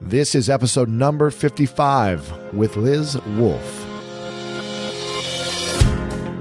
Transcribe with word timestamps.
This 0.00 0.34
is 0.34 0.50
episode 0.50 0.88
number 0.88 1.30
55 1.30 2.52
with 2.52 2.76
Liz 2.76 3.16
Wolfe. 3.38 3.86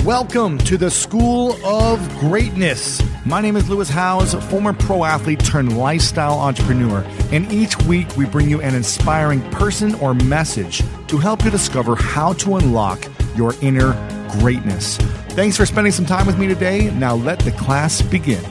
Welcome 0.04 0.58
to 0.60 0.76
the 0.76 0.90
School 0.90 1.54
of 1.64 2.00
Greatness. 2.20 3.02
My 3.26 3.42
name 3.42 3.56
is 3.56 3.70
Lewis 3.70 3.90
Howes, 3.90 4.34
former 4.50 4.74
pro 4.74 5.06
athlete 5.06 5.40
turned 5.46 5.78
lifestyle 5.78 6.40
entrepreneur, 6.40 7.06
and 7.32 7.50
each 7.54 7.78
week 7.84 8.18
we 8.18 8.26
bring 8.26 8.50
you 8.50 8.60
an 8.60 8.74
inspiring 8.74 9.42
person 9.52 9.94
or 9.96 10.16
message 10.16 10.82
to 11.08 11.20
help 11.20 11.46
you 11.46 11.52
discover 11.52 11.96
how 11.96 12.34
to 12.34 12.56
unlock 12.56 13.08
your 13.36 13.54
inner 13.62 13.94
greatness. 14.40 14.98
Thanks 15.30 15.58
for 15.58 15.68
spending 15.68 15.94
some 15.94 16.08
time 16.08 16.26
with 16.26 16.40
me 16.40 16.48
today. 16.48 16.90
Now 16.90 17.16
let 17.16 17.38
the 17.40 17.52
class 17.52 18.02
begin. 18.02 18.44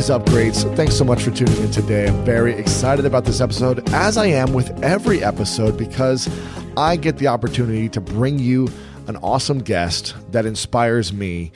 Is 0.00 0.08
up, 0.08 0.24
greats? 0.30 0.64
Thanks 0.64 0.96
so 0.96 1.04
much 1.04 1.22
for 1.22 1.30
tuning 1.30 1.58
in 1.58 1.70
today. 1.70 2.08
I'm 2.08 2.24
very 2.24 2.54
excited 2.54 3.04
about 3.04 3.26
this 3.26 3.42
episode, 3.42 3.86
as 3.90 4.16
I 4.16 4.28
am 4.28 4.54
with 4.54 4.82
every 4.82 5.22
episode, 5.22 5.76
because 5.76 6.26
I 6.74 6.96
get 6.96 7.18
the 7.18 7.26
opportunity 7.26 7.86
to 7.90 8.00
bring 8.00 8.38
you 8.38 8.70
an 9.08 9.16
awesome 9.16 9.58
guest 9.58 10.14
that 10.32 10.46
inspires 10.46 11.12
me. 11.12 11.52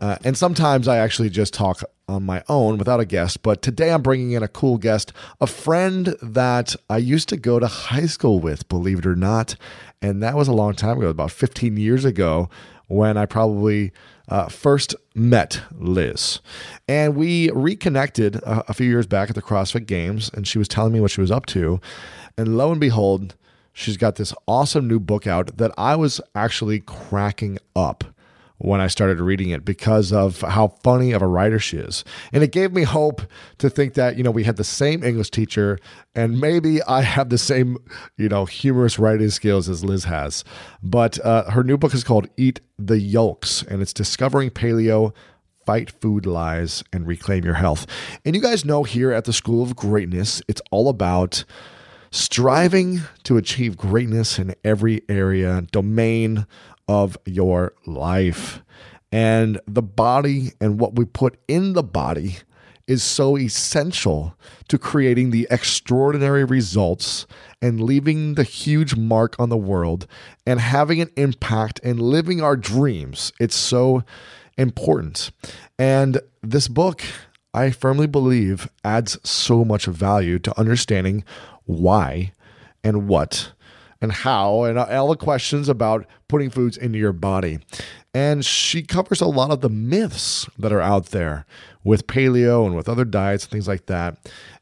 Uh, 0.00 0.16
and 0.24 0.36
sometimes 0.36 0.88
I 0.88 0.98
actually 0.98 1.30
just 1.30 1.54
talk 1.54 1.84
on 2.08 2.24
my 2.24 2.42
own 2.48 2.78
without 2.78 2.98
a 2.98 3.04
guest. 3.04 3.44
But 3.44 3.62
today 3.62 3.92
I'm 3.92 4.02
bringing 4.02 4.32
in 4.32 4.42
a 4.42 4.48
cool 4.48 4.76
guest, 4.76 5.12
a 5.40 5.46
friend 5.46 6.16
that 6.20 6.74
I 6.90 6.96
used 6.96 7.28
to 7.28 7.36
go 7.36 7.60
to 7.60 7.68
high 7.68 8.06
school 8.06 8.40
with, 8.40 8.68
believe 8.68 8.98
it 8.98 9.06
or 9.06 9.14
not. 9.14 9.54
And 10.02 10.20
that 10.20 10.34
was 10.34 10.48
a 10.48 10.52
long 10.52 10.74
time 10.74 10.98
ago, 10.98 11.10
about 11.10 11.30
15 11.30 11.76
years 11.76 12.04
ago, 12.04 12.50
when 12.88 13.16
I 13.16 13.26
probably 13.26 13.92
uh, 14.28 14.48
first 14.48 14.94
met 15.14 15.62
Liz. 15.78 16.40
And 16.88 17.16
we 17.16 17.50
reconnected 17.50 18.36
a, 18.36 18.70
a 18.70 18.74
few 18.74 18.88
years 18.88 19.06
back 19.06 19.28
at 19.28 19.34
the 19.34 19.42
CrossFit 19.42 19.86
Games, 19.86 20.30
and 20.34 20.46
she 20.46 20.58
was 20.58 20.68
telling 20.68 20.92
me 20.92 21.00
what 21.00 21.10
she 21.10 21.20
was 21.20 21.30
up 21.30 21.46
to. 21.46 21.80
And 22.36 22.56
lo 22.56 22.70
and 22.70 22.80
behold, 22.80 23.34
she's 23.72 23.96
got 23.96 24.16
this 24.16 24.34
awesome 24.46 24.88
new 24.88 25.00
book 25.00 25.26
out 25.26 25.56
that 25.56 25.72
I 25.76 25.96
was 25.96 26.20
actually 26.34 26.80
cracking 26.80 27.58
up 27.76 28.04
when 28.64 28.80
I 28.80 28.86
started 28.86 29.20
reading 29.20 29.50
it 29.50 29.62
because 29.62 30.10
of 30.10 30.40
how 30.40 30.68
funny 30.82 31.12
of 31.12 31.20
a 31.20 31.26
writer 31.26 31.58
she 31.58 31.76
is. 31.76 32.02
And 32.32 32.42
it 32.42 32.50
gave 32.50 32.72
me 32.72 32.82
hope 32.82 33.20
to 33.58 33.68
think 33.68 33.92
that, 33.94 34.16
you 34.16 34.22
know, 34.22 34.30
we 34.30 34.44
had 34.44 34.56
the 34.56 34.64
same 34.64 35.04
English 35.04 35.30
teacher 35.30 35.78
and 36.14 36.40
maybe 36.40 36.82
I 36.84 37.02
have 37.02 37.28
the 37.28 37.36
same, 37.36 37.76
you 38.16 38.28
know, 38.28 38.46
humorous 38.46 38.98
writing 38.98 39.28
skills 39.28 39.68
as 39.68 39.84
Liz 39.84 40.04
has. 40.04 40.44
But 40.82 41.22
uh, 41.24 41.50
her 41.50 41.62
new 41.62 41.76
book 41.76 41.92
is 41.92 42.04
called 42.04 42.26
Eat 42.38 42.60
the 42.78 42.98
Yolks 42.98 43.62
and 43.62 43.82
it's 43.82 43.92
discovering 43.92 44.48
paleo 44.48 45.12
fight 45.66 45.90
food 45.90 46.24
lies 46.24 46.82
and 46.90 47.06
reclaim 47.06 47.44
your 47.44 47.54
health. 47.54 47.86
And 48.24 48.34
you 48.34 48.40
guys 48.40 48.64
know 48.64 48.82
here 48.82 49.12
at 49.12 49.24
the 49.24 49.32
School 49.34 49.62
of 49.62 49.76
Greatness, 49.76 50.40
it's 50.48 50.62
all 50.70 50.88
about 50.88 51.44
striving 52.10 53.00
to 53.24 53.36
achieve 53.36 53.76
greatness 53.76 54.38
in 54.38 54.54
every 54.64 55.02
area, 55.08 55.62
domain 55.72 56.46
of 56.88 57.16
your 57.24 57.72
life. 57.86 58.62
And 59.12 59.60
the 59.66 59.82
body 59.82 60.52
and 60.60 60.80
what 60.80 60.96
we 60.96 61.04
put 61.04 61.38
in 61.46 61.74
the 61.74 61.82
body 61.82 62.38
is 62.86 63.02
so 63.02 63.38
essential 63.38 64.36
to 64.68 64.78
creating 64.78 65.30
the 65.30 65.46
extraordinary 65.50 66.44
results 66.44 67.26
and 67.62 67.80
leaving 67.80 68.34
the 68.34 68.42
huge 68.42 68.94
mark 68.96 69.36
on 69.38 69.48
the 69.48 69.56
world 69.56 70.06
and 70.46 70.60
having 70.60 71.00
an 71.00 71.10
impact 71.16 71.80
and 71.82 72.00
living 72.00 72.42
our 72.42 72.56
dreams. 72.56 73.32
It's 73.40 73.54
so 73.54 74.04
important. 74.58 75.30
And 75.78 76.20
this 76.42 76.68
book, 76.68 77.02
I 77.54 77.70
firmly 77.70 78.06
believe, 78.06 78.68
adds 78.84 79.18
so 79.28 79.64
much 79.64 79.86
value 79.86 80.38
to 80.40 80.58
understanding 80.60 81.24
why 81.64 82.32
and 82.82 83.08
what 83.08 83.52
and 84.04 84.12
how 84.12 84.62
and 84.62 84.78
all 84.78 85.08
the 85.08 85.16
questions 85.16 85.68
about 85.68 86.06
putting 86.28 86.50
foods 86.50 86.76
into 86.76 86.98
your 86.98 87.12
body. 87.12 87.58
And 88.14 88.44
she 88.44 88.82
covers 88.82 89.20
a 89.20 89.26
lot 89.26 89.50
of 89.50 89.60
the 89.60 89.68
myths 89.68 90.48
that 90.56 90.72
are 90.72 90.80
out 90.80 91.06
there 91.06 91.46
with 91.82 92.06
paleo 92.06 92.64
and 92.64 92.76
with 92.76 92.88
other 92.88 93.04
diets 93.04 93.44
and 93.44 93.50
things 93.50 93.66
like 93.66 93.86
that. 93.86 94.16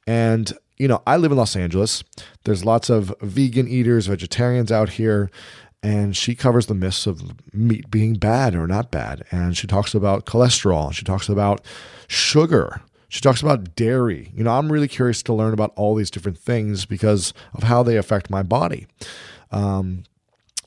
And 0.07 0.51
you 0.79 0.89
know, 0.89 1.03
I 1.07 1.17
live 1.17 1.31
in 1.31 1.39
Los 1.39 1.55
Angeles. 1.55 2.03
There's 2.45 2.65
lots 2.65 2.91
of 2.91 3.15
vegan 3.21 3.69
eaters, 3.69 4.09
vegetarians 4.09 4.73
out 4.73 4.89
here, 4.89 5.31
and 5.83 6.17
she 6.17 6.35
covers 6.35 6.67
the 6.67 6.75
myths 6.75 7.07
of 7.07 7.23
meat 7.55 7.91
being 7.91 8.15
bad 8.15 8.55
or 8.55 8.67
not 8.67 8.91
bad. 8.91 9.25
And 9.31 9.57
she 9.57 9.67
talks 9.67 9.95
about 9.95 10.27
cholesterol. 10.27 10.93
She 10.93 11.05
talks 11.05 11.29
about 11.29 11.65
sugar. 12.09 12.81
She 13.09 13.21
talks 13.21 13.43
about 13.43 13.77
dairy. 13.77 14.33
You 14.35 14.43
know, 14.43 14.53
I'm 14.53 14.73
really 14.73 14.89
curious 14.89 15.23
to 15.25 15.35
learn 15.35 15.53
about 15.53 15.73
all 15.77 15.95
these 15.95 16.11
different 16.11 16.39
things 16.39 16.87
because 16.87 17.35
of 17.53 17.65
how 17.65 17.83
they 17.83 17.97
affect 17.97 18.31
my 18.31 18.43
body. 18.43 18.87
Um, 19.53 20.05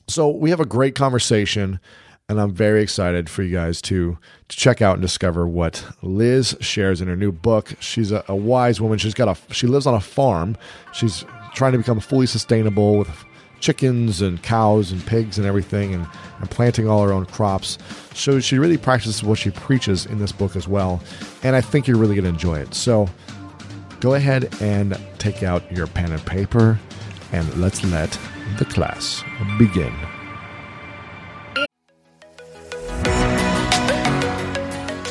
so 0.08 0.28
we 0.28 0.50
have 0.50 0.60
a 0.60 0.66
great 0.66 0.94
conversation, 0.94 1.80
and 2.28 2.40
I'm 2.40 2.52
very 2.52 2.82
excited 2.82 3.28
for 3.28 3.42
you 3.42 3.54
guys 3.54 3.82
to 3.82 4.18
to 4.48 4.56
check 4.56 4.80
out 4.80 4.94
and 4.94 5.02
discover 5.02 5.46
what 5.46 5.84
Liz 6.02 6.56
shares 6.60 7.00
in 7.00 7.08
her 7.08 7.16
new 7.16 7.32
book. 7.32 7.74
She's 7.80 8.12
a, 8.12 8.24
a 8.28 8.36
wise 8.36 8.80
woman. 8.80 8.98
She's 8.98 9.14
got 9.14 9.28
a 9.28 9.54
she 9.54 9.66
lives 9.66 9.86
on 9.86 9.94
a 9.94 10.00
farm. 10.00 10.56
She's 10.92 11.24
trying 11.54 11.72
to 11.72 11.78
become 11.78 12.00
fully 12.00 12.26
sustainable 12.26 12.98
with 12.98 13.24
chickens 13.60 14.20
and 14.20 14.42
cows 14.42 14.92
and 14.92 15.04
pigs 15.06 15.38
and 15.38 15.46
everything 15.46 15.94
and, 15.94 16.06
and, 16.40 16.50
planting 16.50 16.86
all 16.86 17.02
her 17.02 17.12
own 17.12 17.24
crops. 17.24 17.78
So 18.14 18.38
she 18.38 18.58
really 18.58 18.76
practices 18.76 19.22
what 19.22 19.38
she 19.38 19.50
preaches 19.50 20.04
in 20.04 20.18
this 20.18 20.30
book 20.30 20.56
as 20.56 20.68
well. 20.68 21.02
And 21.42 21.56
I 21.56 21.62
think 21.62 21.88
you're 21.88 21.96
really 21.96 22.14
going 22.14 22.24
to 22.24 22.30
enjoy 22.30 22.58
it. 22.58 22.74
So 22.74 23.08
go 24.00 24.12
ahead 24.14 24.54
and 24.60 25.00
take 25.18 25.42
out 25.42 25.70
your 25.72 25.86
pen 25.86 26.12
and 26.12 26.24
paper 26.26 26.78
and 27.32 27.52
let's 27.56 27.82
let 27.84 28.18
the 28.58 28.64
class 28.64 29.22
begin. 29.58 29.92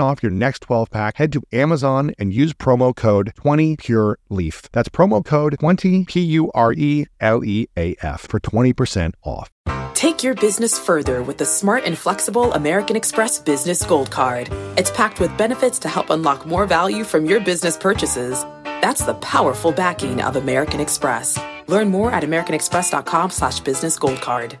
off 0.00 0.22
your 0.22 0.32
next 0.32 0.62
12 0.62 0.90
pack, 0.90 1.16
head 1.16 1.32
to 1.32 1.42
Amazon 1.52 2.12
and 2.18 2.32
use 2.32 2.52
promo 2.52 2.94
code 2.94 3.32
20PureLeaf. 3.36 4.68
That's 4.72 4.88
promo 4.88 5.24
code 5.24 5.56
20 5.58 6.04
P 6.04 6.20
U 6.20 6.50
R 6.52 6.72
E 6.72 7.06
L 7.20 7.44
E 7.44 7.66
A 7.76 7.96
F 8.00 8.22
for 8.22 8.40
20% 8.40 9.14
off. 9.22 9.50
Take 9.94 10.22
your 10.22 10.34
business 10.34 10.78
further 10.78 11.22
with 11.22 11.38
the 11.38 11.44
smart 11.44 11.82
and 11.84 11.98
flexible 11.98 12.52
American 12.52 12.94
Express 12.94 13.40
Business 13.40 13.84
Gold 13.84 14.10
Card. 14.10 14.48
It's 14.76 14.92
packed 14.92 15.18
with 15.18 15.36
benefits 15.36 15.78
to 15.80 15.88
help 15.88 16.10
unlock 16.10 16.46
more 16.46 16.66
value 16.66 17.02
from 17.02 17.26
your 17.26 17.40
business 17.40 17.76
purchases. 17.76 18.44
That's 18.64 19.04
the 19.04 19.14
powerful 19.14 19.72
backing 19.72 20.22
of 20.22 20.36
American 20.36 20.78
Express. 20.78 21.36
Learn 21.66 21.88
more 21.88 22.12
at 22.12 22.22
americanexpress.com 22.22 23.30
slash 23.30 23.60
business 23.60 23.98
gold 23.98 24.20
card. 24.20 24.60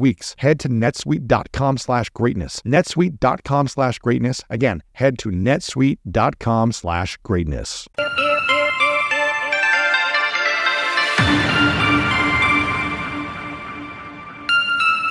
weeks. 0.00 0.34
Head 0.38 0.58
to 0.60 0.68
netsuite.com 0.68 1.78
slash 1.78 2.10
greatness. 2.10 2.60
netsuite.com 2.62 3.68
slash 3.68 3.98
greatness. 4.00 4.42
Again, 4.50 4.82
head 4.92 5.18
to 5.20 5.28
netsuite.com 5.28 6.72
slash 6.72 7.16
greatness. 7.18 7.86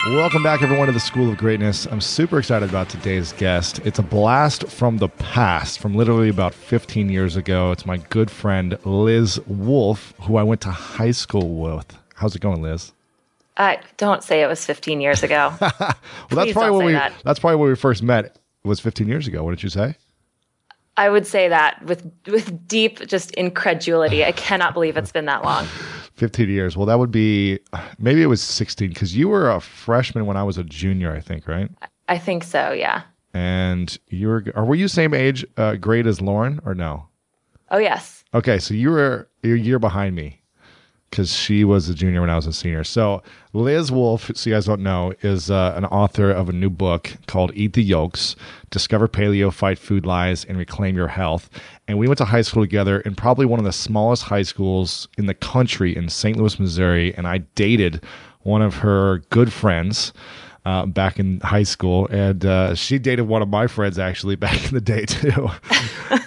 Welcome 0.07 0.41
back, 0.41 0.63
everyone, 0.63 0.87
to 0.87 0.91
the 0.91 0.99
School 0.99 1.29
of 1.29 1.37
Greatness. 1.37 1.85
I'm 1.85 2.01
super 2.01 2.39
excited 2.39 2.67
about 2.67 2.89
today's 2.89 3.31
guest. 3.33 3.79
It's 3.85 3.99
a 3.99 4.03
blast 4.03 4.67
from 4.67 4.97
the 4.97 5.09
past, 5.09 5.79
from 5.79 5.93
literally 5.93 6.29
about 6.29 6.55
15 6.55 7.09
years 7.09 7.35
ago. 7.35 7.71
It's 7.71 7.85
my 7.85 7.97
good 7.97 8.31
friend 8.31 8.75
Liz 8.85 9.39
Wolfe, 9.45 10.15
who 10.21 10.37
I 10.37 10.43
went 10.43 10.61
to 10.61 10.71
high 10.71 11.11
school 11.11 11.57
with. 11.57 11.95
How's 12.15 12.35
it 12.35 12.41
going, 12.41 12.63
Liz? 12.63 12.91
Uh, 13.59 13.75
don't 13.97 14.23
say 14.23 14.41
it 14.41 14.47
was 14.47 14.65
15 14.65 15.01
years 15.01 15.21
ago. 15.21 15.53
well, 15.61 15.71
that's 16.31 16.53
probably 16.53 16.71
when 16.71 16.85
we 16.85 16.91
that. 16.93 17.13
that's 17.25 17.39
probably 17.39 17.57
when 17.57 17.69
we 17.69 17.75
first 17.75 18.01
met. 18.01 18.39
Was 18.63 18.79
15 18.79 19.07
years 19.07 19.27
ago. 19.27 19.43
What 19.43 19.51
did 19.51 19.63
you 19.63 19.69
say? 19.69 19.95
I 20.97 21.09
would 21.09 21.25
say 21.25 21.47
that 21.47 21.81
with 21.85 22.09
with 22.27 22.67
deep 22.67 23.05
just 23.07 23.31
incredulity. 23.31 24.25
I 24.25 24.31
cannot 24.31 24.73
believe 24.73 24.97
it's 24.97 25.11
been 25.11 25.25
that 25.25 25.43
long. 25.43 25.65
15 26.15 26.49
years. 26.49 26.75
Well, 26.75 26.85
that 26.85 26.99
would 26.99 27.11
be 27.11 27.59
maybe 27.97 28.21
it 28.21 28.25
was 28.25 28.41
16 28.41 28.89
because 28.89 29.15
you 29.15 29.29
were 29.29 29.49
a 29.49 29.61
freshman 29.61 30.25
when 30.25 30.35
I 30.35 30.43
was 30.43 30.57
a 30.57 30.63
junior, 30.65 31.15
I 31.15 31.21
think, 31.21 31.47
right? 31.47 31.71
I 32.09 32.17
think 32.17 32.43
so. 32.43 32.73
Yeah. 32.73 33.03
And 33.33 33.97
you 34.07 34.27
were, 34.27 34.43
or 34.55 34.65
were 34.65 34.75
you 34.75 34.89
same 34.89 35.13
age, 35.13 35.45
uh, 35.55 35.75
grade 35.75 36.07
as 36.07 36.19
Lauren, 36.19 36.59
or 36.65 36.75
no? 36.75 37.07
Oh 37.71 37.77
yes. 37.77 38.25
Okay, 38.33 38.59
so 38.59 38.73
you 38.73 38.89
were 38.89 39.29
a 39.43 39.47
year 39.47 39.79
behind 39.79 40.15
me 40.15 40.38
because 41.09 41.33
she 41.33 41.63
was 41.63 41.89
a 41.89 41.93
junior 41.93 42.21
when 42.21 42.29
I 42.29 42.35
was 42.35 42.47
a 42.47 42.53
senior. 42.53 42.83
So 42.83 43.23
Liz 43.53 43.91
Wolfe, 43.91 44.31
so 44.35 44.49
you 44.49 44.55
guys 44.55 44.65
don't 44.65 44.81
know, 44.81 45.13
is 45.21 45.49
uh, 45.49 45.73
an 45.75 45.85
author 45.85 46.31
of 46.31 46.49
a 46.49 46.53
new 46.53 46.69
book 46.69 47.11
called 47.27 47.51
Eat 47.55 47.73
the 47.73 47.83
Yolks: 47.83 48.35
Discover 48.69 49.07
Paleo, 49.07 49.51
Fight 49.51 49.79
Food 49.79 50.05
Lies, 50.05 50.45
and 50.45 50.57
Reclaim 50.57 50.95
Your 50.95 51.07
Health. 51.07 51.49
And 51.87 51.97
we 51.97 52.07
went 52.07 52.19
to 52.19 52.25
high 52.25 52.41
school 52.41 52.63
together 52.63 52.99
in 53.01 53.15
probably 53.15 53.45
one 53.45 53.59
of 53.59 53.65
the 53.65 53.71
smallest 53.71 54.23
high 54.23 54.43
schools 54.43 55.07
in 55.17 55.25
the 55.25 55.33
country 55.33 55.95
in 55.95 56.09
St. 56.09 56.37
Louis, 56.37 56.59
Missouri. 56.59 57.13
And 57.15 57.27
I 57.27 57.39
dated 57.55 58.03
one 58.41 58.61
of 58.61 58.75
her 58.75 59.19
good 59.29 59.51
friends. 59.51 60.13
Uh, 60.65 60.85
back 60.85 61.17
in 61.17 61.39
high 61.39 61.63
school, 61.63 62.05
and 62.11 62.45
uh, 62.45 62.75
she 62.75 62.99
dated 62.99 63.25
one 63.25 63.41
of 63.41 63.47
my 63.47 63.65
friends 63.65 63.97
actually 63.97 64.35
back 64.45 64.65
in 64.65 64.73
the 64.73 64.81
day 64.81 65.05
too, 65.05 65.49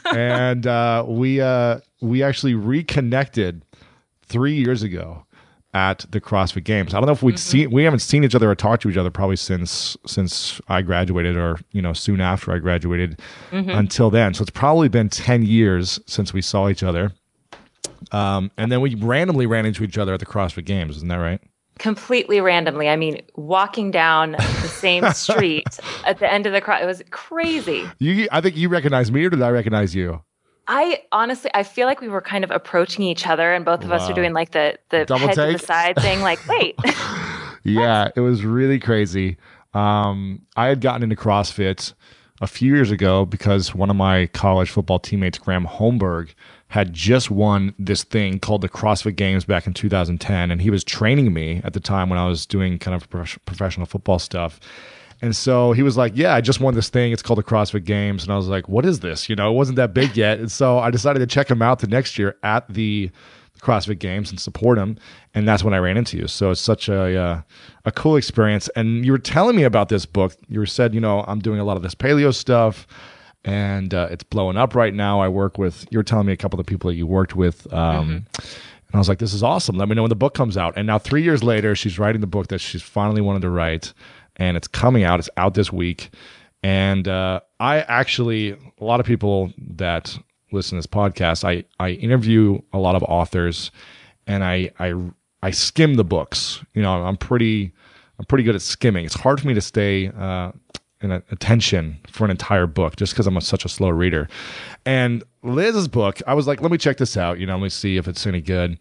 and 0.16 0.66
uh, 0.66 1.04
we 1.06 1.38
uh, 1.40 1.78
we 2.00 2.22
actually 2.22 2.54
reconnected 2.54 3.62
three 4.32 4.54
years 4.54 4.82
ago 4.82 5.24
at 5.74 6.04
the 6.10 6.20
CrossFit 6.20 6.64
Games. 6.64 6.92
I 6.92 6.98
don't 6.98 7.06
know 7.06 7.12
if 7.12 7.22
we'd 7.22 7.38
seen 7.38 7.70
we 7.70 7.84
haven't 7.84 8.00
seen 8.00 8.24
each 8.24 8.34
other 8.34 8.50
or 8.50 8.54
talked 8.54 8.82
to 8.82 8.90
each 8.90 8.96
other 8.96 9.10
probably 9.10 9.36
since 9.36 9.96
since 10.06 10.60
I 10.68 10.82
graduated 10.82 11.36
or 11.36 11.58
you 11.70 11.80
know 11.80 11.92
soon 11.92 12.20
after 12.20 12.52
I 12.52 12.58
graduated 12.58 13.20
until 13.50 14.10
then. 14.10 14.34
So 14.34 14.42
it's 14.42 14.50
probably 14.50 14.88
been 14.88 15.08
ten 15.08 15.42
years 15.42 16.00
since 16.06 16.32
we 16.32 16.42
saw 16.42 16.68
each 16.68 16.82
other. 16.82 17.12
Um, 18.10 18.50
and 18.58 18.70
then 18.70 18.80
we 18.80 18.94
randomly 18.96 19.46
ran 19.46 19.64
into 19.64 19.84
each 19.84 19.96
other 19.96 20.12
at 20.12 20.20
the 20.20 20.26
CrossFit 20.26 20.64
Games. 20.64 20.96
Isn't 20.96 21.08
that 21.08 21.16
right? 21.16 21.40
Completely 21.78 22.40
randomly. 22.40 22.88
I 22.88 22.96
mean, 22.96 23.22
walking 23.34 23.90
down 23.90 24.32
the 24.32 24.68
same 24.68 25.10
street 25.12 25.66
at 26.04 26.18
the 26.18 26.30
end 26.30 26.46
of 26.46 26.52
the 26.52 26.60
cross. 26.60 26.82
It 26.82 26.86
was 26.86 27.02
crazy. 27.10 27.88
You, 27.98 28.28
I 28.30 28.40
think 28.42 28.56
you 28.56 28.68
recognize 28.68 29.10
me, 29.10 29.24
or 29.24 29.30
did 29.30 29.40
I 29.40 29.48
recognize 29.48 29.94
you? 29.94 30.22
I 30.74 31.02
honestly, 31.12 31.50
I 31.54 31.64
feel 31.64 31.86
like 31.86 32.00
we 32.00 32.08
were 32.08 32.22
kind 32.22 32.44
of 32.44 32.50
approaching 32.50 33.04
each 33.04 33.26
other, 33.26 33.52
and 33.52 33.62
both 33.64 33.84
of 33.84 33.92
us 33.92 34.00
Wow. 34.02 34.08
were 34.08 34.14
doing 34.14 34.32
like 34.32 34.52
the 34.52 34.78
the 34.88 35.04
Double 35.04 35.26
head 35.28 35.34
to 35.34 35.52
the 35.52 35.58
side 35.58 35.96
thing. 35.96 36.20
Like, 36.22 36.38
wait, 36.48 36.76
Yeah, 37.64 38.08
it 38.16 38.20
was 38.20 38.44
really 38.44 38.78
crazy. 38.80 39.36
Um, 39.74 40.42
I 40.56 40.66
had 40.66 40.80
gotten 40.80 41.02
into 41.02 41.16
CrossFit 41.16 41.92
a 42.40 42.46
few 42.46 42.74
years 42.74 42.90
ago 42.90 43.24
because 43.24 43.74
one 43.74 43.90
of 43.90 43.96
my 43.96 44.26
college 44.28 44.70
football 44.70 44.98
teammates, 44.98 45.38
Graham 45.38 45.66
Holmberg, 45.66 46.34
had 46.68 46.92
just 46.92 47.30
won 47.30 47.74
this 47.78 48.02
thing 48.02 48.38
called 48.40 48.62
the 48.62 48.68
CrossFit 48.68 49.14
Games 49.16 49.44
back 49.44 49.66
in 49.66 49.74
2010. 49.74 50.50
And 50.50 50.60
he 50.62 50.70
was 50.70 50.82
training 50.84 51.32
me 51.32 51.60
at 51.64 51.72
the 51.74 51.80
time 51.80 52.08
when 52.08 52.18
I 52.18 52.26
was 52.26 52.46
doing 52.46 52.78
kind 52.78 52.94
of 52.94 53.08
prof- 53.10 53.38
professional 53.44 53.86
football 53.86 54.18
stuff. 54.18 54.58
And 55.22 55.34
so 55.36 55.72
he 55.72 55.82
was 55.82 55.96
like, 55.96 56.12
Yeah, 56.16 56.34
I 56.34 56.40
just 56.40 56.60
won 56.60 56.74
this 56.74 56.90
thing. 56.90 57.12
It's 57.12 57.22
called 57.22 57.38
the 57.38 57.44
CrossFit 57.44 57.84
Games. 57.84 58.24
And 58.24 58.32
I 58.32 58.36
was 58.36 58.48
like, 58.48 58.68
What 58.68 58.84
is 58.84 59.00
this? 59.00 59.28
You 59.28 59.36
know, 59.36 59.50
it 59.50 59.54
wasn't 59.54 59.76
that 59.76 59.94
big 59.94 60.16
yet. 60.16 60.38
And 60.40 60.50
so 60.50 60.78
I 60.78 60.90
decided 60.90 61.20
to 61.20 61.26
check 61.26 61.48
him 61.50 61.62
out 61.62 61.78
the 61.78 61.86
next 61.86 62.18
year 62.18 62.36
at 62.42 62.68
the 62.68 63.10
CrossFit 63.60 64.00
Games 64.00 64.30
and 64.30 64.40
support 64.40 64.76
him. 64.76 64.98
And 65.34 65.46
that's 65.46 65.62
when 65.62 65.72
I 65.72 65.78
ran 65.78 65.96
into 65.96 66.18
you. 66.18 66.26
So 66.26 66.50
it's 66.50 66.60
such 66.60 66.88
a 66.88 67.16
uh, 67.16 67.42
a 67.84 67.92
cool 67.92 68.16
experience. 68.16 68.68
And 68.74 69.06
you 69.06 69.12
were 69.12 69.18
telling 69.18 69.54
me 69.56 69.62
about 69.62 69.88
this 69.88 70.04
book. 70.04 70.34
You 70.48 70.66
said, 70.66 70.92
you 70.92 71.00
know, 71.00 71.24
I'm 71.28 71.38
doing 71.38 71.60
a 71.60 71.64
lot 71.64 71.76
of 71.76 71.84
this 71.84 71.94
paleo 71.94 72.34
stuff, 72.34 72.86
and 73.44 73.94
uh, 73.94 74.08
it's 74.10 74.24
blowing 74.24 74.56
up 74.56 74.74
right 74.74 74.92
now. 74.92 75.20
I 75.20 75.28
work 75.28 75.56
with. 75.56 75.86
You 75.90 75.98
were 75.98 76.04
telling 76.04 76.26
me 76.26 76.32
a 76.32 76.36
couple 76.36 76.58
of 76.58 76.66
the 76.66 76.70
people 76.70 76.90
that 76.90 76.96
you 76.96 77.06
worked 77.06 77.36
with. 77.36 77.72
Um, 77.72 78.26
And 78.88 78.98
I 78.98 78.98
was 78.98 79.08
like, 79.08 79.20
this 79.20 79.32
is 79.32 79.42
awesome. 79.42 79.78
Let 79.78 79.88
me 79.88 79.94
know 79.94 80.02
when 80.02 80.10
the 80.10 80.14
book 80.16 80.34
comes 80.34 80.58
out. 80.58 80.74
And 80.76 80.86
now, 80.86 80.98
three 80.98 81.22
years 81.22 81.42
later, 81.42 81.74
she's 81.74 81.98
writing 81.98 82.20
the 82.20 82.26
book 82.26 82.48
that 82.48 82.58
she's 82.58 82.82
finally 82.82 83.22
wanted 83.22 83.40
to 83.40 83.48
write. 83.48 83.94
And 84.42 84.56
it's 84.56 84.66
coming 84.66 85.04
out. 85.04 85.20
It's 85.20 85.30
out 85.36 85.54
this 85.54 85.72
week. 85.72 86.10
And 86.64 87.06
uh, 87.06 87.40
I 87.60 87.82
actually, 87.82 88.50
a 88.50 88.84
lot 88.84 88.98
of 88.98 89.06
people 89.06 89.52
that 89.76 90.18
listen 90.50 90.76
to 90.76 90.78
this 90.80 90.86
podcast, 90.86 91.44
I, 91.44 91.64
I 91.78 91.90
interview 91.90 92.60
a 92.72 92.78
lot 92.78 92.96
of 92.96 93.04
authors 93.04 93.70
and 94.26 94.42
I, 94.42 94.72
I, 94.80 94.94
I 95.44 95.52
skim 95.52 95.94
the 95.94 96.02
books. 96.02 96.60
You 96.74 96.82
know, 96.82 97.04
I'm 97.04 97.16
pretty, 97.16 97.72
I'm 98.18 98.24
pretty 98.24 98.42
good 98.42 98.56
at 98.56 98.62
skimming. 98.62 99.04
It's 99.04 99.14
hard 99.14 99.40
for 99.40 99.46
me 99.46 99.54
to 99.54 99.60
stay 99.60 100.08
uh, 100.08 100.50
in 101.00 101.12
a, 101.12 101.22
attention 101.30 101.98
for 102.10 102.24
an 102.24 102.32
entire 102.32 102.66
book 102.66 102.96
just 102.96 103.12
because 103.12 103.28
I'm 103.28 103.36
a, 103.36 103.40
such 103.40 103.64
a 103.64 103.68
slow 103.68 103.90
reader. 103.90 104.28
And 104.84 105.22
Liz's 105.44 105.86
book, 105.86 106.20
I 106.26 106.34
was 106.34 106.48
like, 106.48 106.60
let 106.60 106.72
me 106.72 106.78
check 106.78 106.96
this 106.96 107.16
out. 107.16 107.38
You 107.38 107.46
know, 107.46 107.54
let 107.54 107.62
me 107.62 107.68
see 107.68 107.96
if 107.96 108.08
it's 108.08 108.26
any 108.26 108.40
good. 108.40 108.76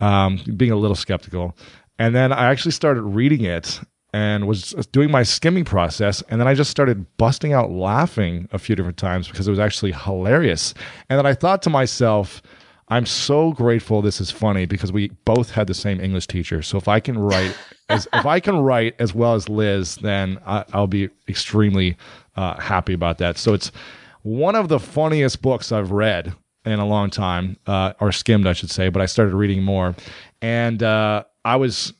Um, 0.00 0.40
being 0.56 0.72
a 0.72 0.76
little 0.76 0.96
skeptical, 0.96 1.56
and 2.00 2.16
then 2.16 2.32
I 2.32 2.50
actually 2.50 2.72
started 2.72 3.02
reading 3.02 3.44
it 3.44 3.80
and 4.14 4.46
was 4.46 4.70
doing 4.92 5.10
my 5.10 5.24
skimming 5.24 5.64
process, 5.64 6.22
and 6.28 6.40
then 6.40 6.46
I 6.46 6.54
just 6.54 6.70
started 6.70 7.04
busting 7.16 7.52
out 7.52 7.72
laughing 7.72 8.48
a 8.52 8.60
few 8.60 8.76
different 8.76 8.96
times 8.96 9.26
because 9.26 9.48
it 9.48 9.50
was 9.50 9.58
actually 9.58 9.90
hilarious. 9.90 10.72
And 11.10 11.18
then 11.18 11.26
I 11.26 11.34
thought 11.34 11.62
to 11.62 11.70
myself. 11.70 12.40
I'm 12.88 13.06
so 13.06 13.52
grateful 13.52 14.02
this 14.02 14.20
is 14.20 14.30
funny 14.30 14.66
because 14.66 14.92
we 14.92 15.08
both 15.24 15.50
had 15.50 15.68
the 15.68 15.74
same 15.74 16.02
English 16.02 16.26
teacher. 16.26 16.60
So 16.60 16.76
if 16.76 16.86
I 16.86 17.00
can 17.00 17.18
write 17.18 17.56
as 17.88 18.06
if 18.12 18.26
I 18.26 18.40
can 18.40 18.58
write 18.58 18.94
as 18.98 19.14
well 19.14 19.34
as 19.34 19.48
Liz, 19.48 19.96
then 19.96 20.38
I, 20.46 20.66
I'll 20.74 20.86
be 20.86 21.08
extremely 21.26 21.96
uh, 22.36 22.60
happy 22.60 22.92
about 22.92 23.16
that. 23.18 23.38
So 23.38 23.54
it's 23.54 23.72
one 24.20 24.54
of 24.54 24.68
the 24.68 24.78
funniest 24.78 25.40
books 25.40 25.72
I've 25.72 25.92
read 25.92 26.34
in 26.66 26.78
a 26.78 26.86
long 26.86 27.08
time, 27.08 27.56
uh, 27.66 27.94
or 28.00 28.12
skimmed, 28.12 28.46
I 28.46 28.52
should 28.52 28.70
say. 28.70 28.90
But 28.90 29.00
I 29.00 29.06
started 29.06 29.34
reading 29.34 29.62
more, 29.62 29.94
and 30.42 30.82
uh, 30.82 31.24
I 31.42 31.56
was 31.56 31.94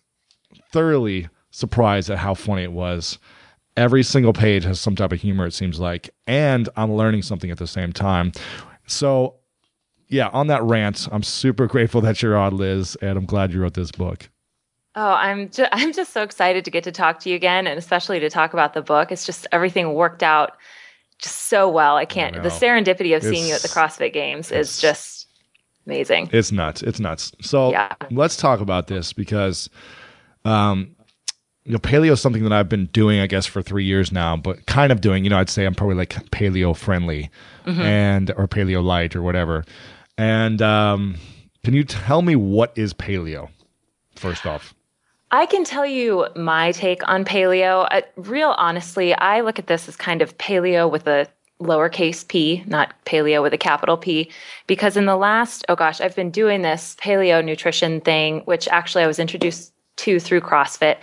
thoroughly 0.70 1.28
surprised 1.54 2.10
at 2.10 2.18
how 2.18 2.34
funny 2.34 2.64
it 2.64 2.72
was. 2.72 3.18
Every 3.76 4.02
single 4.02 4.32
page 4.32 4.64
has 4.64 4.80
some 4.80 4.96
type 4.96 5.12
of 5.12 5.20
humor, 5.20 5.46
it 5.46 5.54
seems 5.54 5.78
like, 5.78 6.10
and 6.26 6.68
I'm 6.76 6.92
learning 6.92 7.22
something 7.22 7.50
at 7.50 7.58
the 7.58 7.66
same 7.66 7.92
time. 7.92 8.32
So 8.86 9.36
yeah, 10.08 10.28
on 10.28 10.48
that 10.48 10.62
rant, 10.64 11.08
I'm 11.12 11.22
super 11.22 11.66
grateful 11.74 12.00
that 12.02 12.22
you're 12.22 12.36
on, 12.36 12.56
Liz, 12.56 12.96
and 13.00 13.16
I'm 13.16 13.24
glad 13.24 13.52
you 13.52 13.60
wrote 13.62 13.74
this 13.74 13.92
book. 13.92 14.28
Oh, 14.96 15.12
I'm 15.12 15.48
just 15.50 15.70
I'm 15.72 15.92
just 15.92 16.12
so 16.12 16.22
excited 16.22 16.64
to 16.64 16.70
get 16.70 16.84
to 16.84 16.92
talk 16.92 17.20
to 17.20 17.30
you 17.30 17.36
again, 17.36 17.66
and 17.66 17.78
especially 17.78 18.18
to 18.20 18.30
talk 18.30 18.52
about 18.52 18.74
the 18.74 18.82
book. 18.82 19.12
It's 19.12 19.24
just 19.24 19.46
everything 19.52 19.94
worked 19.94 20.22
out 20.22 20.56
just 21.18 21.42
so 21.46 21.68
well. 21.68 21.96
I 21.96 22.04
can't. 22.04 22.34
know. 22.36 22.42
the 22.42 22.48
serendipity 22.48 23.16
of 23.16 23.22
seeing 23.22 23.46
you 23.46 23.54
at 23.54 23.62
the 23.62 23.68
CrossFit 23.68 24.12
Games 24.12 24.50
is 24.50 24.80
just 24.80 25.28
amazing. 25.86 26.30
It's 26.32 26.50
nuts. 26.50 26.82
It's 26.82 26.98
nuts. 26.98 27.32
So 27.40 27.70
Yeah. 27.70 27.92
let's 28.10 28.36
talk 28.36 28.60
about 28.60 28.88
this 28.88 29.12
because, 29.12 29.70
um, 30.44 30.94
you 31.64 31.72
know, 31.72 31.78
paleo 31.78 32.12
is 32.12 32.20
something 32.20 32.42
that 32.42 32.52
I've 32.52 32.68
been 32.68 32.86
doing, 32.86 33.20
I 33.20 33.26
guess, 33.26 33.46
for 33.46 33.62
three 33.62 33.84
years 33.84 34.12
now, 34.12 34.36
but 34.36 34.66
kind 34.66 34.92
of 34.92 35.00
doing. 35.00 35.24
You 35.24 35.30
know, 35.30 35.38
I'd 35.38 35.48
say 35.48 35.64
I'm 35.64 35.74
probably 35.74 35.96
like 35.96 36.10
paleo 36.30 36.76
friendly, 36.76 37.30
and 37.66 38.30
or 38.36 38.46
paleo 38.46 38.84
light 38.84 39.16
or 39.16 39.22
whatever. 39.22 39.64
And 40.18 40.60
um, 40.60 41.16
can 41.64 41.72
you 41.74 41.84
tell 41.84 42.22
me 42.22 42.36
what 42.36 42.76
is 42.76 42.92
paleo? 42.92 43.48
First 44.14 44.46
off, 44.46 44.74
I 45.30 45.46
can 45.46 45.64
tell 45.64 45.86
you 45.86 46.26
my 46.36 46.72
take 46.72 47.06
on 47.08 47.24
paleo. 47.24 47.88
Uh, 47.90 48.02
real 48.16 48.54
honestly, 48.58 49.14
I 49.14 49.40
look 49.40 49.58
at 49.58 49.66
this 49.66 49.88
as 49.88 49.96
kind 49.96 50.20
of 50.20 50.36
paleo 50.36 50.90
with 50.90 51.06
a 51.06 51.26
lowercase 51.60 52.28
p, 52.28 52.62
not 52.66 52.92
paleo 53.06 53.40
with 53.40 53.54
a 53.54 53.58
capital 53.58 53.96
P, 53.96 54.30
because 54.66 54.96
in 54.96 55.06
the 55.06 55.16
last, 55.16 55.64
oh 55.68 55.76
gosh, 55.76 56.00
I've 56.00 56.14
been 56.14 56.30
doing 56.30 56.62
this 56.62 56.96
paleo 57.00 57.42
nutrition 57.44 58.00
thing, 58.00 58.40
which 58.40 58.68
actually 58.68 59.04
I 59.04 59.06
was 59.06 59.18
introduced 59.18 59.72
to 59.96 60.20
through 60.20 60.40
CrossFit. 60.40 60.96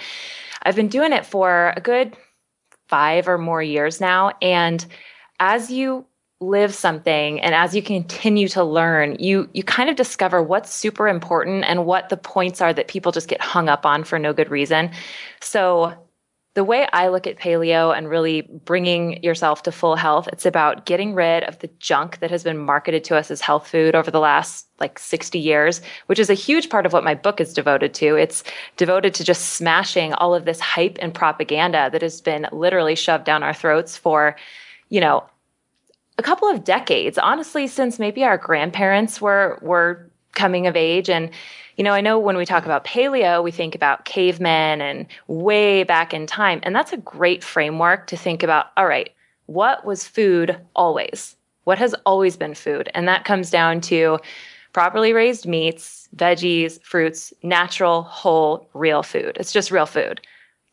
I've 0.64 0.76
been 0.76 0.88
doing 0.88 1.14
it 1.14 1.26
for 1.26 1.74
a 1.76 1.82
good 1.82 2.16
five 2.88 3.28
or 3.28 3.38
more 3.38 3.64
years 3.64 4.02
now. 4.02 4.34
And 4.42 4.86
as 5.40 5.72
you 5.72 6.06
live 6.42 6.74
something 6.74 7.40
and 7.40 7.54
as 7.54 7.76
you 7.76 7.84
continue 7.84 8.48
to 8.48 8.64
learn 8.64 9.16
you 9.20 9.48
you 9.54 9.62
kind 9.64 9.92
of 9.92 9.96
discover 9.96 10.42
what's 10.42 10.74
super 10.74 11.08
important 11.08 11.64
and 11.66 11.86
what 11.86 12.10
the 12.10 12.18
points 12.18 12.60
are 12.62 12.74
that 12.74 12.88
people 12.88 13.12
just 13.12 13.28
get 13.28 13.40
hung 13.40 13.70
up 13.70 13.86
on 13.86 14.04
for 14.04 14.18
no 14.18 14.34
good 14.34 14.50
reason 14.50 14.90
so 15.40 15.94
the 16.54 16.64
way 16.66 16.86
I 16.92 17.08
look 17.08 17.28
at 17.28 17.40
paleo 17.40 17.96
and 17.96 18.10
really 18.10 18.42
bringing 18.42 19.24
yourself 19.24 19.64
to 19.64 19.72
full 19.72 19.96
health, 19.96 20.28
it's 20.34 20.46
about 20.46 20.86
getting 20.86 21.14
rid 21.14 21.44
of 21.44 21.60
the 21.60 21.70
junk 21.80 22.20
that 22.20 22.30
has 22.30 22.44
been 22.44 22.58
marketed 22.58 23.06
to 23.06 23.16
us 23.16 23.32
as 23.32 23.40
health 23.40 23.68
food 23.68 23.96
over 23.96 24.12
the 24.12 24.20
last 24.20 24.68
like 24.80 25.00
60 25.00 25.40
years, 25.40 25.82
which 26.08 26.20
is 26.20 26.30
a 26.30 26.34
huge 26.34 26.70
part 26.70 26.86
of 26.86 26.92
what 26.92 27.06
my 27.06 27.16
book 27.16 27.40
is 27.40 27.54
devoted 27.54 27.94
to. 27.96 28.16
It's 28.16 28.44
devoted 28.76 29.14
to 29.14 29.24
just 29.24 29.54
smashing 29.54 30.14
all 30.14 30.36
of 30.36 30.44
this 30.44 30.60
hype 30.60 30.98
and 31.02 31.14
propaganda 31.14 31.90
that 31.90 32.02
has 32.02 32.20
been 32.20 32.48
literally 32.52 32.96
shoved 32.96 33.24
down 33.24 33.44
our 33.44 33.54
throats 33.54 33.96
for, 33.96 34.36
you 34.90 35.00
know, 35.00 35.24
a 36.18 36.24
couple 36.24 36.50
of 36.50 36.66
decades, 36.66 37.18
honestly, 37.18 37.66
since 37.66 37.98
maybe 37.98 38.26
our 38.26 38.38
grandparents 38.38 39.22
were 39.22 39.58
were 39.62 40.12
coming 40.34 40.68
of 40.68 40.76
age 40.76 41.10
and 41.10 41.30
you 41.82 41.84
know, 41.84 41.94
I 41.94 42.02
know 42.02 42.20
when 42.20 42.38
we 42.38 42.46
talk 42.46 42.66
about 42.66 42.86
paleo, 42.86 43.44
we 43.44 43.50
think 43.50 43.74
about 43.74 44.06
cavemen 44.06 44.82
and 44.82 45.08
way 45.26 45.84
back 45.84 46.14
in 46.14 46.28
time. 46.28 46.60
And 46.62 46.76
that's 46.76 46.94
a 46.94 46.98
great 46.98 47.44
framework 47.44 48.06
to 48.06 48.16
think 48.16 48.44
about 48.44 48.68
all 48.78 48.86
right, 48.86 49.10
what 49.48 49.84
was 49.84 50.08
food 50.08 50.56
always? 50.76 51.36
What 51.64 51.80
has 51.80 51.96
always 52.06 52.38
been 52.38 52.54
food? 52.54 52.92
And 52.94 53.08
that 53.08 53.26
comes 53.26 53.50
down 53.50 53.82
to 53.82 54.20
properly 54.74 55.12
raised 55.12 55.48
meats, 55.48 56.08
veggies, 56.16 56.80
fruits, 56.84 57.34
natural, 57.42 58.04
whole, 58.04 58.70
real 58.76 59.02
food. 59.02 59.36
It's 59.40 59.52
just 59.52 59.72
real 59.72 59.88
food. 59.88 60.22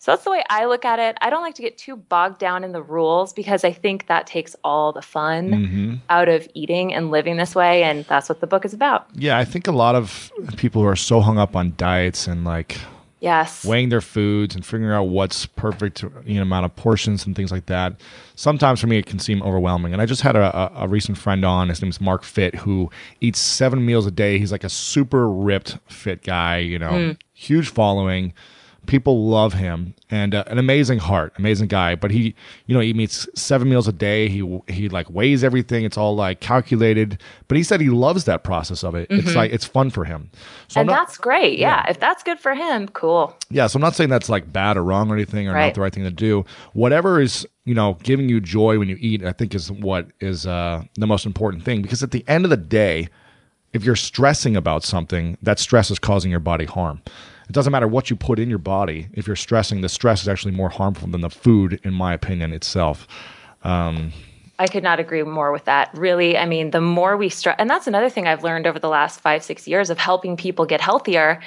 So 0.01 0.13
that's 0.13 0.23
the 0.23 0.31
way 0.31 0.45
I 0.49 0.67
look 0.67 0.85
at 0.85 1.01
it. 1.01 1.19
I 1.21 1.29
don't 1.29 1.43
like 1.43 1.57
to 1.57 1.63
get 1.63 1.77
too 1.77 1.97
bogged 1.97 2.39
down 2.39 2.63
in 2.63 2.71
the 2.73 2.83
rules 2.83 3.33
because 3.33 3.65
I 3.65 3.73
think 3.73 4.07
that 4.07 4.29
takes 4.29 4.55
all 4.63 4.93
the 4.93 5.03
fun 5.03 5.51
mm-hmm. 5.51 5.95
out 6.09 6.29
of 6.29 6.49
eating 6.55 6.95
and 6.95 7.11
living 7.11 7.37
this 7.37 7.55
way. 7.55 7.83
And 7.83 8.05
that's 8.05 8.29
what 8.29 8.41
the 8.41 8.47
book 8.47 8.65
is 8.65 8.73
about. 8.73 9.09
Yeah, 9.15 9.39
I 9.39 9.45
think 9.45 9.67
a 9.67 9.73
lot 9.73 9.97
of 9.97 10.31
people 10.57 10.83
who 10.83 10.89
are 10.89 10.97
so 10.97 11.21
hung 11.21 11.37
up 11.39 11.57
on 11.57 11.75
diets 11.77 12.29
and 12.29 12.45
like 12.45 12.79
yes 13.21 13.65
weighing 13.65 13.89
their 13.89 14.01
foods 14.01 14.55
and 14.55 14.65
figuring 14.65 14.93
out 14.93 15.05
what's 15.05 15.45
perfect 15.45 16.05
you 16.25 16.37
know, 16.37 16.43
amount 16.43 16.65
of 16.65 16.75
portions 16.77 17.27
and 17.27 17.35
things 17.35 17.51
like 17.51 17.67
that 17.67 17.95
sometimes 18.37 18.81
for 18.81 18.87
me 18.87 18.97
it 18.97 19.07
can 19.07 19.19
seem 19.19 19.43
overwhelming 19.43 19.93
and 19.93 20.01
i 20.01 20.07
just 20.07 20.23
had 20.23 20.37
a, 20.37 20.73
a, 20.77 20.87
recent 20.87 21.19
friend 21.19 21.45
on 21.45 21.69
his 21.69 21.83
name's 21.83 22.01
mark 22.01 22.23
fit 22.23 22.55
who 22.55 22.89
eats 23.21 23.41
seven 23.41 23.85
meals 23.85 24.07
a 24.07 24.11
day 24.11 24.39
he's 24.39 24.53
like 24.53 24.63
a 24.63 24.69
super 24.69 25.29
ripped 25.29 25.79
fit 25.89 26.23
guy 26.23 26.59
you 26.59 26.79
know 26.79 26.91
mm. 26.91 27.17
huge 27.33 27.69
following 27.71 28.33
people 28.89 29.29
love 29.29 29.53
him 29.53 29.95
and 30.11 30.35
uh, 30.35 30.43
an 30.47 30.59
amazing 30.59 30.99
heart 30.99 31.33
amazing 31.37 31.69
guy 31.69 31.95
but 31.95 32.11
he 32.11 32.35
you 32.67 32.75
know 32.75 32.81
he 32.81 32.95
meets 32.95 33.29
seven 33.35 33.69
meals 33.69 33.87
a 33.87 33.93
day 33.93 34.29
he 34.29 34.61
he 34.67 34.89
like 34.89 35.09
weighs 35.11 35.45
everything 35.45 35.85
it's 35.85 35.99
all 35.99 36.17
like 36.17 36.41
calculated 36.41 37.21
but 37.47 37.57
he 37.57 37.63
said 37.63 37.81
he 37.81 37.91
loves 37.91 38.25
that 38.25 38.43
process 38.43 38.83
of 38.83 38.95
it 38.95 39.09
mm-hmm. 39.11 39.21
it's 39.21 39.37
like 39.37 39.53
it's 39.53 39.67
fun 39.67 39.91
for 39.91 40.05
him 40.05 40.31
so 40.69 40.81
and 40.81 40.89
not, 40.89 40.95
that's 40.97 41.19
great 41.19 41.59
yeah. 41.59 41.83
yeah. 41.85 41.91
if 41.91 42.01
that's 42.01 42.23
good 42.23 42.41
for 42.41 42.55
him 42.55 42.89
cool 42.89 43.37
yeah 43.51 43.67
so 43.67 43.77
i'm 43.77 43.83
not 43.83 43.95
saying 43.95 44.09
that's 44.09 44.31
like 44.31 44.51
bad 44.53 44.77
or 44.77 44.83
wrong 44.83 45.11
or 45.11 45.15
anything 45.15 45.47
or 45.47 45.53
right. 45.53 45.67
not 45.67 45.75
the 45.75 45.81
right 45.81 45.93
thing 45.93 46.05
to 46.05 46.11
do 46.11 46.45
whatever 46.73 47.21
is 47.21 47.47
you 47.67 47.75
know 47.75 47.99
giving 48.03 48.29
you 48.29 48.41
joy 48.41 48.79
when 48.79 48.89
you 48.89 48.97
eat 48.99 49.23
i 49.23 49.33
think 49.33 49.55
is 49.55 49.71
what 49.71 50.09
is 50.21 50.47
uh, 50.47 50.83
the 50.95 51.07
most 51.07 51.27
important 51.27 51.63
thing 51.63 51.83
because 51.83 52.03
at 52.03 52.11
the 52.11 52.25
end 52.27 52.45
of 52.45 52.51
the 52.51 52.57
day 52.57 53.07
if 53.75 53.85
you're 53.85 53.97
stressing 53.97 54.57
about 54.57 54.83
something 54.83 55.37
that 55.43 55.59
stress 55.59 55.91
is 55.91 55.99
causing 55.99 56.31
your 56.31 56.41
body 56.41 56.65
harm 56.65 57.03
it 57.49 57.53
doesn't 57.53 57.73
matter 57.73 57.89
what 57.89 58.11
you 58.11 58.17
put 58.17 58.39
in 58.39 58.51
your 58.51 58.59
body. 58.59 59.09
If 59.15 59.27
you're 59.27 59.37
stressing, 59.37 59.81
the 59.81 59.89
stress 59.89 60.23
is 60.23 60.29
actually 60.29 60.53
more 60.53 60.69
harmful 60.69 61.09
than 61.09 61.23
the 61.23 61.31
food, 61.31 61.81
in 61.83 61.95
my 61.95 62.13
opinion, 62.13 62.53
itself. 62.53 63.09
Um, 63.65 64.13
I 64.59 64.67
could 64.67 64.83
not 64.83 65.01
agree 65.01 65.23
more 65.23 65.51
with 65.51 65.65
that. 65.65 65.91
Really, 65.95 66.37
I 66.37 66.45
mean, 66.45 66.73
the 66.73 66.81
more 66.81 67.17
we 67.17 67.29
stress, 67.29 67.57
and 67.59 67.71
that's 67.71 67.87
another 67.87 68.11
thing 68.11 68.27
I've 68.27 68.45
learned 68.45 68.67
over 68.67 68.79
the 68.79 68.89
last 68.89 69.21
five, 69.21 69.43
six 69.43 69.67
years 69.67 69.89
of 69.89 69.99
helping 69.99 70.37
people 70.37 70.67
get 70.67 70.81
healthier. 70.81 71.41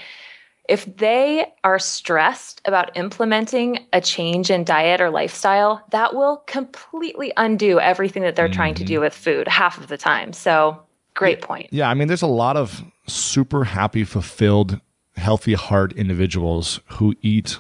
If 0.70 0.86
they 0.98 1.46
are 1.64 1.80
stressed 1.80 2.62
about 2.66 2.96
implementing 2.96 3.86
a 3.94 4.00
change 4.00 4.50
in 4.50 4.64
diet 4.64 5.02
or 5.02 5.10
lifestyle, 5.10 5.84
that 5.92 6.16
will 6.16 6.38
completely 6.48 7.34
undo 7.36 7.80
everything 7.80 8.24
that 8.24 8.36
they're 8.36 8.46
mm-hmm. 8.46 8.54
trying 8.54 8.76
to 8.76 8.84
do 8.86 8.96
mm-hmm. 8.96 9.04
with 9.04 9.14
food 9.14 9.48
half 9.48 9.78
of 9.78 9.88
the 9.88 9.98
time. 9.98 10.34
So, 10.34 10.82
great 11.14 11.42
point. 11.42 11.68
Yeah, 11.72 11.90
I 11.90 11.94
mean, 11.94 12.08
there's 12.08 12.22
a 12.22 12.28
lot 12.28 12.58
of 12.58 12.82
super 13.08 13.66
happy, 13.66 14.04
fulfilled 14.04 14.80
healthy 15.22 15.54
heart 15.54 15.94
individuals 15.94 16.80
who 16.88 17.16
eat 17.22 17.60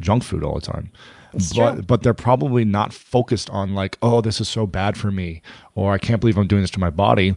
junk 0.00 0.22
food 0.22 0.44
all 0.44 0.54
the 0.54 0.60
time. 0.60 0.90
It's 1.32 1.52
but 1.52 1.72
true. 1.74 1.82
but 1.82 2.02
they're 2.02 2.14
probably 2.14 2.64
not 2.64 2.92
focused 2.92 3.50
on 3.50 3.74
like, 3.74 3.98
oh, 4.02 4.20
this 4.20 4.40
is 4.40 4.48
so 4.48 4.66
bad 4.66 4.96
for 4.96 5.10
me, 5.10 5.42
or 5.74 5.92
I 5.92 5.98
can't 5.98 6.20
believe 6.20 6.38
I'm 6.38 6.46
doing 6.46 6.62
this 6.62 6.70
to 6.72 6.80
my 6.80 6.90
body. 6.90 7.36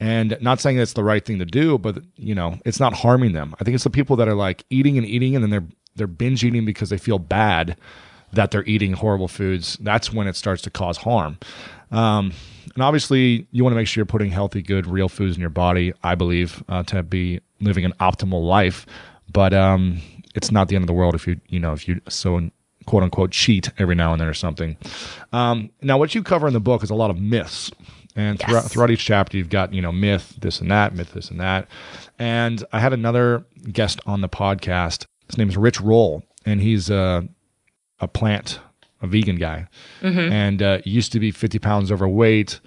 And 0.00 0.36
not 0.40 0.60
saying 0.60 0.78
that's 0.78 0.94
the 0.94 1.04
right 1.04 1.24
thing 1.24 1.38
to 1.38 1.44
do, 1.44 1.78
but 1.78 2.02
you 2.16 2.34
know, 2.34 2.58
it's 2.64 2.80
not 2.80 2.92
harming 2.92 3.32
them. 3.32 3.54
I 3.60 3.64
think 3.64 3.74
it's 3.74 3.84
the 3.84 3.90
people 3.90 4.16
that 4.16 4.28
are 4.28 4.34
like 4.34 4.64
eating 4.68 4.98
and 4.98 5.06
eating 5.06 5.34
and 5.34 5.42
then 5.42 5.50
they're 5.50 5.68
they're 5.94 6.06
binge 6.06 6.44
eating 6.44 6.64
because 6.64 6.90
they 6.90 6.98
feel 6.98 7.18
bad 7.18 7.76
that 8.32 8.50
they're 8.50 8.64
eating 8.64 8.94
horrible 8.94 9.28
foods. 9.28 9.76
That's 9.80 10.12
when 10.12 10.26
it 10.26 10.36
starts 10.36 10.62
to 10.62 10.70
cause 10.70 10.96
harm. 10.98 11.38
Um, 11.90 12.32
and 12.74 12.82
obviously, 12.82 13.46
you 13.50 13.62
want 13.62 13.72
to 13.72 13.76
make 13.76 13.86
sure 13.86 14.00
you're 14.00 14.06
putting 14.06 14.30
healthy, 14.30 14.62
good, 14.62 14.86
real 14.86 15.08
foods 15.08 15.36
in 15.36 15.40
your 15.40 15.50
body. 15.50 15.92
I 16.02 16.14
believe 16.14 16.64
uh, 16.68 16.82
to 16.84 17.02
be 17.02 17.40
living 17.62 17.84
an 17.84 17.92
optimal 18.00 18.46
life. 18.46 18.86
But 19.32 19.54
um, 19.54 20.00
it's 20.34 20.50
not 20.50 20.68
the 20.68 20.76
end 20.76 20.82
of 20.82 20.88
the 20.88 20.92
world 20.92 21.14
if 21.14 21.26
you 21.26 21.40
you 21.48 21.60
know 21.60 21.72
if 21.72 21.88
you 21.88 22.00
so 22.08 22.50
quote 22.86 23.02
unquote 23.02 23.30
cheat 23.30 23.70
every 23.78 23.94
now 23.94 24.12
and 24.12 24.20
then 24.20 24.28
or 24.28 24.34
something. 24.34 24.76
Um, 25.32 25.70
now, 25.80 25.98
what 25.98 26.14
you 26.14 26.22
cover 26.22 26.46
in 26.46 26.52
the 26.52 26.60
book 26.60 26.82
is 26.82 26.90
a 26.90 26.94
lot 26.94 27.10
of 27.10 27.18
myths. 27.18 27.70
And 28.14 28.38
yes. 28.38 28.48
throughout, 28.48 28.64
throughout 28.64 28.90
each 28.90 29.04
chapter, 29.04 29.38
you've 29.38 29.48
got, 29.48 29.72
you 29.72 29.80
know, 29.80 29.92
myth, 29.92 30.36
this 30.38 30.60
and 30.60 30.70
that, 30.70 30.94
myth, 30.94 31.12
this 31.14 31.30
and 31.30 31.40
that. 31.40 31.66
And 32.18 32.62
I 32.70 32.78
had 32.78 32.92
another 32.92 33.46
guest 33.70 34.00
on 34.04 34.20
the 34.20 34.28
podcast. 34.28 35.06
His 35.28 35.38
name 35.38 35.48
is 35.48 35.56
Rich 35.56 35.80
Roll, 35.80 36.22
and 36.44 36.60
he's 36.60 36.90
a, 36.90 37.26
a 38.00 38.08
plant, 38.08 38.60
a 39.00 39.06
vegan 39.06 39.36
guy. 39.36 39.66
Mm-hmm. 40.02 40.30
And 40.30 40.62
uh, 40.62 40.78
used 40.84 41.12
to 41.12 41.20
be 41.20 41.30
50 41.30 41.58
pounds 41.58 41.90
overweight, 41.90 42.60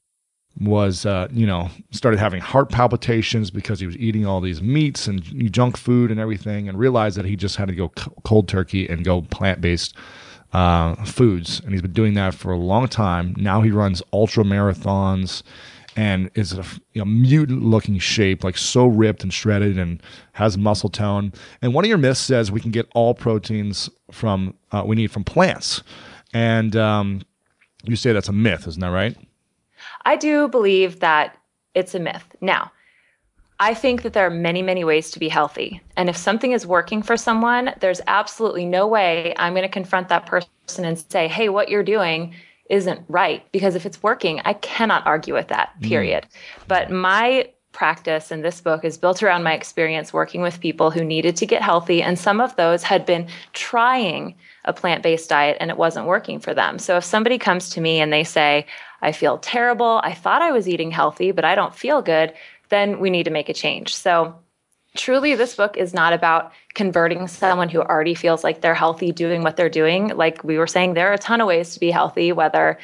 was 0.60 1.06
uh, 1.06 1.28
you 1.32 1.46
know 1.46 1.70
started 1.92 2.20
having 2.20 2.42
heart 2.42 2.70
palpitations 2.70 3.52
because 3.52 3.80
he 3.80 3.86
was 3.86 3.98
eating 3.98 4.26
all 4.26 4.40
these 4.40 4.62
meats 4.62 5.08
and 5.08 5.22
junk 5.52 5.78
food 5.78 6.12
and 6.12 6.20
everything 6.20 6.70
and 6.70 6.80
realized 6.80 7.18
that 7.18 7.26
he 7.26 7.36
just 7.36 7.58
had 7.58 7.68
to 7.68 7.76
go 7.76 7.90
cold 8.24 8.48
turkey 8.48 8.88
and 8.88 9.04
go 9.04 9.22
plant-based 9.22 9.96
uh, 10.54 10.96
foods. 11.04 11.60
And 11.62 11.74
he's 11.74 11.82
been 11.82 11.92
doing 11.92 12.14
that 12.14 12.34
for 12.34 12.52
a 12.52 12.58
long 12.58 12.88
time. 12.88 13.36
Now 13.38 13.62
he 13.62 13.72
runs 13.72 14.02
ultra 14.14 14.44
marathons 14.44 15.44
and 15.98 16.30
is 16.36 16.54
a 16.54 16.64
you 16.94 17.02
know, 17.02 17.06
mutant 17.06 17.64
looking 17.64 18.00
shape 18.00 18.44
like 18.44 18.58
so 18.58 18.86
ripped 18.86 19.24
and 19.24 19.34
shredded 19.34 19.78
and 19.78 20.02
has 20.34 20.58
muscle 20.58 20.90
tone. 20.90 21.34
And 21.62 21.74
one 21.74 21.84
of 21.84 21.90
your 21.90 21.98
myths 21.98 22.20
says 22.20 22.52
we 22.52 22.62
can 22.62 22.72
get 22.72 22.88
all 22.96 23.14
proteins 23.14 23.90
from 24.12 24.56
uh, 24.72 24.84
we 24.86 24.96
need 24.96 25.12
from 25.12 25.26
plants. 25.26 25.84
And 26.34 26.76
um, 26.76 27.22
you 27.84 27.96
say 27.96 28.14
that's 28.14 28.30
a 28.30 28.34
myth 28.34 28.68
isn't 28.68 28.80
that 28.80 28.92
right 28.92 29.18
I 30.06 30.16
do 30.16 30.48
believe 30.48 31.00
that 31.02 31.38
it's 31.74 31.96
a 31.96 32.00
myth. 32.00 32.36
Now, 32.40 32.72
I 33.60 33.74
think 33.74 34.02
that 34.02 34.14
there 34.14 34.26
are 34.26 34.32
many, 34.32 34.62
many 34.62 34.84
ways 34.84 35.12
to 35.12 35.20
be 35.20 35.30
healthy. 35.30 35.82
And 35.96 36.10
if 36.10 36.18
something 36.18 36.52
is 36.52 36.68
working 36.68 37.02
for 37.02 37.16
someone, 37.16 37.74
there's 37.80 38.02
absolutely 38.08 38.66
no 38.66 38.86
way 38.86 39.34
I'm 39.38 39.54
going 39.54 39.64
to 39.64 39.70
confront 39.70 40.10
that 40.10 40.26
person 40.26 40.86
and 40.86 41.00
say, 41.10 41.28
hey, 41.28 41.50
what 41.50 41.70
you're 41.70 41.84
doing 41.84 42.34
isn't 42.70 43.02
right. 43.08 43.50
Because 43.52 43.76
if 43.76 43.86
it's 43.86 44.04
working, 44.04 44.42
I 44.44 44.54
cannot 44.54 45.06
argue 45.06 45.34
with 45.34 45.48
that, 45.50 45.70
mm. 45.80 45.88
period. 45.88 46.24
Mm. 46.24 46.68
But 46.68 46.92
my 46.92 47.50
practice 47.72 48.32
in 48.32 48.42
this 48.42 48.62
book 48.62 48.86
is 48.86 48.98
built 48.98 49.22
around 49.22 49.44
my 49.44 49.54
experience 49.54 50.14
working 50.14 50.42
with 50.42 50.62
people 50.62 50.92
who 50.92 51.04
needed 51.04 51.36
to 51.36 51.46
get 51.46 51.62
healthy. 51.62 52.02
And 52.02 52.18
some 52.18 52.40
of 52.40 52.56
those 52.56 52.84
had 52.84 53.06
been 53.06 53.28
trying 53.54 54.36
a 54.64 54.74
plant 54.74 55.04
based 55.04 55.30
diet 55.30 55.58
and 55.60 55.70
it 55.70 55.78
wasn't 55.78 56.08
working 56.08 56.40
for 56.40 56.54
them. 56.54 56.80
So 56.80 56.98
if 56.98 57.04
somebody 57.04 57.38
comes 57.38 57.70
to 57.72 57.82
me 57.82 58.00
and 58.00 58.12
they 58.12 58.24
say, 58.24 58.66
I 59.06 59.12
feel 59.12 59.38
terrible, 59.38 60.02
I 60.04 60.14
thought 60.14 60.42
I 60.42 60.52
was 60.52 60.68
eating 60.68 60.90
healthy, 60.90 61.32
but 61.32 61.46
I 61.46 61.54
don't 61.54 61.76
feel 61.76 62.02
good, 62.02 62.34
then 62.70 63.00
we 63.00 63.12
need 63.12 63.26
to 63.26 63.32
make 63.32 63.50
a 63.50 63.54
change. 63.54 63.96
So 63.96 64.36
truly, 64.96 65.36
this 65.36 65.56
book 65.56 65.78
is 65.78 65.94
not 65.94 66.12
about 66.12 66.52
converting 66.74 67.28
someone 67.28 67.70
who 67.70 67.82
already 67.82 68.16
feels 68.16 68.44
like 68.44 68.62
they're 68.62 68.74
healthy 68.74 69.12
doing 69.12 69.44
what 69.44 69.58
they're 69.58 69.70
doing. 69.70 70.08
Like 70.08 70.44
we 70.44 70.58
were 70.58 70.68
saying, 70.68 70.96
there 70.96 71.10
are 71.10 71.14
a 71.14 71.20
ton 71.20 71.40
of 71.40 71.48
ways 71.48 71.74
to 71.76 71.80
be 71.80 71.92
healthy, 71.92 72.32
whether 72.32 72.80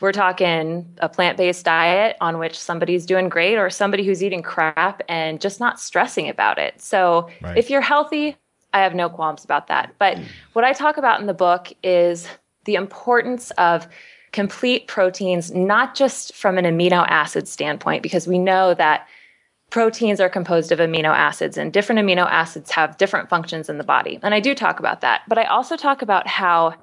we're 0.00 0.12
talking 0.12 0.86
a 0.98 1.08
plant 1.08 1.38
based 1.38 1.64
diet 1.64 2.16
on 2.20 2.38
which 2.38 2.58
somebody's 2.58 3.06
doing 3.06 3.30
great 3.30 3.56
or 3.56 3.70
somebody 3.70 4.04
who's 4.04 4.22
eating 4.22 4.42
crap 4.42 5.00
and 5.08 5.40
just 5.40 5.58
not 5.58 5.80
stressing 5.80 6.28
about 6.28 6.58
it. 6.58 6.82
So 6.82 7.30
right. 7.40 7.56
if 7.56 7.70
you're 7.70 7.80
healthy, 7.80 8.36
I 8.74 8.80
have 8.80 8.94
no 8.94 9.08
qualms 9.08 9.42
about 9.42 9.68
that. 9.68 9.94
But 9.98 10.18
what 10.52 10.66
I 10.66 10.74
talk 10.74 10.98
about 10.98 11.20
in 11.20 11.26
the 11.26 11.34
book 11.34 11.72
is 11.82 12.28
the 12.64 12.74
importance 12.74 13.52
of 13.52 13.88
complete 14.36 14.86
proteins, 14.86 15.50
not 15.50 15.94
just 15.94 16.34
from 16.34 16.58
an 16.58 16.66
amino 16.66 17.06
acid 17.08 17.48
standpoint, 17.48 18.02
because 18.02 18.28
we 18.28 18.38
know 18.38 18.74
that 18.74 19.08
proteins 19.70 20.20
are 20.20 20.28
composed 20.28 20.70
of 20.70 20.78
amino 20.78 21.08
acids 21.08 21.56
and 21.56 21.72
different 21.72 21.98
amino 21.98 22.26
acids 22.30 22.70
have 22.70 22.98
different 22.98 23.30
functions 23.30 23.70
in 23.70 23.78
the 23.78 23.82
body. 23.82 24.20
And 24.22 24.34
I 24.34 24.40
do 24.40 24.54
talk 24.54 24.78
about 24.78 25.00
that. 25.00 25.22
But 25.26 25.38
I 25.38 25.44
also 25.44 25.74
talk 25.74 26.02
about 26.02 26.26
how 26.26 26.74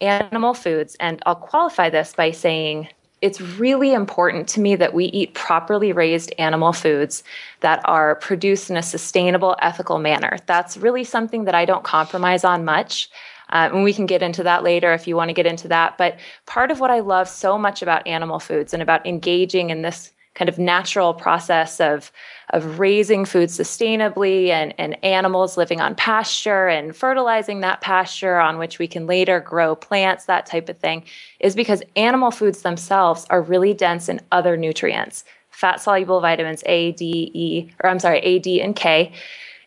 animal 0.00 0.52
foods, 0.52 0.96
and 0.98 1.22
I'll 1.26 1.36
qualify 1.36 1.90
this 1.90 2.12
by 2.12 2.32
saying 2.32 2.88
it's 3.22 3.40
really 3.40 3.92
important 3.92 4.48
to 4.48 4.60
me 4.60 4.74
that 4.74 4.92
we 4.92 5.04
eat 5.04 5.34
properly 5.34 5.92
raised 5.92 6.32
animal 6.38 6.72
foods 6.72 7.22
that 7.60 7.80
are 7.84 8.16
produced 8.16 8.68
in 8.68 8.76
a 8.76 8.82
sustainable, 8.82 9.54
ethical 9.62 10.00
manner. 10.00 10.38
That's 10.46 10.76
really 10.76 11.04
something 11.04 11.44
that 11.44 11.54
I 11.54 11.66
don't 11.66 11.84
compromise 11.84 12.42
on 12.42 12.64
much. 12.64 13.08
Uh, 13.50 13.70
and 13.72 13.84
we 13.84 13.92
can 13.92 14.06
get 14.06 14.22
into 14.22 14.42
that 14.42 14.62
later 14.62 14.92
if 14.92 15.06
you 15.06 15.16
want 15.16 15.28
to 15.28 15.34
get 15.34 15.46
into 15.46 15.68
that. 15.68 15.98
But 15.98 16.18
part 16.46 16.70
of 16.70 16.80
what 16.80 16.90
I 16.90 17.00
love 17.00 17.28
so 17.28 17.58
much 17.58 17.82
about 17.82 18.06
animal 18.06 18.38
foods 18.38 18.72
and 18.72 18.82
about 18.82 19.06
engaging 19.06 19.70
in 19.70 19.82
this 19.82 20.12
kind 20.34 20.48
of 20.48 20.58
natural 20.58 21.12
process 21.12 21.80
of 21.80 22.12
of 22.50 22.78
raising 22.78 23.24
food 23.24 23.48
sustainably 23.48 24.48
and, 24.48 24.74
and 24.78 25.02
animals 25.04 25.56
living 25.56 25.80
on 25.80 25.94
pasture 25.94 26.66
and 26.66 26.96
fertilizing 26.96 27.60
that 27.60 27.80
pasture 27.80 28.38
on 28.38 28.58
which 28.58 28.78
we 28.78 28.88
can 28.88 29.06
later 29.06 29.40
grow 29.40 29.74
plants, 29.74 30.24
that 30.24 30.46
type 30.46 30.68
of 30.68 30.78
thing, 30.78 31.04
is 31.40 31.54
because 31.54 31.82
animal 31.96 32.30
foods 32.30 32.62
themselves 32.62 33.26
are 33.30 33.42
really 33.42 33.74
dense 33.74 34.08
in 34.08 34.20
other 34.32 34.56
nutrients, 34.56 35.24
fat 35.50 35.80
soluble 35.80 36.20
vitamins 36.20 36.62
A, 36.66 36.92
D, 36.92 37.30
E, 37.34 37.70
or 37.82 37.90
I'm 37.90 38.00
sorry, 38.00 38.18
A, 38.20 38.38
D, 38.38 38.60
and 38.60 38.74
K, 38.74 39.12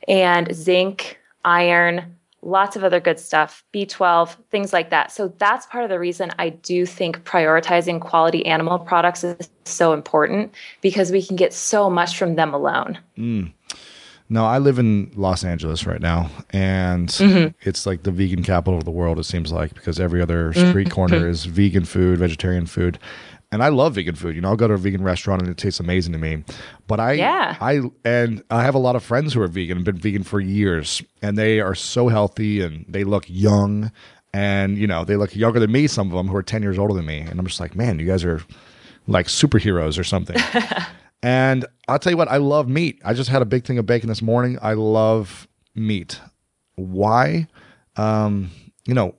and 0.07 0.53
zinc, 0.53 1.19
iron, 1.45 2.15
lots 2.45 2.75
of 2.75 2.83
other 2.83 2.99
good 2.99 3.19
stuff, 3.19 3.63
B12, 3.73 4.35
things 4.49 4.73
like 4.73 4.89
that. 4.89 5.11
So 5.11 5.33
that's 5.37 5.65
part 5.67 5.83
of 5.83 5.89
the 5.89 5.99
reason 5.99 6.31
I 6.37 6.49
do 6.49 6.85
think 6.85 7.23
prioritizing 7.23 8.01
quality 8.01 8.45
animal 8.45 8.79
products 8.79 9.23
is 9.23 9.49
so 9.65 9.93
important 9.93 10.53
because 10.81 11.11
we 11.11 11.25
can 11.25 11.35
get 11.35 11.53
so 11.53 11.89
much 11.89 12.17
from 12.17 12.35
them 12.35 12.53
alone. 12.53 12.99
Mm. 13.17 13.53
No, 14.29 14.45
I 14.45 14.57
live 14.57 14.79
in 14.79 15.11
Los 15.15 15.43
Angeles 15.43 15.85
right 15.85 16.01
now, 16.01 16.29
and 16.49 17.09
mm-hmm. 17.09 17.49
it's 17.67 17.85
like 17.85 18.03
the 18.03 18.11
vegan 18.11 18.41
capital 18.41 18.79
of 18.79 18.85
the 18.85 18.91
world, 18.91 19.19
it 19.19 19.25
seems 19.25 19.51
like, 19.51 19.73
because 19.75 19.99
every 19.99 20.21
other 20.21 20.53
street 20.53 20.87
mm-hmm. 20.87 20.93
corner 20.93 21.27
is 21.27 21.45
vegan 21.45 21.85
food, 21.85 22.19
vegetarian 22.19 22.65
food 22.65 22.97
and 23.53 23.61
I 23.63 23.69
love 23.69 23.93
vegan 23.93 24.15
food. 24.15 24.35
You 24.35 24.41
know, 24.41 24.49
I'll 24.49 24.55
go 24.55 24.67
to 24.67 24.73
a 24.73 24.77
vegan 24.77 25.03
restaurant 25.03 25.43
and 25.43 25.51
it 25.51 25.57
tastes 25.57 25.79
amazing 25.79 26.11
to 26.13 26.17
me. 26.17 26.43
But 26.87 26.99
I, 26.99 27.13
yeah. 27.13 27.55
I, 27.61 27.81
and 28.03 28.43
I 28.49 28.63
have 28.63 28.73
a 28.73 28.79
lot 28.79 28.95
of 28.95 29.03
friends 29.03 29.31
who 29.31 29.41
are 29.43 29.47
vegan 29.47 29.77
and 29.77 29.85
been 29.85 29.97
vegan 29.97 30.23
for 30.23 30.39
years, 30.39 31.03
and 31.21 31.37
they 31.37 31.59
are 31.59 31.75
so 31.75 32.07
healthy 32.07 32.61
and 32.61 32.83
they 32.89 33.03
look 33.03 33.25
young, 33.27 33.91
and 34.33 34.75
you 34.75 34.87
know, 34.87 35.05
they 35.05 35.17
look 35.17 35.35
younger 35.35 35.59
than 35.59 35.71
me. 35.71 35.85
Some 35.85 36.07
of 36.07 36.13
them 36.13 36.27
who 36.27 36.35
are 36.35 36.41
ten 36.41 36.63
years 36.63 36.79
older 36.79 36.95
than 36.95 37.05
me, 37.05 37.19
and 37.19 37.39
I'm 37.39 37.45
just 37.45 37.59
like, 37.59 37.75
man, 37.75 37.99
you 37.99 38.07
guys 38.07 38.25
are 38.25 38.41
like 39.05 39.27
superheroes 39.27 39.99
or 39.99 40.03
something. 40.03 40.37
and 41.21 41.63
I'll 41.87 41.99
tell 41.99 42.11
you 42.11 42.17
what, 42.17 42.29
I 42.29 42.37
love 42.37 42.67
meat. 42.67 42.99
I 43.05 43.13
just 43.13 43.29
had 43.29 43.43
a 43.43 43.45
big 43.45 43.65
thing 43.65 43.77
of 43.77 43.85
bacon 43.85 44.09
this 44.09 44.23
morning. 44.23 44.57
I 44.63 44.73
love 44.73 45.47
meat. 45.75 46.19
Why? 46.73 47.47
Um, 47.97 48.49
you 48.85 48.95
know, 48.95 49.13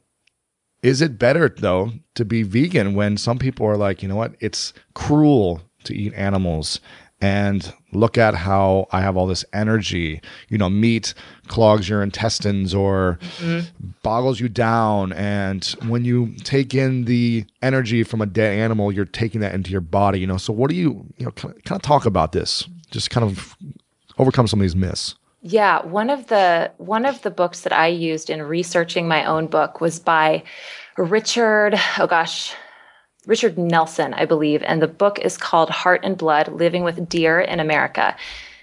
is 0.85 1.01
it 1.01 1.19
better 1.19 1.49
though 1.49 1.91
to 2.15 2.25
be 2.25 2.43
vegan 2.43 2.95
when 2.95 3.17
some 3.17 3.39
people 3.39 3.67
are 3.67 3.77
like, 3.77 4.03
you 4.03 4.09
know 4.09 4.17
what, 4.17 4.35
it's 4.39 4.75
cruel 4.93 5.63
to 5.85 5.95
eat 5.95 6.13
animals 6.15 6.79
and 7.23 7.73
look 7.93 8.19
at 8.19 8.35
how 8.35 8.87
I 8.91 9.01
have 9.01 9.17
all 9.17 9.27
this 9.27 9.47
energy. 9.55 10.21
You 10.51 10.59
know, 10.59 10.69
meat 10.69 11.15
clogs 11.47 11.89
your 11.89 12.03
intestines 12.03 12.75
or 12.75 13.19
mm-hmm. 13.39 13.89
boggles 14.03 14.41
you 14.41 14.51
down. 14.51 15.15
And 15.15 15.65
when 15.87 16.05
you 16.05 16.35
take 16.45 16.75
in 16.75 17.07
the 17.07 17.47
energy 17.63 18.03
from 18.03 18.21
a 18.21 18.27
dead 18.27 18.59
animal, 18.59 18.93
you're 18.93 19.07
taking 19.07 19.41
that 19.41 19.55
into 19.55 19.71
your 19.71 19.81
body. 19.81 20.21
You 20.21 20.27
know, 20.27 20.37
so 20.37 20.53
what 20.53 20.69
do 20.69 20.77
you, 20.77 21.07
you 21.17 21.25
know, 21.25 21.33
kind 21.33 21.57
of 21.71 21.81
talk 21.81 22.05
about 22.05 22.33
this? 22.33 22.69
Just 22.91 23.09
kind 23.09 23.25
of 23.25 23.57
overcome 24.19 24.47
some 24.47 24.61
of 24.61 24.65
these 24.65 24.77
myths. 24.77 25.15
Yeah, 25.47 25.85
one 25.85 26.09
of 26.09 26.29
the 26.29 26.73
one 26.79 27.05
of 27.05 27.21
the 27.21 27.31
books 27.31 27.61
that 27.61 27.73
I 27.73 27.89
used 27.89 28.31
in 28.31 28.41
researching 28.41 29.07
my 29.07 29.27
own 29.27 29.47
book 29.47 29.79
was 29.79 30.01
by 30.01 30.43
Richard, 30.97 31.79
oh 31.99 32.07
gosh, 32.07 32.55
Richard 33.27 33.59
Nelson, 33.59 34.15
I 34.15 34.25
believe, 34.25 34.63
and 34.63 34.81
the 34.81 34.89
book 34.89 35.19
is 35.19 35.37
called 35.37 35.69
Heart 35.69 36.01
and 36.03 36.17
Blood: 36.17 36.49
Living 36.49 36.83
with 36.83 37.11
Deer 37.11 37.43
in 37.43 37.61
America. 37.61 38.17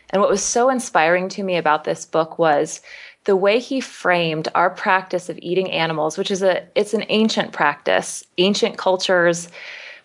And 0.10 0.21
what 0.23 0.29
was 0.32 0.43
so 0.43 0.71
inspiring 0.71 1.29
to 1.29 1.43
me 1.43 1.56
about 1.56 1.84
this 1.84 2.03
book 2.03 2.39
was 2.39 2.82
the 3.25 3.36
way 3.36 3.60
he 3.60 3.79
framed 3.79 4.47
our 4.56 4.71
practice 4.71 5.29
of 5.29 5.38
eating 5.39 5.69
animals, 5.69 6.17
which 6.17 6.32
is 6.32 6.41
a 6.41 6.67
it's 6.73 6.95
an 6.95 7.06
ancient 7.10 7.51
practice. 7.51 8.23
Ancient 8.39 8.79
cultures 8.79 9.49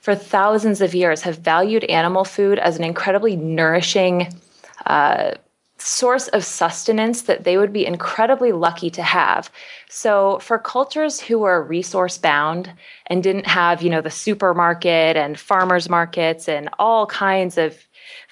for 0.02 0.14
thousands 0.14 0.82
of 0.82 0.94
years 0.94 1.22
have 1.22 1.38
valued 1.38 1.84
animal 1.84 2.24
food 2.24 2.58
as 2.58 2.76
an 2.76 2.84
incredibly 2.84 3.34
nourishing 3.34 4.30
uh, 4.84 5.30
source 5.86 6.26
of 6.28 6.44
sustenance 6.44 7.22
that 7.22 7.44
they 7.44 7.56
would 7.56 7.72
be 7.72 7.86
incredibly 7.86 8.50
lucky 8.50 8.90
to 8.90 9.02
have. 9.04 9.48
So 9.88 10.40
for 10.40 10.58
cultures 10.58 11.20
who 11.20 11.38
were 11.38 11.62
resource 11.62 12.18
bound 12.18 12.72
and 13.06 13.22
didn't 13.22 13.46
have, 13.46 13.82
you 13.82 13.90
know, 13.90 14.00
the 14.00 14.10
supermarket 14.10 15.16
and 15.16 15.38
farmers 15.38 15.88
markets 15.88 16.48
and 16.48 16.68
all 16.80 17.06
kinds 17.06 17.56
of 17.56 17.78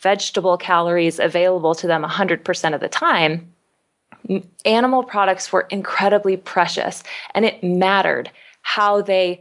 vegetable 0.03 0.57
calories 0.57 1.21
available 1.21 1.77
to 1.77 1.87
them 1.87 2.03
100% 2.03 2.75
of 2.75 2.81
the 2.81 2.89
time, 2.89 3.53
animal 4.65 5.05
products 5.05 5.53
were 5.53 5.69
incredibly 5.71 6.37
precious 6.37 7.05
and 7.37 7.45
it 7.45 7.63
mattered 7.63 8.33
how 8.63 9.01
they 9.01 9.41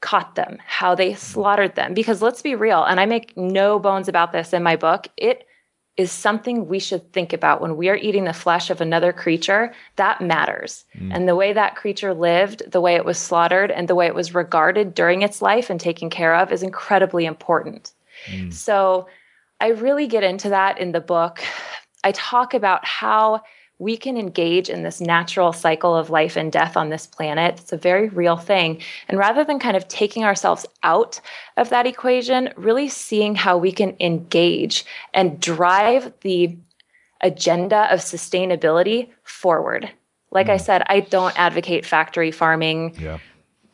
caught 0.00 0.34
them, 0.34 0.56
how 0.66 0.94
they 0.94 1.12
slaughtered 1.12 1.74
them 1.74 1.92
because 1.92 2.22
let's 2.22 2.40
be 2.40 2.54
real 2.54 2.84
and 2.84 2.98
I 2.98 3.04
make 3.04 3.36
no 3.36 3.78
bones 3.78 4.08
about 4.08 4.32
this 4.32 4.54
in 4.54 4.62
my 4.62 4.76
book, 4.76 5.08
it 5.18 5.46
is 6.00 6.10
something 6.10 6.66
we 6.66 6.78
should 6.78 7.12
think 7.12 7.34
about 7.34 7.60
when 7.60 7.76
we 7.76 7.90
are 7.90 7.96
eating 7.96 8.24
the 8.24 8.32
flesh 8.32 8.70
of 8.70 8.80
another 8.80 9.12
creature 9.12 9.70
that 9.96 10.22
matters 10.22 10.86
mm. 10.96 11.14
and 11.14 11.28
the 11.28 11.36
way 11.36 11.52
that 11.52 11.76
creature 11.76 12.14
lived 12.14 12.62
the 12.72 12.80
way 12.80 12.94
it 12.94 13.04
was 13.04 13.18
slaughtered 13.18 13.70
and 13.70 13.86
the 13.86 13.94
way 13.94 14.06
it 14.06 14.14
was 14.14 14.34
regarded 14.34 14.94
during 14.94 15.20
its 15.20 15.42
life 15.42 15.68
and 15.68 15.78
taken 15.78 16.08
care 16.08 16.34
of 16.34 16.50
is 16.50 16.62
incredibly 16.62 17.26
important 17.26 17.92
mm. 18.30 18.50
so 18.50 19.06
i 19.60 19.68
really 19.68 20.06
get 20.06 20.24
into 20.24 20.48
that 20.48 20.78
in 20.78 20.92
the 20.92 21.00
book 21.02 21.42
i 22.02 22.10
talk 22.12 22.54
about 22.54 22.82
how 22.86 23.42
we 23.80 23.96
can 23.96 24.18
engage 24.18 24.68
in 24.68 24.82
this 24.82 25.00
natural 25.00 25.54
cycle 25.54 25.96
of 25.96 26.10
life 26.10 26.36
and 26.36 26.52
death 26.52 26.76
on 26.76 26.90
this 26.90 27.06
planet. 27.06 27.58
It's 27.58 27.72
a 27.72 27.78
very 27.78 28.10
real 28.10 28.36
thing. 28.36 28.80
And 29.08 29.18
rather 29.18 29.42
than 29.42 29.58
kind 29.58 29.76
of 29.76 29.88
taking 29.88 30.22
ourselves 30.22 30.66
out 30.82 31.18
of 31.56 31.70
that 31.70 31.86
equation, 31.86 32.52
really 32.56 32.90
seeing 32.90 33.34
how 33.34 33.56
we 33.56 33.72
can 33.72 33.96
engage 33.98 34.84
and 35.14 35.40
drive 35.40 36.12
the 36.20 36.58
agenda 37.22 37.92
of 37.92 38.00
sustainability 38.00 39.08
forward. 39.22 39.90
Like 40.30 40.48
mm. 40.48 40.54
I 40.54 40.56
said, 40.58 40.82
I 40.86 41.00
don't 41.00 41.36
advocate 41.38 41.86
factory 41.86 42.30
farming. 42.30 42.96
Yeah. 43.00 43.18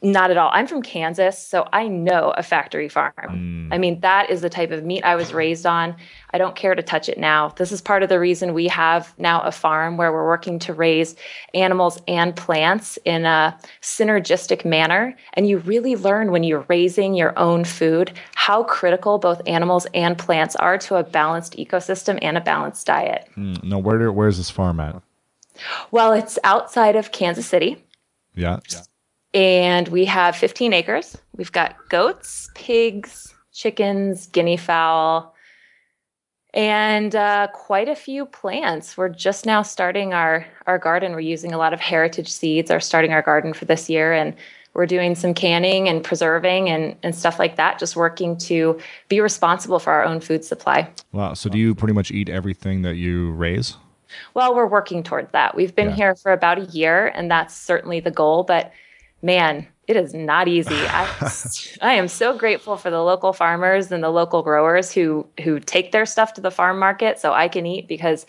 Not 0.07 0.31
at 0.31 0.37
all. 0.37 0.51
I'm 0.53 0.69
from 0.69 0.83
Kansas, 0.83 1.37
so 1.37 1.69
I 1.73 1.89
know 1.89 2.33
a 2.37 2.43
factory 2.45 2.89
farm. 2.89 3.13
Mm. 3.19 3.75
I 3.75 3.79
mean, 3.79 3.99
that 4.01 4.31
is 4.31 4.41
the 4.41 4.49
type 4.49 4.71
of 4.71 4.85
meat 4.85 5.03
I 5.03 5.17
was 5.17 5.35
raised 5.35 5.67
on. 5.67 5.97
I 6.31 6.39
don't 6.39 6.55
care 6.55 6.77
to 6.77 6.83
touch 6.83 7.09
it 7.09 7.19
now. 7.19 7.49
This 7.57 7.73
is 7.73 7.81
part 7.81 8.05
of 8.05 8.09
the 8.09 8.21
reason 8.21 8.55
we 8.55 8.69
have 8.69 9.13
now 9.19 9.41
a 9.41 9.51
farm 9.51 9.97
where 9.97 10.13
we're 10.13 10.29
working 10.29 10.61
to 10.61 10.73
raise 10.73 11.17
animals 11.55 12.01
and 12.07 12.37
plants 12.37 13.01
in 13.05 13.27
a 13.27 13.59
synergistic 13.83 14.65
manner. 14.65 15.17
And 15.33 15.49
you 15.49 15.59
really 15.59 15.97
learn 15.97 16.31
when 16.31 16.45
you're 16.45 16.65
raising 16.69 17.15
your 17.15 17.37
own 17.37 17.65
food 17.65 18.13
how 18.37 18.63
critical 18.63 19.19
both 19.19 19.43
animals 19.49 19.89
and 19.93 20.17
plants 20.17 20.55
are 20.55 20.79
to 20.79 20.95
a 20.95 21.03
balanced 21.03 21.57
ecosystem 21.57 22.21
and 22.23 22.39
a 22.39 22.41
balanced 22.41 22.87
diet. 22.87 23.29
Mm. 23.37 23.65
No, 23.65 23.79
where 23.79 24.13
where's 24.13 24.37
this 24.37 24.51
farm 24.51 24.79
at? 24.79 25.03
Well, 25.91 26.13
it's 26.13 26.39
outside 26.45 26.95
of 26.95 27.11
Kansas 27.11 27.47
City. 27.47 27.83
Yeah. 28.37 28.61
yeah 28.71 28.83
and 29.37 29.89
we 29.89 30.07
have 30.07 30.35
15 30.35 30.73
acres. 30.73 31.19
We've 31.37 31.53
got 31.53 31.77
goats, 31.91 32.51
pigs, 32.55 33.35
chickens, 33.53 34.29
guinea 34.29 34.57
fowl, 34.57 35.35
and 36.55 37.15
uh, 37.15 37.49
quite 37.53 37.87
a 37.87 37.95
few 37.95 38.25
plants. 38.25 38.97
We're 38.97 39.11
just 39.11 39.45
now 39.45 39.61
starting 39.61 40.15
our 40.15 40.47
our 40.67 40.79
garden. 40.79 41.13
We're 41.13 41.21
using 41.21 41.53
a 41.53 41.59
lot 41.59 41.75
of 41.75 41.81
heritage 41.81 42.33
seeds. 42.33 42.71
Are 42.71 42.81
starting 42.81 43.13
our 43.13 43.21
garden 43.21 43.53
for 43.53 43.67
this 43.67 43.91
year, 43.91 44.15
and 44.15 44.35
we're 44.73 44.87
doing 44.87 45.15
some 45.15 45.35
canning 45.35 45.87
and 45.87 46.03
preserving 46.03 46.71
and, 46.71 46.97
and 47.03 47.15
stuff 47.15 47.39
like 47.39 47.57
that. 47.57 47.79
Just 47.79 47.95
working 47.95 48.39
to 48.39 48.81
be 49.11 49.21
responsible 49.21 49.79
for 49.79 49.93
our 49.93 50.05
own 50.05 50.21
food 50.21 50.47
supply. 50.47 50.89
Wow! 51.13 51.35
So 51.35 51.51
do 51.51 51.59
you 51.59 51.75
pretty 51.75 51.93
much 51.93 52.11
eat 52.11 52.31
everything 52.31 52.81
that 52.83 52.95
you 52.97 53.33
raise? 53.33 53.77
Well, 54.33 54.55
we're 54.55 54.67
working 54.67 55.03
towards 55.03 55.31
that. 55.33 55.55
We've 55.55 55.75
been 55.75 55.91
yeah. 55.91 55.97
here 55.97 56.15
for 56.15 56.33
about 56.33 56.57
a 56.57 56.65
year, 56.67 57.09
and 57.09 57.31
that's 57.31 57.55
certainly 57.55 58.01
the 58.01 58.11
goal. 58.11 58.45
But 58.45 58.73
man, 59.27 59.67
it 59.89 59.97
is 59.97 60.15
not 60.15 60.49
easy. 60.49 60.75
I, 60.75 61.33
I 61.83 61.93
am 61.95 62.09
so 62.09 62.37
grateful 62.37 62.77
for 62.77 62.91
the 62.91 63.03
local 63.03 63.33
farmers 63.33 63.93
and 63.93 64.03
the 64.03 64.09
local 64.09 64.43
growers 64.43 64.93
who 64.93 65.27
who 65.43 65.61
take 65.61 65.93
their 65.93 66.07
stuff 66.07 66.33
to 66.35 66.41
the 66.41 66.51
farm 66.51 66.79
market 66.79 67.19
so 67.19 67.33
I 67.33 67.49
can 67.49 67.67
eat 67.67 67.89
because 67.89 68.25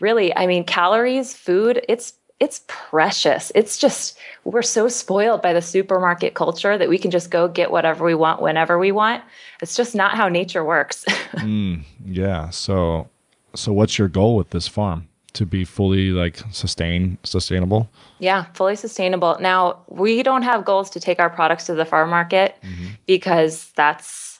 really, 0.00 0.36
I 0.36 0.46
mean, 0.46 0.64
calories, 0.64 1.34
food, 1.34 1.84
it's 1.88 2.12
it's 2.40 2.62
precious. 2.66 3.50
It's 3.54 3.78
just 3.78 4.18
we're 4.44 4.62
so 4.62 4.88
spoiled 4.88 5.40
by 5.40 5.52
the 5.52 5.62
supermarket 5.62 6.34
culture 6.34 6.76
that 6.76 6.88
we 6.88 6.98
can 6.98 7.10
just 7.10 7.30
go 7.30 7.48
get 7.48 7.70
whatever 7.70 8.04
we 8.04 8.14
want 8.14 8.42
whenever 8.42 8.78
we 8.78 8.92
want. 8.92 9.24
It's 9.62 9.76
just 9.76 9.94
not 9.94 10.16
how 10.16 10.28
nature 10.28 10.64
works. 10.64 11.04
mm, 11.34 11.82
yeah. 12.04 12.50
So 12.50 13.08
so 13.54 13.72
what's 13.72 13.98
your 13.98 14.08
goal 14.08 14.36
with 14.36 14.50
this 14.50 14.68
farm? 14.68 15.08
To 15.34 15.44
be 15.44 15.64
fully 15.64 16.10
like 16.10 16.42
sustain 16.52 17.18
sustainable? 17.24 17.90
Yeah, 18.20 18.44
fully 18.54 18.76
sustainable. 18.76 19.36
Now, 19.40 19.82
we 19.88 20.22
don't 20.22 20.42
have 20.42 20.64
goals 20.64 20.90
to 20.90 21.00
take 21.00 21.18
our 21.18 21.28
products 21.28 21.66
to 21.66 21.74
the 21.74 21.84
farm 21.84 22.10
market 22.10 22.54
mm-hmm. 22.62 22.90
because 23.06 23.72
that's 23.76 24.34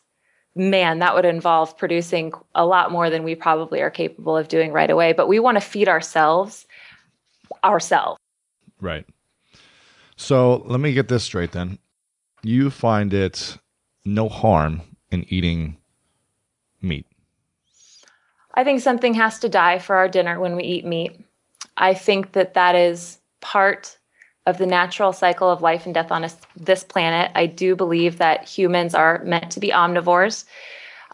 man, 0.57 1.00
that 1.00 1.14
would 1.14 1.24
involve 1.24 1.76
producing 1.76 2.33
a 2.54 2.64
lot 2.64 2.92
more 2.92 3.11
than 3.11 3.24
we 3.24 3.35
probably 3.35 3.80
are 3.80 3.90
capable 3.90 4.37
of 4.37 4.48
doing 4.48 4.72
right 4.72 4.90
away. 4.90 5.12
But 5.12 5.26
we 5.26 5.40
want 5.40 5.57
to 5.57 5.61
feed 5.61 5.88
ourselves 5.88 6.66
ourselves. 7.62 8.18
Right. 8.80 9.07
So 10.16 10.62
let 10.66 10.80
me 10.80 10.92
get 10.92 11.09
this 11.09 11.24
straight 11.24 11.52
then. 11.52 11.78
You 12.42 12.70
find 12.70 13.12
it 13.12 13.59
no 14.04 14.28
harm 14.28 14.83
in 15.11 15.24
eating 15.28 15.78
meat. 16.83 17.07
I 18.55 18.64
think 18.64 18.81
something 18.81 19.14
has 19.14 19.40
to 19.40 19.49
die 19.49 19.79
for 19.79 19.97
our 19.97 20.09
dinner 20.09 20.38
when 20.38 20.57
we 20.57 20.62
eat 20.62 20.85
meat. 20.85 21.21
I 21.77 21.95
think 21.95 22.33
that 22.33 22.55
that 22.55 22.77
is 22.77 23.19
part 23.40 23.99
of 24.47 24.59
the 24.59 24.67
natural 24.67 25.12
cycle 25.12 25.51
of 25.51 25.62
life 25.62 25.87
and 25.87 25.95
death 25.95 26.12
on 26.12 26.27
this 26.57 26.85
planet. 26.85 27.33
I 27.35 27.47
do 27.47 27.75
believe 27.75 28.19
that 28.19 28.49
humans 28.49 28.95
are 28.95 29.23
meant 29.25 29.51
to 29.53 29.61
be 29.61 29.71
omnivores. 29.71 30.45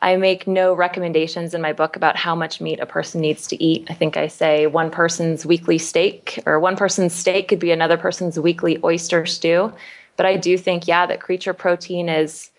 I 0.03 0.16
make 0.16 0.46
no 0.46 0.74
recommendations 0.74 1.55
in 1.55 1.61
my 1.61 1.72
book 1.72 1.94
about 1.94 2.16
how 2.16 2.35
much 2.35 2.61
meat 2.61 2.81
a 2.81 2.87
person 2.87 3.20
needs 3.20 3.46
to 3.48 3.62
eat. 3.62 3.87
I 3.90 3.94
think 3.94 4.16
I 4.16 4.29
say 4.29 4.66
one 4.66 4.90
person's 4.90 5.44
weekly 5.44 5.79
steak 5.79 6.42
or 6.46 6.59
one 6.59 6.76
person's 6.76 7.14
steak 7.14 7.48
could 7.48 7.59
be 7.59 7.70
another 7.70 7.98
person's 7.98 8.38
weekly 8.38 8.79
oyster 8.83 9.26
stew. 9.26 9.72
But 10.16 10.26
I 10.26 10.37
do 10.37 10.57
think, 10.59 10.88
yeah, 10.88 11.07
that 11.07 11.20
creature 11.20 11.55
protein 11.55 12.09
is 12.09 12.50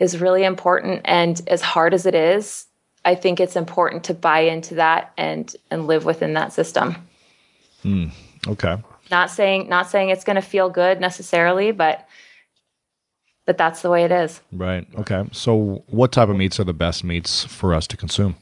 is 0.00 0.20
really 0.20 0.44
important. 0.44 1.00
And 1.04 1.40
as 1.48 1.60
hard 1.60 1.92
as 1.92 2.06
it 2.06 2.14
is, 2.14 2.67
I 3.08 3.14
think 3.14 3.40
it's 3.40 3.56
important 3.56 4.04
to 4.04 4.12
buy 4.12 4.40
into 4.40 4.74
that 4.74 5.14
and 5.16 5.56
and 5.70 5.86
live 5.86 6.04
within 6.04 6.34
that 6.34 6.52
system. 6.52 6.94
Mm, 7.82 8.10
okay. 8.46 8.76
Not 9.10 9.30
saying 9.30 9.66
not 9.66 9.88
saying 9.88 10.10
it's 10.10 10.24
going 10.24 10.36
to 10.36 10.42
feel 10.42 10.68
good 10.68 11.00
necessarily, 11.00 11.72
but 11.72 12.06
but 13.46 13.56
that's 13.56 13.80
the 13.80 13.88
way 13.88 14.04
it 14.04 14.12
is. 14.12 14.42
Right. 14.52 14.86
Okay. 14.98 15.24
So, 15.32 15.82
what 15.86 16.12
type 16.12 16.28
of 16.28 16.36
meats 16.36 16.60
are 16.60 16.64
the 16.64 16.74
best 16.74 17.02
meats 17.02 17.44
for 17.44 17.72
us 17.72 17.86
to 17.86 17.96
consume? 17.96 18.36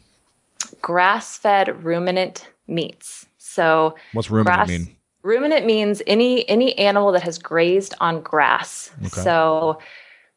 Grass 0.83 1.39
fed 1.39 1.85
ruminant 1.85 2.49
meats. 2.67 3.25
So, 3.39 3.95
what's 4.15 4.33
ruminant 4.33 4.57
grass, 4.57 4.69
mean? 4.69 4.97
Ruminant 5.23 5.65
means 5.65 6.03
any 6.09 6.49
any 6.49 6.77
animal 6.77 7.13
that 7.13 7.23
has 7.23 7.39
grazed 7.39 7.95
on 8.01 8.21
grass. 8.21 8.91
Okay. 8.99 9.21
So, 9.21 9.79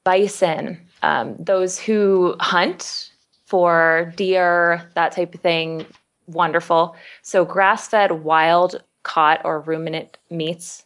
bison, 0.04 0.78
um, 1.02 1.36
those 1.40 1.80
who 1.80 2.36
hunt 2.40 3.09
for 3.50 4.14
deer, 4.16 4.90
that 4.94 5.12
type 5.12 5.34
of 5.34 5.42
thing, 5.42 5.86
wonderful. 6.28 6.96
So, 7.24 7.44
grass 7.44 7.88
fed, 7.88 8.24
wild 8.24 8.84
caught, 9.04 9.42
or 9.44 9.60
ruminant 9.62 10.20
meats 10.30 10.86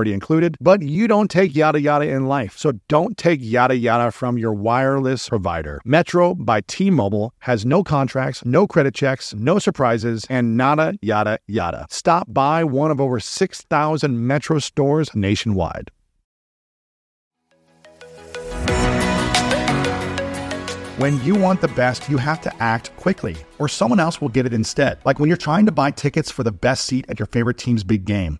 already 0.01 0.13
included, 0.13 0.57
but 0.59 0.81
you 0.81 1.07
don't 1.07 1.29
take 1.29 1.55
yada 1.55 1.79
yada 1.79 2.09
in 2.09 2.25
life. 2.25 2.57
So 2.57 2.71
don't 2.87 3.15
take 3.19 3.39
yada 3.39 3.75
yada 3.75 4.11
from 4.11 4.35
your 4.35 4.51
wireless 4.51 5.29
provider. 5.29 5.79
Metro 5.85 6.33
by 6.33 6.61
T 6.61 6.89
Mobile 6.89 7.35
has 7.39 7.67
no 7.67 7.83
contracts, 7.83 8.43
no 8.43 8.65
credit 8.65 8.95
checks, 8.95 9.35
no 9.35 9.59
surprises, 9.59 10.25
and 10.27 10.57
nada 10.57 10.95
yada 11.03 11.37
yada. 11.45 11.85
Stop 11.91 12.33
by 12.33 12.63
one 12.63 12.89
of 12.89 12.99
over 12.99 13.19
6,000 13.19 14.27
Metro 14.27 14.57
stores 14.57 15.13
nationwide. 15.13 15.91
When 20.97 21.23
you 21.23 21.35
want 21.35 21.61
the 21.61 21.67
best, 21.75 22.09
you 22.09 22.17
have 22.17 22.41
to 22.41 22.51
act 22.61 22.95
quickly, 22.95 23.35
or 23.59 23.67
someone 23.67 23.99
else 23.99 24.19
will 24.19 24.29
get 24.29 24.45
it 24.47 24.53
instead. 24.53 24.97
Like 25.05 25.19
when 25.19 25.29
you're 25.29 25.37
trying 25.37 25.67
to 25.67 25.71
buy 25.71 25.91
tickets 25.91 26.31
for 26.31 26.43
the 26.43 26.51
best 26.51 26.85
seat 26.85 27.05
at 27.07 27.19
your 27.19 27.27
favorite 27.27 27.59
team's 27.59 27.83
big 27.83 28.05
game 28.05 28.39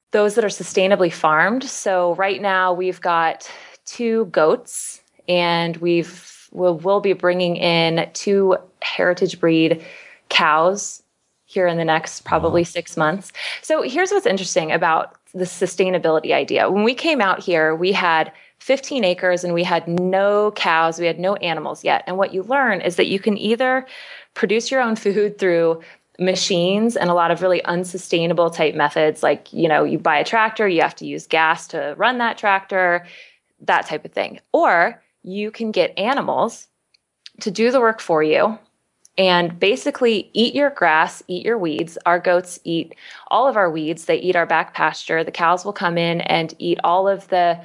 those 0.11 0.35
that 0.35 0.43
are 0.43 0.49
sustainably 0.49 1.11
farmed. 1.11 1.63
So 1.63 2.15
right 2.15 2.41
now 2.41 2.73
we've 2.73 3.01
got 3.01 3.49
two 3.85 4.25
goats 4.25 5.01
and 5.27 5.77
we've 5.77 6.49
we'll, 6.51 6.77
we'll 6.77 6.99
be 6.99 7.13
bringing 7.13 7.55
in 7.55 8.09
two 8.13 8.57
heritage 8.81 9.39
breed 9.39 9.83
cows 10.29 11.01
here 11.45 11.67
in 11.67 11.77
the 11.77 11.85
next 11.85 12.21
probably 12.21 12.61
wow. 12.61 12.65
6 12.65 12.97
months. 12.97 13.31
So 13.61 13.81
here's 13.81 14.11
what's 14.11 14.25
interesting 14.25 14.71
about 14.71 15.15
the 15.33 15.45
sustainability 15.45 16.33
idea. 16.33 16.69
When 16.69 16.83
we 16.83 16.93
came 16.93 17.21
out 17.21 17.41
here, 17.41 17.75
we 17.75 17.91
had 17.91 18.31
15 18.59 19.03
acres 19.03 19.43
and 19.43 19.53
we 19.53 19.63
had 19.63 19.87
no 19.87 20.51
cows, 20.51 20.99
we 20.99 21.07
had 21.07 21.19
no 21.19 21.35
animals 21.37 21.83
yet. 21.83 22.03
And 22.05 22.17
what 22.17 22.33
you 22.33 22.43
learn 22.43 22.81
is 22.81 22.95
that 22.97 23.07
you 23.07 23.19
can 23.19 23.37
either 23.37 23.87
produce 24.33 24.71
your 24.71 24.81
own 24.81 24.95
food 24.95 25.37
through 25.39 25.81
machines 26.21 26.95
and 26.95 27.09
a 27.09 27.13
lot 27.13 27.31
of 27.31 27.41
really 27.41 27.63
unsustainable 27.65 28.51
type 28.51 28.75
methods 28.75 29.23
like 29.23 29.51
you 29.51 29.67
know 29.67 29.83
you 29.83 29.97
buy 29.97 30.17
a 30.17 30.23
tractor 30.23 30.67
you 30.67 30.81
have 30.81 30.95
to 30.95 31.05
use 31.05 31.25
gas 31.25 31.67
to 31.67 31.95
run 31.97 32.19
that 32.19 32.37
tractor 32.37 33.05
that 33.59 33.87
type 33.87 34.05
of 34.05 34.11
thing 34.11 34.39
or 34.53 35.01
you 35.23 35.49
can 35.49 35.71
get 35.71 35.97
animals 35.97 36.67
to 37.39 37.49
do 37.49 37.71
the 37.71 37.79
work 37.79 37.99
for 37.99 38.21
you 38.21 38.57
and 39.17 39.59
basically 39.59 40.29
eat 40.33 40.55
your 40.55 40.69
grass, 40.69 41.21
eat 41.27 41.45
your 41.45 41.57
weeds. 41.57 41.97
Our 42.05 42.19
goats 42.19 42.59
eat 42.63 42.95
all 43.27 43.47
of 43.47 43.57
our 43.57 43.69
weeds. 43.69 44.05
They 44.05 44.17
eat 44.17 44.35
our 44.35 44.45
back 44.45 44.73
pasture. 44.73 45.23
The 45.23 45.31
cows 45.31 45.65
will 45.65 45.73
come 45.73 45.97
in 45.97 46.21
and 46.21 46.53
eat 46.59 46.79
all 46.83 47.07
of 47.07 47.27
the 47.27 47.59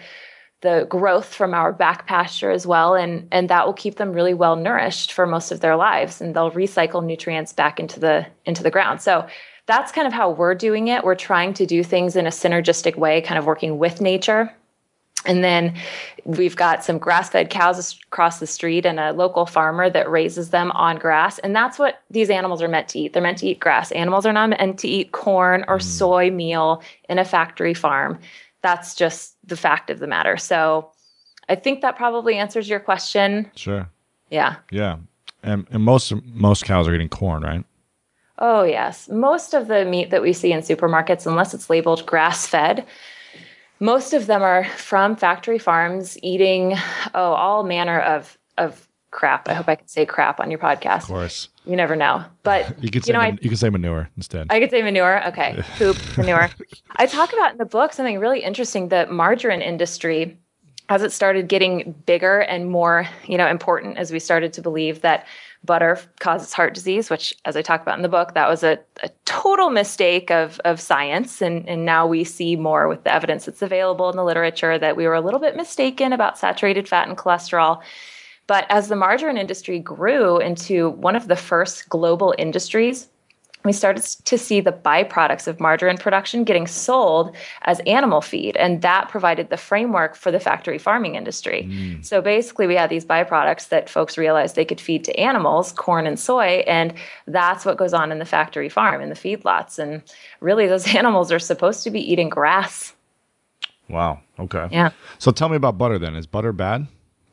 the 0.62 0.86
growth 0.88 1.34
from 1.34 1.54
our 1.54 1.72
back 1.72 2.06
pasture 2.06 2.50
as 2.50 2.66
well 2.66 2.94
and 2.94 3.28
and 3.30 3.50
that 3.50 3.66
will 3.66 3.74
keep 3.74 3.96
them 3.96 4.12
really 4.12 4.34
well 4.34 4.56
nourished 4.56 5.12
for 5.12 5.26
most 5.26 5.52
of 5.52 5.60
their 5.60 5.76
lives 5.76 6.20
and 6.20 6.34
they'll 6.34 6.50
recycle 6.50 7.04
nutrients 7.04 7.52
back 7.52 7.78
into 7.78 8.00
the 8.00 8.26
into 8.44 8.62
the 8.62 8.70
ground. 8.70 9.00
So 9.00 9.26
that's 9.66 9.92
kind 9.92 10.06
of 10.06 10.12
how 10.12 10.30
we're 10.30 10.54
doing 10.54 10.88
it. 10.88 11.04
We're 11.04 11.14
trying 11.16 11.52
to 11.54 11.66
do 11.66 11.82
things 11.82 12.16
in 12.16 12.26
a 12.26 12.30
synergistic 12.30 12.96
way, 12.96 13.20
kind 13.20 13.38
of 13.38 13.46
working 13.46 13.78
with 13.78 14.00
nature 14.00 14.54
and 15.26 15.42
then 15.42 15.74
we've 16.24 16.56
got 16.56 16.84
some 16.84 16.98
grass 16.98 17.30
fed 17.30 17.50
cows 17.50 17.98
across 18.06 18.38
the 18.38 18.46
street 18.46 18.86
and 18.86 18.98
a 18.98 19.12
local 19.12 19.46
farmer 19.46 19.90
that 19.90 20.10
raises 20.10 20.50
them 20.50 20.70
on 20.72 20.96
grass. 20.96 21.38
And 21.40 21.54
that's 21.54 21.78
what 21.78 22.02
these 22.10 22.30
animals 22.30 22.62
are 22.62 22.68
meant 22.68 22.88
to 22.88 22.98
eat. 22.98 23.12
They're 23.12 23.22
meant 23.22 23.38
to 23.38 23.46
eat 23.46 23.60
grass. 23.60 23.92
Animals 23.92 24.26
are 24.26 24.32
not 24.32 24.50
meant 24.50 24.78
to 24.80 24.88
eat 24.88 25.12
corn 25.12 25.64
or 25.68 25.78
mm. 25.78 25.82
soy 25.82 26.30
meal 26.30 26.82
in 27.08 27.18
a 27.18 27.24
factory 27.24 27.74
farm. 27.74 28.18
That's 28.62 28.94
just 28.94 29.35
the 29.46 29.56
fact 29.56 29.90
of 29.90 29.98
the 29.98 30.06
matter. 30.06 30.36
So 30.36 30.90
I 31.48 31.54
think 31.54 31.80
that 31.80 31.96
probably 31.96 32.36
answers 32.36 32.68
your 32.68 32.80
question. 32.80 33.50
Sure. 33.54 33.88
Yeah. 34.30 34.56
Yeah. 34.70 34.98
And, 35.42 35.66
and 35.70 35.82
most 35.82 36.12
most 36.24 36.64
cows 36.64 36.88
are 36.88 36.94
eating 36.94 37.08
corn, 37.08 37.42
right? 37.42 37.64
Oh, 38.38 38.64
yes. 38.64 39.08
Most 39.08 39.54
of 39.54 39.68
the 39.68 39.84
meat 39.84 40.10
that 40.10 40.22
we 40.22 40.32
see 40.32 40.52
in 40.52 40.60
supermarkets, 40.60 41.26
unless 41.26 41.54
it's 41.54 41.70
labeled 41.70 42.04
grass 42.04 42.46
fed, 42.46 42.84
most 43.80 44.12
of 44.12 44.26
them 44.26 44.42
are 44.42 44.64
from 44.64 45.16
factory 45.16 45.58
farms 45.58 46.18
eating 46.22 46.74
oh 47.14 47.32
all 47.32 47.62
manner 47.62 48.00
of 48.00 48.38
of 48.58 48.88
crap. 49.16 49.48
I 49.48 49.54
hope 49.54 49.68
I 49.68 49.74
can 49.74 49.88
say 49.88 50.06
crap 50.06 50.38
on 50.38 50.50
your 50.50 50.60
podcast. 50.60 51.02
Of 51.02 51.08
course. 51.08 51.48
You 51.64 51.74
never 51.74 51.96
know. 51.96 52.24
But 52.44 52.72
you 52.82 52.90
could 52.90 53.04
say 53.04 53.12
know, 53.12 53.18
man, 53.18 53.32
I, 53.34 53.38
you 53.42 53.50
could 53.50 53.58
say 53.58 53.70
manure 53.70 54.08
instead. 54.16 54.46
I 54.50 54.60
could 54.60 54.70
say 54.70 54.82
manure. 54.82 55.26
Okay. 55.28 55.60
Poop, 55.78 55.96
manure. 56.16 56.48
I 56.94 57.06
talk 57.06 57.32
about 57.32 57.52
in 57.52 57.58
the 57.58 57.64
book 57.64 57.92
something 57.92 58.20
really 58.20 58.44
interesting, 58.44 58.88
the 58.88 59.06
margarine 59.06 59.62
industry 59.62 60.38
as 60.88 61.02
it 61.02 61.10
started 61.10 61.48
getting 61.48 61.94
bigger 62.06 62.40
and 62.40 62.70
more, 62.70 63.08
you 63.26 63.36
know, 63.36 63.48
important 63.48 63.98
as 63.98 64.12
we 64.12 64.20
started 64.20 64.52
to 64.52 64.62
believe 64.62 65.00
that 65.00 65.26
butter 65.64 65.98
causes 66.20 66.52
heart 66.52 66.74
disease, 66.74 67.10
which, 67.10 67.34
as 67.44 67.56
I 67.56 67.62
talk 67.62 67.82
about 67.82 67.98
in 67.98 68.02
the 68.02 68.08
book, 68.08 68.34
that 68.34 68.48
was 68.48 68.62
a, 68.62 68.78
a 69.02 69.10
total 69.24 69.70
mistake 69.70 70.30
of, 70.30 70.60
of 70.64 70.80
science. 70.80 71.42
And, 71.42 71.68
and 71.68 71.84
now 71.84 72.06
we 72.06 72.22
see 72.22 72.54
more 72.54 72.86
with 72.86 73.02
the 73.02 73.12
evidence 73.12 73.46
that's 73.46 73.62
available 73.62 74.08
in 74.10 74.16
the 74.16 74.24
literature 74.24 74.78
that 74.78 74.96
we 74.96 75.08
were 75.08 75.14
a 75.14 75.20
little 75.20 75.40
bit 75.40 75.56
mistaken 75.56 76.12
about 76.12 76.38
saturated 76.38 76.88
fat 76.88 77.08
and 77.08 77.18
cholesterol. 77.18 77.82
But 78.46 78.66
as 78.68 78.88
the 78.88 78.96
margarine 78.96 79.36
industry 79.36 79.78
grew 79.78 80.38
into 80.38 80.90
one 80.90 81.16
of 81.16 81.28
the 81.28 81.36
first 81.36 81.88
global 81.88 82.34
industries, 82.38 83.08
we 83.66 83.72
started 83.72 84.04
to 84.04 84.38
see 84.38 84.60
the 84.60 84.72
byproducts 84.72 85.48
of 85.48 85.58
margarine 85.58 85.98
production 85.98 86.44
getting 86.44 86.66
sold 86.66 87.34
as 87.62 87.80
animal 87.80 88.20
feed. 88.20 88.56
And 88.56 88.80
that 88.82 89.08
provided 89.08 89.50
the 89.50 89.56
framework 89.56 90.14
for 90.14 90.30
the 90.30 90.38
factory 90.38 90.78
farming 90.78 91.16
industry. 91.16 91.66
Mm. 91.68 92.04
So 92.04 92.22
basically, 92.22 92.68
we 92.68 92.76
had 92.76 92.88
these 92.88 93.04
byproducts 93.04 93.68
that 93.70 93.90
folks 93.90 94.16
realized 94.16 94.54
they 94.54 94.64
could 94.64 94.80
feed 94.80 95.04
to 95.04 95.18
animals, 95.18 95.72
corn 95.72 96.06
and 96.06 96.18
soy. 96.18 96.62
And 96.66 96.94
that's 97.26 97.64
what 97.64 97.76
goes 97.76 97.92
on 97.92 98.12
in 98.12 98.20
the 98.20 98.24
factory 98.24 98.68
farm, 98.68 99.02
in 99.02 99.08
the 99.08 99.16
feedlots. 99.16 99.78
And 99.78 100.02
really, 100.40 100.68
those 100.68 100.94
animals 100.94 101.32
are 101.32 101.40
supposed 101.40 101.82
to 101.84 101.90
be 101.90 102.00
eating 102.00 102.28
grass. 102.28 102.94
Wow. 103.88 104.20
Okay. 104.38 104.68
Yeah. 104.70 104.90
So 105.18 105.32
tell 105.32 105.48
me 105.48 105.56
about 105.56 105.76
butter 105.76 105.98
then. 105.98 106.14
Is 106.14 106.26
butter 106.26 106.52
bad? 106.52 106.86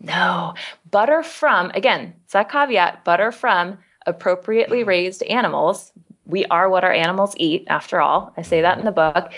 No. 0.04 0.54
Butter 0.92 1.24
from, 1.24 1.72
again, 1.74 2.14
it's 2.24 2.34
that 2.34 2.52
caveat 2.52 3.04
butter 3.04 3.32
from 3.32 3.80
appropriately 4.06 4.80
mm-hmm. 4.80 4.90
raised 4.90 5.24
animals 5.24 5.92
we 6.26 6.46
are 6.46 6.70
what 6.70 6.84
our 6.84 6.92
animals 6.92 7.36
eat, 7.38 7.66
after 7.68 8.00
all. 8.00 8.34
I 8.38 8.42
say 8.42 8.62
that 8.62 8.78
in 8.78 8.86
the 8.86 8.92
book. 8.92 9.32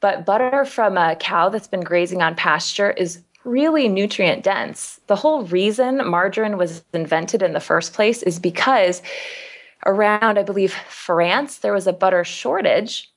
But 0.00 0.24
butter 0.24 0.64
from 0.64 0.96
a 0.96 1.16
cow 1.16 1.48
that's 1.48 1.68
been 1.68 1.82
grazing 1.82 2.22
on 2.22 2.34
pasture 2.34 2.90
is 2.90 3.22
really 3.44 3.88
nutrient 3.88 4.44
dense. 4.44 5.00
The 5.08 5.16
whole 5.16 5.44
reason 5.44 6.08
margarine 6.08 6.58
was 6.58 6.84
invented 6.92 7.42
in 7.42 7.52
the 7.52 7.60
first 7.60 7.92
place 7.92 8.22
is 8.22 8.38
because 8.38 9.02
around, 9.84 10.38
I 10.38 10.42
believe, 10.44 10.72
France, 10.72 11.58
there 11.58 11.72
was 11.72 11.86
a 11.86 11.92
butter 11.92 12.22
shortage. 12.24 13.10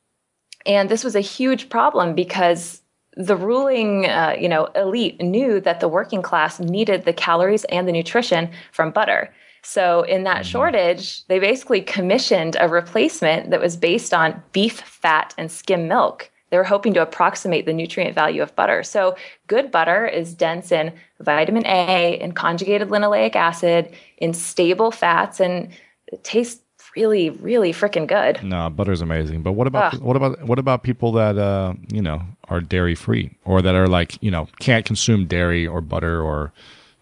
And 0.65 0.89
this 0.89 1.03
was 1.03 1.15
a 1.15 1.21
huge 1.21 1.69
problem 1.69 2.15
because 2.15 2.81
the 3.15 3.35
ruling, 3.35 4.05
uh, 4.05 4.35
you 4.37 4.49
know, 4.49 4.65
elite 4.75 5.21
knew 5.21 5.59
that 5.61 5.79
the 5.79 5.87
working 5.87 6.21
class 6.21 6.59
needed 6.59 7.05
the 7.05 7.13
calories 7.13 7.63
and 7.65 7.87
the 7.87 7.91
nutrition 7.91 8.49
from 8.71 8.91
butter. 8.91 9.33
So, 9.63 10.03
in 10.03 10.23
that 10.25 10.41
mm-hmm. 10.41 10.51
shortage, 10.51 11.25
they 11.27 11.39
basically 11.39 11.81
commissioned 11.81 12.55
a 12.59 12.69
replacement 12.69 13.49
that 13.49 13.59
was 13.59 13.75
based 13.75 14.13
on 14.13 14.43
beef 14.51 14.79
fat 14.81 15.33
and 15.37 15.51
skim 15.51 15.87
milk. 15.87 16.29
They 16.51 16.57
were 16.57 16.63
hoping 16.63 16.93
to 16.93 17.01
approximate 17.01 17.65
the 17.65 17.73
nutrient 17.73 18.13
value 18.13 18.43
of 18.43 18.55
butter. 18.55 18.83
So, 18.83 19.15
good 19.47 19.71
butter 19.71 20.05
is 20.05 20.35
dense 20.35 20.71
in 20.71 20.93
vitamin 21.19 21.65
A, 21.65 22.19
in 22.19 22.33
conjugated 22.33 22.89
linoleic 22.89 23.35
acid, 23.35 23.91
in 24.17 24.33
stable 24.33 24.91
fats, 24.91 25.39
and 25.39 25.69
it 26.07 26.23
tastes 26.23 26.61
really, 26.95 27.29
really 27.29 27.73
freaking 27.73 28.07
good. 28.07 28.43
No, 28.43 28.69
butter's 28.69 29.01
amazing. 29.01 29.41
But 29.41 29.53
what 29.53 29.67
about 29.67 29.93
Ugh. 29.93 30.01
what 30.01 30.15
about 30.15 30.43
what 30.43 30.59
about 30.59 30.83
people 30.83 31.11
that 31.13 31.37
uh, 31.37 31.73
you 31.89 32.01
know 32.01 32.21
are 32.49 32.61
dairy 32.61 32.95
free 32.95 33.31
or 33.43 33.61
that 33.61 33.75
are 33.75 33.87
like 33.87 34.21
you 34.21 34.31
know 34.31 34.47
can't 34.59 34.85
consume 34.85 35.25
dairy 35.25 35.65
or 35.67 35.81
butter 35.81 36.21
or 36.21 36.51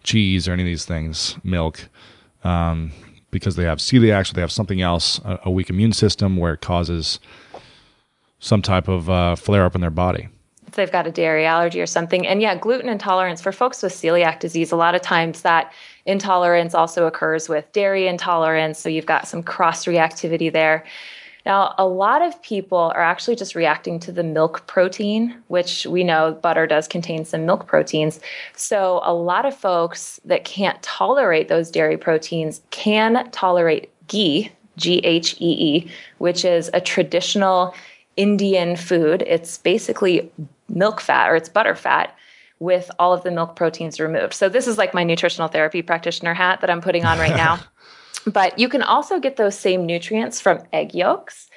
cheese 0.02 0.46
or 0.46 0.52
any 0.52 0.62
of 0.62 0.66
these 0.66 0.84
things, 0.84 1.36
milk? 1.42 1.88
um, 2.44 2.92
because 3.30 3.56
they 3.56 3.64
have 3.64 3.78
celiac 3.78 4.30
or 4.30 4.34
they 4.34 4.40
have 4.40 4.52
something 4.52 4.80
else, 4.80 5.18
a, 5.24 5.40
a, 5.44 5.50
weak 5.50 5.70
immune 5.70 5.92
system 5.92 6.36
where 6.36 6.52
it 6.52 6.60
causes 6.60 7.18
some 8.38 8.62
type 8.62 8.86
of 8.86 9.10
uh, 9.10 9.34
flare 9.34 9.64
up 9.64 9.74
in 9.74 9.80
their 9.80 9.90
body. 9.90 10.28
If 10.66 10.74
they've 10.74 10.92
got 10.92 11.06
a 11.06 11.10
dairy 11.10 11.46
allergy 11.46 11.80
or 11.80 11.86
something. 11.86 12.26
And 12.26 12.42
yeah, 12.42 12.56
gluten 12.56 12.88
intolerance 12.88 13.40
for 13.40 13.52
folks 13.52 13.82
with 13.82 13.92
celiac 13.92 14.40
disease, 14.40 14.70
a 14.70 14.76
lot 14.76 14.94
of 14.94 15.02
times 15.02 15.42
that 15.42 15.72
intolerance 16.06 16.74
also 16.74 17.06
occurs 17.06 17.48
with 17.48 17.70
dairy 17.72 18.06
intolerance. 18.06 18.78
So 18.78 18.88
you've 18.88 19.06
got 19.06 19.28
some 19.28 19.42
cross 19.42 19.84
reactivity 19.86 20.52
there. 20.52 20.84
Now, 21.46 21.74
a 21.76 21.86
lot 21.86 22.22
of 22.22 22.40
people 22.42 22.90
are 22.94 23.02
actually 23.02 23.36
just 23.36 23.54
reacting 23.54 24.00
to 24.00 24.12
the 24.12 24.22
milk 24.22 24.66
protein, 24.66 25.42
which 25.48 25.84
we 25.86 26.02
know 26.02 26.32
butter 26.32 26.66
does 26.66 26.88
contain 26.88 27.26
some 27.26 27.44
milk 27.44 27.66
proteins. 27.66 28.18
So, 28.56 29.00
a 29.04 29.12
lot 29.12 29.44
of 29.44 29.54
folks 29.54 30.18
that 30.24 30.46
can't 30.46 30.82
tolerate 30.82 31.48
those 31.48 31.70
dairy 31.70 31.98
proteins 31.98 32.62
can 32.70 33.30
tolerate 33.30 33.90
ghee, 34.08 34.50
G 34.78 34.98
H 35.04 35.34
E 35.38 35.84
E, 35.84 35.90
which 36.16 36.46
is 36.46 36.70
a 36.72 36.80
traditional 36.80 37.74
Indian 38.16 38.74
food. 38.76 39.22
It's 39.26 39.58
basically 39.58 40.30
milk 40.68 41.00
fat 41.00 41.28
or 41.28 41.36
it's 41.36 41.50
butter 41.50 41.74
fat 41.74 42.16
with 42.58 42.90
all 42.98 43.12
of 43.12 43.22
the 43.22 43.30
milk 43.30 43.56
proteins 43.56 44.00
removed. 44.00 44.34
So, 44.34 44.48
this 44.48 44.66
is 44.66 44.78
like 44.78 44.94
my 44.94 45.04
nutritional 45.04 45.48
therapy 45.48 45.82
practitioner 45.82 46.34
hat 46.34 46.60
that 46.60 46.70
I'm 46.70 46.80
putting 46.80 47.04
on 47.04 47.18
right 47.18 47.36
now. 47.36 47.60
But 48.26 48.58
you 48.58 48.70
can 48.70 48.82
also 48.82 49.20
get 49.20 49.36
those 49.36 49.58
same 49.58 49.84
nutrients 49.84 50.40
from 50.40 50.62
egg 50.72 50.94
yolks. 50.94 51.50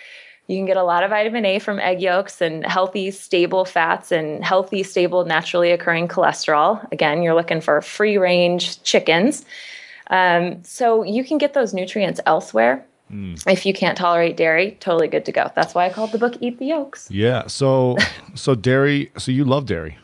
You 0.47 0.57
can 0.57 0.65
get 0.65 0.77
a 0.77 0.83
lot 0.83 1.03
of 1.03 1.10
vitamin 1.10 1.45
A 1.45 1.60
from 1.60 1.79
egg 1.79 2.01
yolks 2.01 2.41
and 2.41 2.65
healthy, 2.65 3.12
stable 3.12 3.65
fats 3.65 4.12
and 4.12 4.43
healthy, 4.43 4.83
stable, 4.83 5.25
naturally 5.25 5.71
occurring 5.71 6.07
cholesterol. 6.07 6.89
Again, 6.91 7.21
you're 7.21 7.36
looking 7.36 7.62
for 7.62 7.81
free 7.81 8.17
range 8.17 8.81
chickens. 8.83 9.45
Um, 10.10 10.63
so 10.63 11.03
you 11.03 11.25
can 11.25 11.38
get 11.38 11.53
those 11.53 11.73
nutrients 11.73 12.21
elsewhere. 12.25 12.86
Mm. 13.12 13.41
If 13.49 13.65
you 13.65 13.73
can't 13.73 13.97
tolerate 13.97 14.38
dairy, 14.38 14.77
totally 14.79 15.07
good 15.07 15.25
to 15.25 15.31
go. 15.31 15.51
That's 15.55 15.75
why 15.75 15.86
I 15.86 15.89
called 15.89 16.12
the 16.12 16.17
book 16.17 16.36
"Eat 16.41 16.60
the 16.60 16.67
Yolks." 16.67 17.10
Yeah. 17.10 17.47
So, 17.47 17.97
so 18.36 18.55
dairy. 18.55 19.12
So 19.17 19.31
you 19.31 19.45
love 19.45 19.65
dairy. 19.65 19.97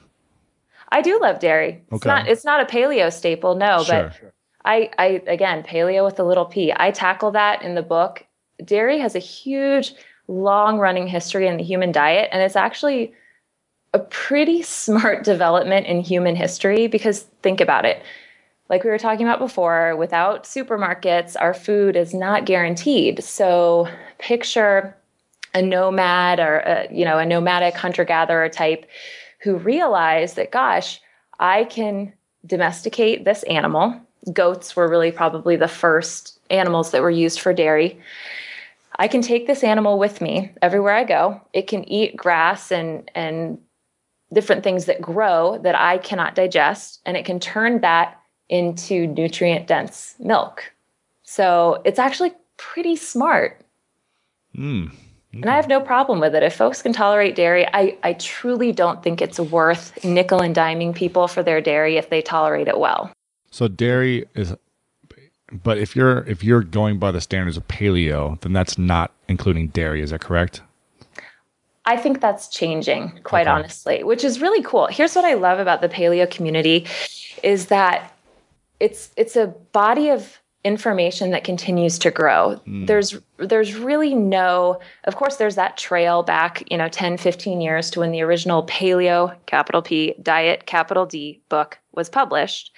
I 0.94 1.02
do 1.02 1.20
love 1.20 1.40
dairy. 1.40 1.84
Okay. 1.92 1.96
It's 1.96 2.06
not. 2.06 2.28
It's 2.28 2.46
not 2.46 2.62
a 2.62 2.66
paleo 2.66 3.12
staple, 3.12 3.56
no. 3.56 3.84
Sure. 3.84 4.12
But 4.12 4.34
I, 4.64 4.92
I 4.98 5.06
again, 5.28 5.64
paleo 5.64 6.06
with 6.06 6.20
a 6.20 6.24
little 6.24 6.46
p. 6.46 6.72
I 6.76 6.92
tackle 6.92 7.32
that 7.32 7.64
in 7.64 7.74
the 7.74 7.82
book. 7.82 8.26
Dairy 8.64 9.00
has 9.00 9.16
a 9.16 9.20
huge, 9.20 9.96
long 10.28 10.78
running 10.78 11.08
history 11.08 11.48
in 11.48 11.58
the 11.58 11.64
human 11.64 11.92
diet, 11.92 12.30
and 12.32 12.44
it's 12.44 12.56
actually 12.56 13.12
a 13.94 14.00
pretty 14.00 14.62
smart 14.62 15.24
development 15.34 15.88
in 15.88 16.00
human 16.00 16.36
history 16.36 16.86
because 16.86 17.24
think 17.42 17.60
about 17.60 17.86
it. 17.86 18.04
Like 18.70 18.84
we 18.84 18.92
were 18.92 19.00
talking 19.00 19.26
about 19.26 19.40
before, 19.40 19.96
without 19.96 20.44
supermarkets, 20.44 21.36
our 21.40 21.56
food 21.56 21.96
is 21.96 22.14
not 22.14 22.46
guaranteed. 22.46 23.24
So 23.24 23.88
picture 24.20 24.96
a 25.56 25.62
nomad 25.62 26.40
or 26.40 26.60
a, 26.60 26.88
you 26.92 27.04
know 27.04 27.18
a 27.18 27.26
nomadic 27.26 27.74
hunter 27.76 28.06
gatherer 28.06 28.50
type 28.50 28.86
who 29.44 29.58
realized 29.58 30.36
that 30.38 30.52
gosh, 30.52 31.02
I 31.40 31.66
can 31.66 32.14
domesticate 32.46 33.26
this 33.26 33.44
animal 33.44 34.00
goats 34.32 34.76
were 34.76 34.88
really 34.88 35.12
probably 35.12 35.56
the 35.56 35.68
first 35.68 36.40
animals 36.50 36.92
that 36.92 37.02
were 37.02 37.10
used 37.10 37.42
for 37.42 37.54
dairy. 37.54 38.00
I 38.98 39.08
can 39.08 39.22
take 39.22 39.48
this 39.48 39.64
animal 39.64 39.98
with 39.98 40.22
me 40.22 40.52
everywhere 40.62 40.94
I 40.94 41.04
go. 41.04 41.42
It 41.52 41.68
can 41.68 41.84
eat 41.90 42.16
grass 42.16 42.72
and 42.72 43.10
and 43.16 43.58
different 44.32 44.64
things 44.64 44.86
that 44.86 45.02
grow 45.02 45.60
that 45.60 45.76
I 45.76 45.98
cannot 45.98 46.36
digest, 46.36 47.02
and 47.06 47.18
it 47.18 47.26
can 47.26 47.40
turn 47.40 47.82
that 47.82 48.20
into 48.50 49.08
nutrient 49.08 49.68
dense 49.68 50.16
milk. 50.20 50.72
So 51.24 51.82
it's 51.86 52.00
actually 52.00 52.34
pretty 52.58 52.96
smart. 52.96 53.62
Mm. 54.56 54.92
Okay. 55.34 55.42
And 55.42 55.50
I 55.50 55.56
have 55.56 55.68
no 55.68 55.82
problem 55.82 56.20
with 56.20 56.36
it. 56.36 56.44
If 56.44 56.56
folks 56.56 56.84
can 56.84 56.94
tolerate 56.94 57.36
dairy, 57.36 57.66
I, 57.74 57.98
I 58.04 58.14
truly 58.14 58.72
don't 58.72 59.02
think 59.02 59.20
it's 59.20 59.40
worth 59.40 60.04
nickel 60.04 60.42
and 60.42 60.56
diming 60.56 60.94
people 60.94 61.28
for 61.28 61.42
their 61.42 61.60
dairy 61.60 61.98
if 61.98 62.10
they 62.12 62.22
tolerate 62.22 62.68
it 62.68 62.78
well. 62.78 63.12
So 63.50 63.68
dairy 63.68 64.26
is 64.36 64.56
but 65.64 65.78
if 65.78 65.96
you're 65.96 66.20
if 66.28 66.44
you're 66.44 66.64
going 66.64 66.98
by 66.98 67.12
the 67.12 67.22
standards 67.22 67.58
of 67.58 67.68
paleo, 67.68 68.40
then 68.42 68.54
that's 68.54 68.78
not 68.78 69.12
including 69.28 69.68
dairy, 69.68 70.02
is 70.02 70.10
that 70.10 70.22
correct? 70.22 70.62
I 71.86 71.98
think 71.98 72.22
that's 72.22 72.48
changing, 72.48 73.20
quite 73.24 73.48
okay. 73.48 73.52
honestly, 73.52 74.04
which 74.04 74.24
is 74.24 74.40
really 74.40 74.64
cool. 74.64 74.88
Here's 74.88 75.16
what 75.16 75.26
I 75.26 75.34
love 75.34 75.60
about 75.60 75.82
the 75.82 75.90
paleo 75.90 76.30
community 76.30 76.88
is 77.44 77.68
that 77.68 78.16
it's 78.80 79.12
it's 79.18 79.36
a 79.36 79.48
body 79.74 80.10
of 80.10 80.40
information 80.64 81.32
that 81.32 81.44
continues 81.44 82.00
to 82.00 82.12
grow. 82.12 82.60
Mm. 82.68 82.88
There's 82.88 83.18
there's 83.38 83.76
really 83.76 84.14
no 84.16 84.80
of 85.04 85.16
course 85.16 85.36
there's 85.36 85.56
that 85.56 85.78
trail 85.78 86.24
back, 86.24 86.64
you 86.72 86.78
know, 86.78 86.88
10, 86.88 87.18
15 87.18 87.60
years 87.60 87.90
to 87.92 88.00
when 88.00 88.12
the 88.12 88.22
original 88.22 88.66
paleo 88.66 89.36
capital 89.46 89.82
P 89.82 90.16
diet 90.22 90.66
capital 90.66 91.06
D 91.06 91.42
book 91.50 91.80
was 91.94 92.10
published. 92.10 92.72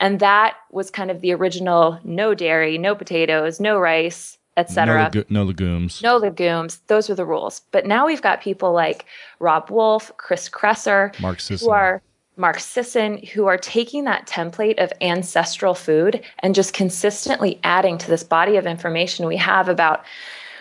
And 0.00 0.20
that 0.20 0.56
was 0.70 0.90
kind 0.90 1.10
of 1.10 1.20
the 1.20 1.32
original 1.32 2.00
no 2.04 2.34
dairy, 2.34 2.78
no 2.78 2.94
potatoes, 2.94 3.60
no 3.60 3.78
rice, 3.78 4.38
etc. 4.56 5.10
No, 5.14 5.24
no, 5.28 5.42
legumes. 5.44 6.02
No 6.02 6.16
legumes. 6.16 6.80
Those 6.86 7.08
were 7.08 7.14
the 7.14 7.26
rules. 7.26 7.60
But 7.70 7.86
now 7.86 8.06
we've 8.06 8.22
got 8.22 8.40
people 8.40 8.72
like 8.72 9.04
Robb 9.38 9.70
Wolf, 9.70 10.10
Chris 10.16 10.48
Kresser, 10.48 11.18
Mark 11.20 11.40
Sisson. 11.40 11.66
who 11.66 11.72
are 11.72 12.02
Mark 12.36 12.60
Sisson, 12.60 13.18
who 13.32 13.46
are 13.46 13.56
taking 13.56 14.04
that 14.04 14.26
template 14.26 14.82
of 14.82 14.92
ancestral 15.00 15.74
food 15.74 16.22
and 16.40 16.54
just 16.54 16.74
consistently 16.74 17.58
adding 17.64 17.96
to 17.98 18.08
this 18.08 18.22
body 18.22 18.56
of 18.56 18.66
information 18.66 19.26
we 19.26 19.38
have 19.38 19.68
about 19.68 20.04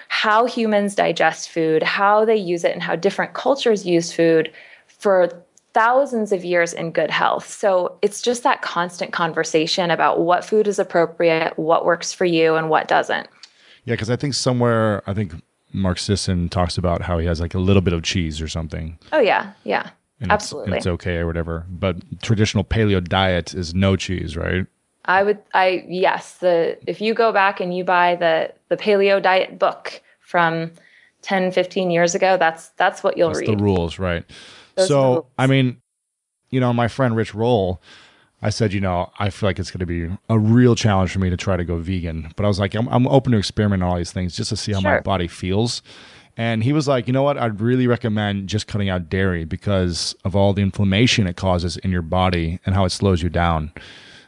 how 0.07 0.45
humans 0.45 0.95
digest 0.95 1.49
food, 1.49 1.83
how 1.83 2.23
they 2.23 2.35
use 2.35 2.63
it, 2.63 2.71
and 2.71 2.81
how 2.81 2.95
different 2.95 3.33
cultures 3.33 3.85
use 3.85 4.13
food 4.13 4.51
for 4.87 5.29
thousands 5.73 6.31
of 6.31 6.45
years 6.45 6.71
in 6.71 6.91
good 6.91 7.11
health. 7.11 7.49
So 7.49 7.97
it's 8.01 8.21
just 8.21 8.43
that 8.43 8.61
constant 8.61 9.11
conversation 9.11 9.91
about 9.91 10.21
what 10.21 10.45
food 10.45 10.67
is 10.67 10.79
appropriate, 10.79 11.59
what 11.59 11.83
works 11.83 12.13
for 12.13 12.23
you, 12.23 12.55
and 12.55 12.69
what 12.69 12.87
doesn't. 12.87 13.27
Yeah, 13.83 13.95
because 13.95 14.09
I 14.09 14.15
think 14.15 14.35
somewhere, 14.35 15.03
I 15.05 15.13
think 15.13 15.33
Mark 15.73 15.99
Sisson 15.99 16.47
talks 16.47 16.77
about 16.77 17.01
how 17.01 17.17
he 17.17 17.25
has 17.25 17.41
like 17.41 17.53
a 17.53 17.59
little 17.59 17.81
bit 17.81 17.93
of 17.93 18.03
cheese 18.03 18.41
or 18.41 18.47
something. 18.47 18.97
Oh, 19.11 19.19
yeah. 19.19 19.51
Yeah. 19.65 19.89
And 20.21 20.31
Absolutely. 20.31 20.77
It's, 20.77 20.85
it's 20.85 20.93
okay 20.93 21.17
or 21.17 21.27
whatever. 21.27 21.65
But 21.69 21.97
traditional 22.21 22.63
paleo 22.63 23.05
diet 23.05 23.53
is 23.53 23.73
no 23.73 23.95
cheese, 23.95 24.37
right? 24.37 24.65
I 25.05 25.23
would 25.23 25.39
I 25.53 25.85
yes, 25.87 26.35
the 26.35 26.77
if 26.87 26.99
you 26.99 27.13
go 27.13 27.31
back 27.31 27.59
and 27.59 27.75
you 27.75 27.83
buy 27.83 28.15
the 28.15 28.53
the 28.69 28.77
paleo 28.77 29.21
diet 29.21 29.59
book 29.59 30.01
from 30.19 30.71
10 31.21 31.51
15 31.51 31.91
years 31.91 32.15
ago, 32.15 32.37
that's 32.37 32.69
that's 32.69 33.03
what 33.03 33.17
you'll 33.17 33.29
that's 33.29 33.41
read. 33.41 33.59
the 33.59 33.63
rules, 33.63 33.99
right? 33.99 34.25
Those 34.75 34.87
so, 34.87 35.13
rules. 35.13 35.25
I 35.37 35.47
mean, 35.47 35.81
you 36.49 36.59
know, 36.59 36.73
my 36.73 36.87
friend 36.87 37.15
Rich 37.15 37.35
Roll, 37.35 37.81
I 38.41 38.49
said, 38.49 38.73
you 38.73 38.79
know, 38.79 39.11
I 39.19 39.29
feel 39.29 39.49
like 39.49 39.59
it's 39.59 39.71
going 39.71 39.79
to 39.79 39.85
be 39.85 40.15
a 40.29 40.39
real 40.39 40.75
challenge 40.75 41.11
for 41.11 41.19
me 41.19 41.29
to 41.29 41.37
try 41.37 41.57
to 41.57 41.63
go 41.63 41.77
vegan. 41.77 42.31
But 42.35 42.45
I 42.45 42.47
was 42.47 42.59
like, 42.59 42.75
I'm, 42.75 42.87
I'm 42.89 43.07
open 43.07 43.31
to 43.31 43.37
experiment 43.37 43.83
on 43.83 43.89
all 43.89 43.97
these 43.97 44.11
things 44.11 44.35
just 44.35 44.49
to 44.49 44.57
see 44.57 44.71
how 44.71 44.79
sure. 44.79 44.91
my 44.91 44.99
body 44.99 45.27
feels. 45.27 45.81
And 46.37 46.63
he 46.63 46.73
was 46.73 46.87
like, 46.87 47.07
you 47.07 47.13
know 47.13 47.23
what? 47.23 47.37
I'd 47.37 47.61
really 47.61 47.87
recommend 47.87 48.49
just 48.49 48.67
cutting 48.67 48.89
out 48.89 49.09
dairy 49.09 49.45
because 49.45 50.15
of 50.25 50.35
all 50.35 50.53
the 50.53 50.61
inflammation 50.61 51.27
it 51.27 51.37
causes 51.37 51.77
in 51.77 51.91
your 51.91 52.01
body 52.01 52.59
and 52.65 52.75
how 52.75 52.83
it 52.83 52.89
slows 52.89 53.21
you 53.21 53.29
down 53.29 53.71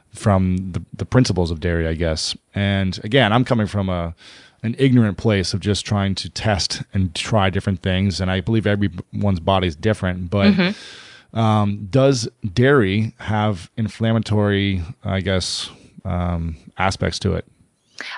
from 0.09 0.71
the, 0.71 0.81
the 0.93 1.05
principles 1.05 1.51
of 1.51 1.59
dairy, 1.59 1.85
I 1.85 1.93
guess. 1.93 2.35
And 2.55 2.99
again, 3.03 3.33
I'm 3.33 3.43
coming 3.43 3.67
from 3.67 3.89
a 3.89 4.15
an 4.63 4.75
ignorant 4.79 5.17
place 5.17 5.53
of 5.53 5.59
just 5.59 5.85
trying 5.85 6.15
to 6.15 6.29
test 6.29 6.81
and 6.93 7.13
try 7.13 7.49
different 7.49 7.81
things. 7.83 8.19
And 8.19 8.31
I 8.31 8.41
believe 8.41 8.65
everyone's 8.65 9.39
body 9.39 9.67
is 9.67 9.75
different. 9.75 10.29
But 10.31 10.53
mm-hmm. 10.53 11.39
um, 11.39 11.87
does 11.91 12.27
dairy 12.53 13.13
have 13.19 13.69
inflammatory, 13.77 14.81
I 15.03 15.21
guess, 15.21 15.69
um, 16.03 16.57
aspects 16.77 17.19
to 17.19 17.35
it? 17.35 17.45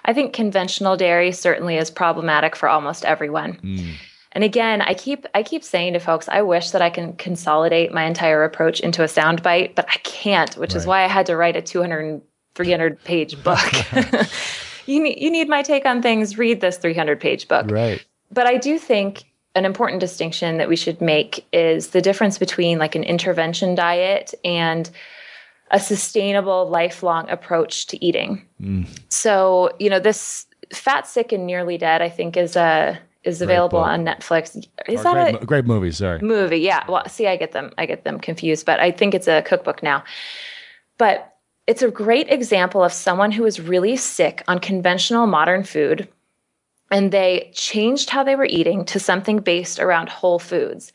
I 0.05 0.13
think 0.13 0.33
conventional 0.33 0.97
dairy 0.97 1.31
certainly 1.31 1.77
is 1.77 1.89
problematic 1.89 2.55
for 2.55 2.69
almost 2.69 3.05
everyone. 3.05 3.59
Mm. 3.63 3.93
And 4.33 4.43
again, 4.43 4.81
I 4.81 4.93
keep 4.93 5.25
I 5.33 5.43
keep 5.43 5.63
saying 5.63 5.93
to 5.93 5.99
folks, 5.99 6.29
I 6.29 6.41
wish 6.41 6.71
that 6.71 6.81
I 6.81 6.89
can 6.89 7.13
consolidate 7.13 7.91
my 7.91 8.05
entire 8.05 8.43
approach 8.43 8.79
into 8.79 9.03
a 9.03 9.07
soundbite, 9.07 9.75
but 9.75 9.85
I 9.89 9.97
can't, 10.03 10.55
which 10.57 10.73
right. 10.73 10.77
is 10.77 10.85
why 10.85 11.03
I 11.03 11.07
had 11.07 11.25
to 11.27 11.35
write 11.35 11.55
a 11.55 11.61
200 11.61 12.21
300 12.55 13.03
page 13.03 13.41
book. 13.43 13.59
you 14.85 15.01
need 15.01 15.19
you 15.19 15.31
need 15.31 15.49
my 15.49 15.63
take 15.63 15.85
on 15.85 16.01
things, 16.01 16.37
read 16.37 16.61
this 16.61 16.77
300 16.77 17.19
page 17.19 17.47
book. 17.47 17.71
Right. 17.71 18.05
But 18.31 18.45
I 18.45 18.57
do 18.57 18.77
think 18.77 19.23
an 19.55 19.65
important 19.65 19.99
distinction 19.99 20.57
that 20.57 20.69
we 20.69 20.75
should 20.75 21.01
make 21.01 21.45
is 21.51 21.87
the 21.89 22.01
difference 22.01 22.37
between 22.37 22.77
like 22.77 22.95
an 22.95 23.03
intervention 23.03 23.73
diet 23.73 24.35
and 24.45 24.89
a 25.71 25.79
sustainable, 25.79 26.67
lifelong 26.67 27.29
approach 27.29 27.87
to 27.87 28.03
eating. 28.03 28.45
Mm. 28.61 28.87
So, 29.09 29.71
you 29.79 29.89
know, 29.89 29.99
this 29.99 30.45
Fat, 30.73 31.07
Sick, 31.07 31.31
and 31.31 31.45
Nearly 31.45 31.77
Dead, 31.77 32.01
I 32.01 32.09
think, 32.09 32.37
is 32.37 32.55
a 32.55 32.99
is 33.23 33.41
available 33.41 33.79
on 33.79 34.05
Netflix. 34.05 34.55
Is 34.87 35.03
that 35.03 35.13
great, 35.13 35.43
a 35.43 35.45
great 35.45 35.65
movie? 35.65 35.91
Sorry, 35.91 36.21
movie? 36.21 36.59
Yeah. 36.59 36.83
Well, 36.87 37.07
see, 37.07 37.27
I 37.27 37.35
get 37.35 37.51
them, 37.51 37.71
I 37.77 37.85
get 37.85 38.03
them 38.03 38.19
confused, 38.19 38.65
but 38.65 38.79
I 38.79 38.91
think 38.91 39.13
it's 39.13 39.27
a 39.27 39.41
cookbook 39.41 39.83
now. 39.83 40.03
But 40.97 41.35
it's 41.67 41.81
a 41.81 41.91
great 41.91 42.29
example 42.29 42.83
of 42.83 42.93
someone 42.93 43.31
who 43.31 43.43
was 43.43 43.59
really 43.59 43.95
sick 43.97 44.43
on 44.47 44.59
conventional 44.59 45.27
modern 45.27 45.63
food, 45.63 46.07
and 46.91 47.11
they 47.11 47.51
changed 47.53 48.09
how 48.09 48.23
they 48.23 48.35
were 48.35 48.45
eating 48.45 48.85
to 48.85 48.99
something 48.99 49.39
based 49.39 49.79
around 49.79 50.09
whole 50.09 50.39
foods. 50.39 50.91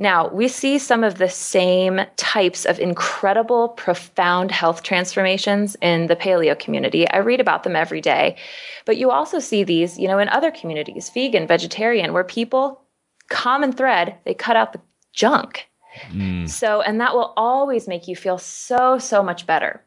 Now, 0.00 0.28
we 0.28 0.48
see 0.48 0.78
some 0.78 1.04
of 1.04 1.18
the 1.18 1.28
same 1.28 2.00
types 2.16 2.64
of 2.64 2.80
incredible, 2.80 3.68
profound 3.68 4.50
health 4.50 4.82
transformations 4.82 5.76
in 5.82 6.06
the 6.06 6.16
paleo 6.16 6.58
community. 6.58 7.06
I 7.10 7.18
read 7.18 7.38
about 7.38 7.64
them 7.64 7.76
every 7.76 8.00
day. 8.00 8.38
But 8.86 8.96
you 8.96 9.10
also 9.10 9.38
see 9.38 9.62
these, 9.62 9.98
you 9.98 10.08
know, 10.08 10.18
in 10.18 10.30
other 10.30 10.50
communities, 10.50 11.10
vegan, 11.10 11.46
vegetarian, 11.46 12.14
where 12.14 12.24
people, 12.24 12.80
common 13.28 13.72
thread, 13.72 14.16
they 14.24 14.32
cut 14.32 14.56
out 14.56 14.72
the 14.72 14.80
junk. 15.12 15.68
Mm. 16.08 16.48
So, 16.48 16.80
and 16.80 16.98
that 16.98 17.14
will 17.14 17.34
always 17.36 17.86
make 17.86 18.08
you 18.08 18.16
feel 18.16 18.38
so, 18.38 18.98
so 18.98 19.22
much 19.22 19.46
better. 19.46 19.84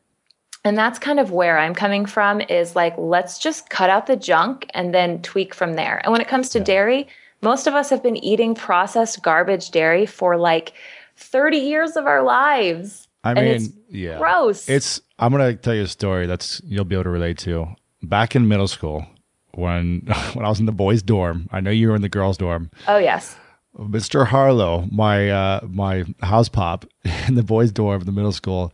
And 0.63 0.77
that's 0.77 0.99
kind 0.99 1.19
of 1.19 1.31
where 1.31 1.57
I'm 1.57 1.73
coming 1.73 2.05
from 2.05 2.39
is 2.39 2.75
like, 2.75 2.93
let's 2.99 3.39
just 3.39 3.71
cut 3.71 3.89
out 3.89 4.05
the 4.05 4.15
junk 4.15 4.67
and 4.75 4.93
then 4.93 5.23
tweak 5.23 5.55
from 5.55 5.73
there. 5.73 6.01
And 6.03 6.11
when 6.11 6.21
it 6.21 6.27
comes 6.27 6.49
to 6.49 6.59
yeah. 6.59 6.65
dairy, 6.65 7.07
most 7.43 7.67
of 7.67 7.75
us 7.75 7.89
have 7.89 8.01
been 8.01 8.17
eating 8.17 8.55
processed 8.55 9.21
garbage 9.21 9.71
dairy 9.71 10.05
for 10.05 10.37
like 10.37 10.73
30 11.17 11.57
years 11.57 11.95
of 11.95 12.05
our 12.05 12.23
lives. 12.23 13.07
I 13.23 13.33
mean, 13.33 13.73
yeah. 13.89 14.17
Gross. 14.17 14.67
It's 14.67 15.01
I'm 15.19 15.31
going 15.31 15.55
to 15.55 15.61
tell 15.61 15.73
you 15.73 15.83
a 15.83 15.87
story 15.87 16.25
that's 16.25 16.61
you'll 16.65 16.85
be 16.85 16.95
able 16.95 17.03
to 17.03 17.09
relate 17.09 17.37
to. 17.39 17.67
Back 18.01 18.35
in 18.35 18.47
middle 18.47 18.67
school, 18.67 19.05
when 19.53 20.01
when 20.33 20.45
I 20.45 20.49
was 20.49 20.59
in 20.59 20.65
the 20.65 20.71
boys' 20.71 21.01
dorm, 21.01 21.47
I 21.51 21.59
know 21.61 21.71
you 21.71 21.89
were 21.89 21.95
in 21.95 22.01
the 22.01 22.09
girls' 22.09 22.37
dorm. 22.37 22.71
Oh 22.87 22.97
yes. 22.97 23.37
Mr. 23.77 24.27
Harlow, 24.27 24.87
my 24.91 25.29
uh, 25.29 25.61
my 25.67 26.05
house 26.21 26.49
pop 26.49 26.85
in 27.27 27.35
the 27.35 27.43
boys' 27.43 27.71
dorm 27.71 27.95
of 27.95 28.05
the 28.05 28.11
middle 28.11 28.31
school, 28.31 28.73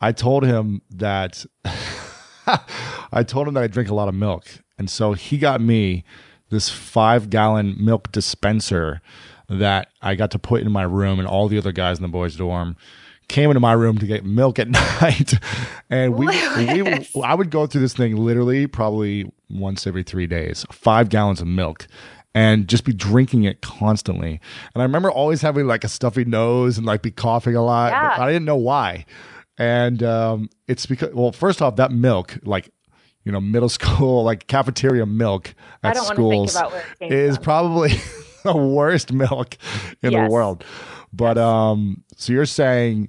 I 0.00 0.12
told 0.12 0.44
him 0.44 0.82
that 0.90 1.44
I 3.12 3.22
told 3.22 3.48
him 3.48 3.54
that 3.54 3.62
I 3.62 3.68
drink 3.68 3.90
a 3.90 3.94
lot 3.94 4.08
of 4.08 4.14
milk, 4.14 4.46
and 4.76 4.90
so 4.90 5.12
he 5.12 5.38
got 5.38 5.60
me 5.60 6.04
this 6.50 6.68
five 6.68 7.30
gallon 7.30 7.76
milk 7.78 8.10
dispenser 8.12 9.00
that 9.48 9.88
I 10.02 10.14
got 10.14 10.30
to 10.32 10.38
put 10.38 10.62
in 10.62 10.70
my 10.70 10.82
room, 10.82 11.18
and 11.18 11.26
all 11.26 11.48
the 11.48 11.58
other 11.58 11.72
guys 11.72 11.98
in 11.98 12.02
the 12.02 12.08
boys' 12.08 12.36
dorm 12.36 12.76
came 13.28 13.50
into 13.50 13.60
my 13.60 13.72
room 13.72 13.98
to 13.98 14.06
get 14.06 14.24
milk 14.24 14.58
at 14.58 14.68
night, 15.00 15.34
and 15.90 16.14
we, 16.14 16.26
we 16.26 17.06
I 17.22 17.34
would 17.34 17.50
go 17.50 17.66
through 17.66 17.82
this 17.82 17.94
thing 17.94 18.16
literally 18.16 18.66
probably 18.66 19.30
once 19.50 19.86
every 19.86 20.02
three 20.02 20.26
days, 20.26 20.66
five 20.70 21.08
gallons 21.08 21.40
of 21.40 21.46
milk. 21.46 21.86
And 22.34 22.68
just 22.68 22.84
be 22.84 22.92
drinking 22.92 23.44
it 23.44 23.62
constantly. 23.62 24.38
And 24.72 24.82
I 24.82 24.84
remember 24.84 25.10
always 25.10 25.42
having 25.42 25.66
like 25.66 25.82
a 25.82 25.88
stuffy 25.88 26.24
nose 26.24 26.78
and 26.78 26.86
like 26.86 27.02
be 27.02 27.10
coughing 27.10 27.56
a 27.56 27.64
lot. 27.64 27.90
Yeah. 27.90 28.14
I 28.16 28.28
didn't 28.28 28.44
know 28.44 28.54
why. 28.54 29.06
And 29.56 30.04
um, 30.04 30.48
it's 30.68 30.86
because, 30.86 31.12
well, 31.14 31.32
first 31.32 31.60
off, 31.60 31.76
that 31.76 31.90
milk, 31.90 32.38
like 32.44 32.70
you 33.24 33.32
know, 33.32 33.40
middle 33.40 33.68
school 33.78 34.24
like 34.24 34.46
cafeteria 34.46 35.06
milk 35.06 35.54
at 35.82 35.96
schools 35.96 36.56
is 37.00 37.36
from. 37.36 37.44
probably 37.44 37.90
the 38.44 38.56
worst 38.56 39.12
milk 39.12 39.56
in 40.02 40.12
yes. 40.12 40.26
the 40.26 40.32
world. 40.32 40.64
But 41.12 41.36
yes. 41.36 41.44
um, 41.44 42.04
so 42.16 42.32
you're 42.32 42.46
saying 42.46 43.08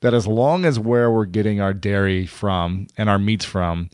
that 0.00 0.14
as 0.14 0.26
long 0.26 0.64
as 0.64 0.78
where 0.78 1.10
we're 1.10 1.26
getting 1.26 1.60
our 1.60 1.74
dairy 1.74 2.26
from 2.26 2.86
and 2.96 3.10
our 3.10 3.18
meats 3.18 3.44
from 3.44 3.90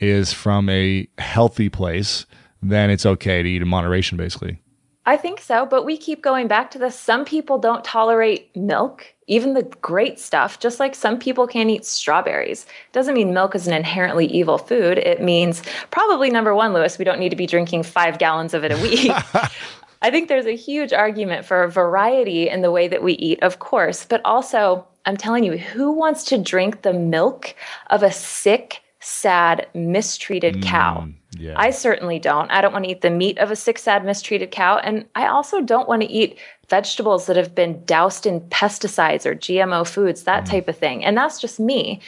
is 0.00 0.32
from 0.32 0.68
a 0.68 1.06
healthy 1.18 1.68
place, 1.68 2.26
then 2.62 2.90
it's 2.90 3.04
okay 3.04 3.42
to 3.42 3.48
eat 3.48 3.62
in 3.62 3.68
moderation, 3.68 4.16
basically. 4.16 4.60
I 5.08 5.16
think 5.16 5.40
so, 5.40 5.64
but 5.64 5.86
we 5.86 5.96
keep 5.96 6.20
going 6.20 6.48
back 6.48 6.70
to 6.72 6.78
this. 6.78 6.94
Some 6.94 7.24
people 7.24 7.56
don't 7.56 7.82
tolerate 7.82 8.54
milk, 8.54 9.06
even 9.26 9.54
the 9.54 9.62
great 9.80 10.20
stuff, 10.20 10.60
just 10.60 10.78
like 10.78 10.94
some 10.94 11.18
people 11.18 11.46
can't 11.46 11.70
eat 11.70 11.86
strawberries. 11.86 12.66
Doesn't 12.92 13.14
mean 13.14 13.32
milk 13.32 13.54
is 13.54 13.66
an 13.66 13.72
inherently 13.72 14.26
evil 14.26 14.58
food. 14.58 14.98
It 14.98 15.22
means 15.22 15.62
probably 15.90 16.28
number 16.28 16.54
one, 16.54 16.74
Lewis, 16.74 16.98
we 16.98 17.06
don't 17.06 17.18
need 17.18 17.30
to 17.30 17.36
be 17.36 17.46
drinking 17.46 17.84
five 17.84 18.18
gallons 18.18 18.52
of 18.52 18.64
it 18.64 18.70
a 18.70 18.76
week. 18.82 19.10
I 20.02 20.10
think 20.10 20.28
there's 20.28 20.44
a 20.44 20.54
huge 20.54 20.92
argument 20.92 21.46
for 21.46 21.66
variety 21.68 22.50
in 22.50 22.60
the 22.60 22.70
way 22.70 22.86
that 22.86 23.02
we 23.02 23.14
eat, 23.14 23.42
of 23.42 23.60
course, 23.60 24.04
but 24.04 24.20
also, 24.26 24.86
I'm 25.06 25.16
telling 25.16 25.42
you, 25.42 25.56
who 25.56 25.90
wants 25.90 26.22
to 26.24 26.36
drink 26.36 26.82
the 26.82 26.92
milk 26.92 27.54
of 27.86 28.02
a 28.02 28.12
sick, 28.12 28.82
sad, 29.00 29.68
mistreated 29.72 30.62
cow? 30.62 31.06
Mm. 31.06 31.14
Yeah. 31.32 31.54
I 31.56 31.70
certainly 31.70 32.18
don't. 32.18 32.50
I 32.50 32.60
don't 32.60 32.72
want 32.72 32.84
to 32.86 32.90
eat 32.90 33.02
the 33.02 33.10
meat 33.10 33.38
of 33.38 33.50
a 33.50 33.56
sick, 33.56 33.78
sad, 33.78 34.04
mistreated 34.04 34.50
cow. 34.50 34.78
And 34.78 35.06
I 35.14 35.26
also 35.26 35.60
don't 35.60 35.88
want 35.88 36.02
to 36.02 36.08
eat 36.08 36.38
vegetables 36.68 37.26
that 37.26 37.36
have 37.36 37.54
been 37.54 37.84
doused 37.84 38.26
in 38.26 38.40
pesticides 38.42 39.26
or 39.26 39.34
GMO 39.34 39.86
foods, 39.86 40.22
that 40.22 40.44
mm. 40.44 40.50
type 40.50 40.68
of 40.68 40.78
thing. 40.78 41.04
And 41.04 41.16
that's 41.16 41.40
just 41.40 41.60
me. 41.60 42.00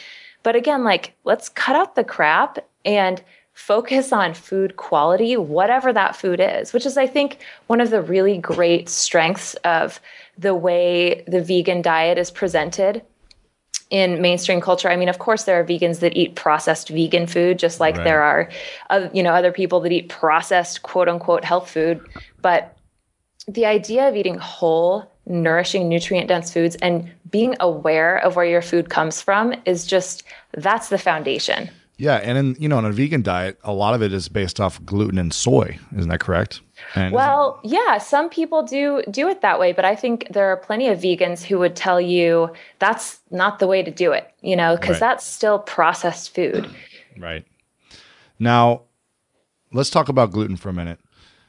But 0.43 0.55
again, 0.55 0.83
like, 0.83 1.13
let's 1.23 1.49
cut 1.49 1.75
out 1.75 1.95
the 1.95 2.03
crap 2.03 2.57
and 2.83 3.21
focus 3.53 4.11
on 4.11 4.33
food 4.33 4.77
quality, 4.77 5.37
whatever 5.37 5.93
that 5.93 6.15
food 6.15 6.39
is, 6.39 6.73
which 6.73 6.85
is, 6.85 6.97
I 6.97 7.05
think, 7.05 7.39
one 7.67 7.81
of 7.81 7.91
the 7.91 8.01
really 8.01 8.37
great 8.37 8.89
strengths 8.89 9.53
of 9.65 9.99
the 10.37 10.55
way 10.55 11.23
the 11.27 11.43
vegan 11.43 11.81
diet 11.81 12.17
is 12.17 12.31
presented 12.31 13.03
in 13.91 14.21
mainstream 14.21 14.61
culture. 14.61 14.89
I 14.89 14.95
mean, 14.95 15.09
of 15.09 15.19
course, 15.19 15.43
there 15.43 15.59
are 15.59 15.63
vegans 15.63 15.99
that 15.99 16.15
eat 16.15 16.35
processed 16.35 16.89
vegan 16.89 17.27
food, 17.27 17.59
just 17.59 17.79
like 17.79 17.97
right. 17.97 18.03
there 18.05 18.23
are, 18.23 18.49
uh, 18.89 19.09
you 19.13 19.21
know, 19.21 19.33
other 19.33 19.51
people 19.51 19.81
that 19.81 19.91
eat 19.91 20.09
processed 20.09 20.81
quote 20.81 21.07
unquote 21.07 21.43
health 21.43 21.69
food. 21.69 22.01
But 22.41 22.75
the 23.47 23.65
idea 23.65 24.07
of 24.07 24.15
eating 24.15 24.37
whole, 24.37 25.11
nourishing, 25.25 25.89
nutrient 25.89 26.29
dense 26.29 26.51
foods 26.51 26.75
and 26.77 27.11
being 27.29 27.55
aware 27.59 28.17
of 28.17 28.35
where 28.35 28.45
your 28.45 28.61
food 28.61 28.89
comes 28.89 29.21
from 29.21 29.53
is 29.65 29.85
just 29.85 30.23
that's 30.53 30.89
the 30.89 30.97
foundation. 30.97 31.69
Yeah, 31.97 32.15
and 32.15 32.37
in 32.37 32.55
you 32.59 32.67
know, 32.67 32.79
in 32.79 32.85
a 32.85 32.91
vegan 32.91 33.21
diet, 33.21 33.59
a 33.63 33.73
lot 33.73 33.93
of 33.93 34.01
it 34.01 34.13
is 34.13 34.27
based 34.29 34.59
off 34.59 34.83
gluten 34.85 35.19
and 35.19 35.33
soy. 35.33 35.77
Isn't 35.95 36.09
that 36.09 36.19
correct? 36.19 36.61
Well, 36.95 37.59
yeah, 37.63 37.97
some 37.97 38.29
people 38.29 38.63
do 38.63 39.01
do 39.09 39.27
it 39.27 39.41
that 39.41 39.59
way, 39.59 39.71
but 39.71 39.85
I 39.85 39.95
think 39.95 40.27
there 40.29 40.47
are 40.47 40.57
plenty 40.57 40.87
of 40.89 40.99
vegans 40.99 41.43
who 41.43 41.59
would 41.59 41.75
tell 41.75 42.01
you 42.01 42.51
that's 42.79 43.19
not 43.29 43.59
the 43.59 43.67
way 43.67 43.83
to 43.83 43.91
do 43.91 44.11
it. 44.11 44.31
You 44.41 44.55
know, 44.55 44.75
because 44.75 44.95
right. 44.95 44.99
that's 44.99 45.25
still 45.25 45.59
processed 45.59 46.33
food. 46.33 46.69
Right. 47.17 47.45
Now, 48.39 48.83
let's 49.73 49.89
talk 49.89 50.07
about 50.07 50.31
gluten 50.31 50.55
for 50.55 50.69
a 50.69 50.73
minute. 50.73 50.97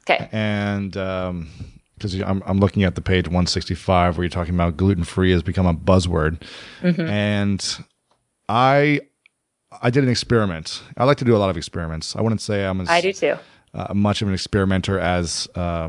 Okay. 0.02 0.28
And 0.32 0.96
um, 0.96 1.48
because 1.94 2.20
I'm, 2.20 2.42
I'm 2.46 2.58
looking 2.58 2.82
at 2.82 2.94
the 2.94 3.00
page 3.00 3.26
165 3.26 4.16
where 4.16 4.24
you're 4.24 4.30
talking 4.30 4.54
about 4.54 4.76
gluten 4.76 5.04
free 5.04 5.30
has 5.30 5.42
become 5.42 5.66
a 5.66 5.74
buzzword. 5.74 6.42
Mm-hmm. 6.80 7.00
And 7.00 7.76
I 8.48 9.00
I 9.80 9.90
did 9.90 10.02
an 10.02 10.10
experiment. 10.10 10.82
I 10.96 11.04
like 11.04 11.16
to 11.18 11.24
do 11.24 11.34
a 11.34 11.38
lot 11.38 11.48
of 11.48 11.56
experiments. 11.56 12.16
I 12.16 12.20
wouldn't 12.20 12.40
say 12.40 12.64
I'm 12.64 12.80
as 12.80 12.88
I 12.88 13.00
do 13.00 13.12
too. 13.12 13.36
Uh, 13.74 13.94
much 13.94 14.20
of 14.20 14.28
an 14.28 14.34
experimenter 14.34 14.98
as 14.98 15.48
uh, 15.54 15.88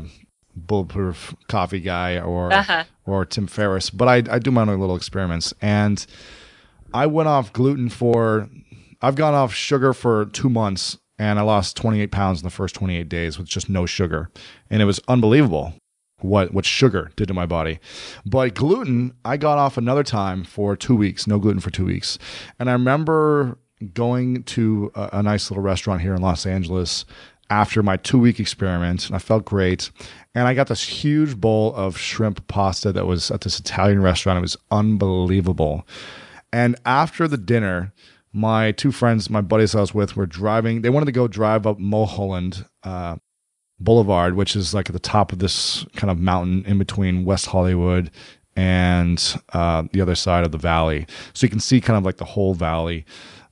bulletproof 0.56 1.34
coffee 1.48 1.80
guy 1.80 2.18
or 2.18 2.52
uh-huh. 2.52 2.84
or 3.04 3.24
Tim 3.24 3.46
Ferriss, 3.46 3.90
but 3.90 4.08
I, 4.08 4.22
I 4.34 4.38
do 4.38 4.50
my 4.50 4.62
own 4.62 4.80
little 4.80 4.96
experiments. 4.96 5.52
And 5.60 6.04
I 6.92 7.06
went 7.06 7.28
off 7.28 7.52
gluten 7.52 7.88
for 7.90 8.48
I've 9.02 9.16
gone 9.16 9.34
off 9.34 9.52
sugar 9.52 9.92
for 9.92 10.26
two 10.26 10.48
months 10.48 10.98
and 11.18 11.38
I 11.38 11.42
lost 11.42 11.76
28 11.76 12.10
pounds 12.10 12.40
in 12.40 12.44
the 12.44 12.50
first 12.50 12.74
28 12.74 13.08
days 13.08 13.38
with 13.38 13.46
just 13.46 13.68
no 13.68 13.86
sugar, 13.86 14.30
and 14.70 14.82
it 14.82 14.84
was 14.86 15.00
unbelievable 15.06 15.74
what 16.20 16.54
what 16.54 16.64
sugar 16.64 17.10
did 17.16 17.28
to 17.28 17.34
my 17.34 17.46
body. 17.46 17.80
But 18.24 18.54
gluten, 18.54 19.14
I 19.24 19.36
got 19.36 19.58
off 19.58 19.76
another 19.76 20.02
time 20.02 20.44
for 20.44 20.76
two 20.76 20.96
weeks, 20.96 21.26
no 21.26 21.38
gluten 21.38 21.60
for 21.60 21.70
two 21.70 21.84
weeks, 21.84 22.18
and 22.58 22.70
I 22.70 22.72
remember 22.72 23.58
going 23.92 24.42
to 24.44 24.90
a, 24.94 25.10
a 25.14 25.22
nice 25.22 25.50
little 25.50 25.62
restaurant 25.62 26.00
here 26.00 26.14
in 26.14 26.22
Los 26.22 26.46
Angeles 26.46 27.04
after 27.54 27.84
my 27.84 27.96
two 27.96 28.18
week 28.18 28.40
experiment, 28.40 29.06
and 29.06 29.14
I 29.14 29.20
felt 29.20 29.44
great. 29.44 29.92
And 30.34 30.48
I 30.48 30.54
got 30.54 30.66
this 30.66 30.82
huge 30.82 31.36
bowl 31.36 31.72
of 31.76 31.96
shrimp 31.96 32.46
pasta 32.48 32.92
that 32.92 33.06
was 33.06 33.30
at 33.30 33.42
this 33.42 33.60
Italian 33.60 34.02
restaurant. 34.02 34.38
It 34.38 34.42
was 34.42 34.56
unbelievable. 34.72 35.86
And 36.52 36.74
after 36.84 37.28
the 37.28 37.36
dinner, 37.36 37.92
my 38.32 38.72
two 38.72 38.90
friends, 38.90 39.30
my 39.30 39.40
buddies 39.40 39.76
I 39.76 39.80
was 39.80 39.94
with, 39.94 40.16
were 40.16 40.26
driving. 40.26 40.82
They 40.82 40.90
wanted 40.90 41.06
to 41.06 41.12
go 41.12 41.28
drive 41.28 41.64
up 41.64 41.78
Mulholland 41.78 42.64
uh, 42.82 43.16
Boulevard, 43.78 44.34
which 44.34 44.56
is 44.56 44.74
like 44.74 44.88
at 44.88 44.92
the 44.92 44.98
top 44.98 45.32
of 45.32 45.38
this 45.38 45.86
kind 45.94 46.10
of 46.10 46.18
mountain 46.18 46.64
in 46.66 46.76
between 46.78 47.24
West 47.24 47.46
Hollywood 47.46 48.10
and 48.56 49.40
uh, 49.52 49.84
the 49.92 50.00
other 50.00 50.16
side 50.16 50.44
of 50.44 50.50
the 50.50 50.58
valley. 50.58 51.06
So 51.34 51.44
you 51.46 51.50
can 51.50 51.60
see 51.60 51.80
kind 51.80 51.96
of 51.96 52.04
like 52.04 52.16
the 52.16 52.24
whole 52.24 52.54
valley 52.54 53.04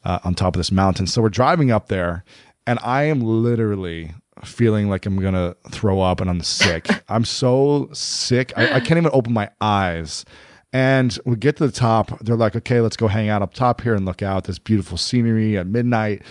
uh, 0.05 0.19
on 0.25 0.35
top 0.35 0.57
of 0.57 0.59
this 0.59 0.73
mountain. 0.73 1.07
So 1.07 1.23
we're 1.23 1.29
driving 1.29 1.71
up 1.71 1.87
there, 1.87 2.25
and 2.67 2.79
I 2.83 3.05
am 3.05 3.21
literally 3.21 4.13
feeling 4.45 4.89
like 4.89 5.07
I'm 5.07 5.17
gonna 5.17 5.55
throw 5.71 6.01
up 6.01 6.21
and 6.21 6.29
I'm 6.29 6.43
sick. 6.43 6.89
I'm 7.09 7.25
so 7.25 7.89
sick. 7.93 8.53
I, 8.57 8.75
I, 8.77 8.81
can't 8.81 8.99
even 8.99 9.11
open 9.13 9.33
my 9.33 9.51
eyes. 9.61 10.25
And 10.73 11.17
we 11.27 11.37
get 11.37 11.57
to 11.59 11.67
the 11.67 11.73
top. 11.73 12.19
They're 12.21 12.37
like, 12.37 12.57
okay, 12.57 12.81
let's 12.81 12.97
go 12.97 13.07
hang 13.07 13.29
out 13.29 13.43
up 13.43 13.53
top 13.53 13.83
here 13.83 13.95
and 13.95 14.07
look 14.07 14.23
out 14.23 14.45
this 14.45 14.59
beautiful 14.59 14.97
scenery 14.97 15.59
at 15.59 15.67
midnight. 15.67 16.23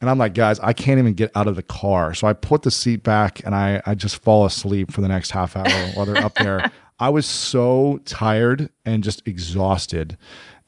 And 0.00 0.08
I'm 0.10 0.18
like, 0.18 0.34
guys, 0.34 0.58
I 0.60 0.72
can't 0.72 0.98
even 0.98 1.14
get 1.14 1.30
out 1.36 1.46
of 1.46 1.56
the 1.56 1.62
car. 1.62 2.14
So 2.14 2.26
I 2.26 2.32
put 2.32 2.62
the 2.62 2.70
seat 2.70 3.02
back 3.02 3.44
and 3.44 3.54
I, 3.54 3.82
I 3.86 3.94
just 3.94 4.16
fall 4.16 4.46
asleep 4.46 4.90
for 4.90 5.00
the 5.00 5.08
next 5.08 5.30
half 5.30 5.56
hour 5.56 5.68
while 5.94 6.06
they're 6.06 6.24
up 6.24 6.34
there. 6.34 6.70
I 6.98 7.10
was 7.10 7.26
so 7.26 8.00
tired 8.04 8.70
and 8.84 9.04
just 9.04 9.26
exhausted. 9.26 10.16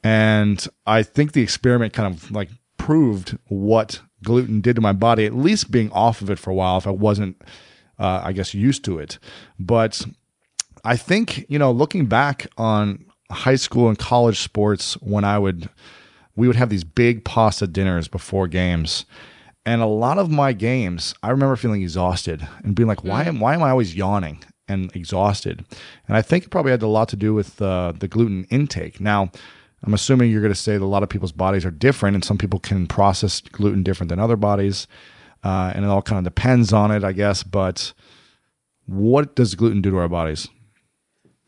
And 0.03 0.65
I 0.85 1.01
think 1.01 1.31
the 1.31 1.41
experiment 1.41 1.93
kind 1.93 2.13
of 2.13 2.31
like 2.31 2.49
proved 2.77 3.37
what 3.47 4.01
gluten 4.23 4.61
did 4.61 4.75
to 4.75 4.81
my 4.81 4.93
body, 4.93 5.25
at 5.25 5.35
least 5.35 5.71
being 5.71 5.91
off 5.91 6.21
of 6.21 6.29
it 6.29 6.39
for 6.39 6.49
a 6.49 6.55
while 6.55 6.77
if 6.77 6.87
I 6.87 6.91
wasn't, 6.91 7.41
uh, 7.99 8.21
I 8.23 8.33
guess, 8.33 8.53
used 8.53 8.83
to 8.85 8.99
it. 8.99 9.19
But 9.59 10.05
I 10.83 10.97
think, 10.97 11.45
you 11.49 11.59
know, 11.59 11.71
looking 11.71 12.05
back 12.05 12.47
on 12.57 13.05
high 13.31 13.55
school 13.55 13.89
and 13.89 13.97
college 13.97 14.39
sports 14.41 14.93
when 15.01 15.23
I 15.23 15.39
would, 15.39 15.69
we 16.35 16.47
would 16.47 16.55
have 16.55 16.69
these 16.69 16.83
big 16.83 17.25
pasta 17.25 17.67
dinners 17.67 18.07
before 18.07 18.47
games. 18.47 19.05
And 19.65 19.81
a 19.81 19.87
lot 19.87 20.19
of 20.19 20.29
my 20.29 20.53
games, 20.53 21.15
I 21.23 21.31
remember 21.31 21.55
feeling 21.55 21.81
exhausted 21.81 22.47
and 22.63 22.75
being 22.75 22.87
like, 22.87 23.03
why 23.03 23.23
mm. 23.23 23.27
am, 23.27 23.39
why 23.39 23.55
am 23.55 23.63
I 23.63 23.71
always 23.71 23.95
yawning 23.95 24.43
and 24.67 24.95
exhausted? 24.95 25.65
And 26.07 26.15
I 26.15 26.21
think 26.21 26.43
it 26.43 26.49
probably 26.49 26.71
had 26.71 26.83
a 26.83 26.87
lot 26.87 27.09
to 27.09 27.15
do 27.15 27.33
with 27.33 27.59
uh, 27.61 27.93
the 27.97 28.07
gluten 28.07 28.45
intake. 28.51 29.01
Now, 29.01 29.31
I'm 29.85 29.93
assuming 29.93 30.31
you're 30.31 30.41
going 30.41 30.53
to 30.53 30.59
say 30.59 30.73
that 30.73 30.83
a 30.83 30.85
lot 30.85 31.03
of 31.03 31.09
people's 31.09 31.31
bodies 31.31 31.63
are 31.63 31.71
different, 31.71 32.15
and 32.15 32.23
some 32.23 32.37
people 32.37 32.59
can 32.59 32.87
process 32.87 33.39
gluten 33.41 33.83
different 33.83 34.09
than 34.09 34.19
other 34.19 34.35
bodies, 34.35 34.87
uh, 35.43 35.71
and 35.75 35.85
it 35.85 35.87
all 35.87 36.01
kind 36.01 36.17
of 36.17 36.33
depends 36.33 36.73
on 36.73 36.89
it, 36.89 37.03
I 37.03 37.11
guess. 37.11 37.43
But 37.43 37.93
what 38.87 39.35
does 39.35 39.53
gluten 39.53 39.81
do 39.81 39.91
to 39.91 39.97
our 39.97 40.09
bodies? 40.09 40.47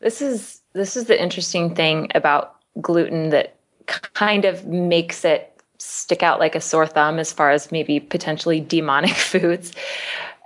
This 0.00 0.22
is 0.22 0.62
this 0.74 0.96
is 0.96 1.06
the 1.06 1.20
interesting 1.20 1.74
thing 1.74 2.08
about 2.14 2.54
gluten 2.80 3.30
that 3.30 3.56
kind 3.86 4.44
of 4.44 4.66
makes 4.66 5.24
it 5.24 5.60
stick 5.78 6.22
out 6.22 6.38
like 6.38 6.54
a 6.54 6.60
sore 6.60 6.86
thumb 6.86 7.18
as 7.18 7.32
far 7.32 7.50
as 7.50 7.72
maybe 7.72 7.98
potentially 7.98 8.60
demonic 8.60 9.10
foods. 9.16 9.72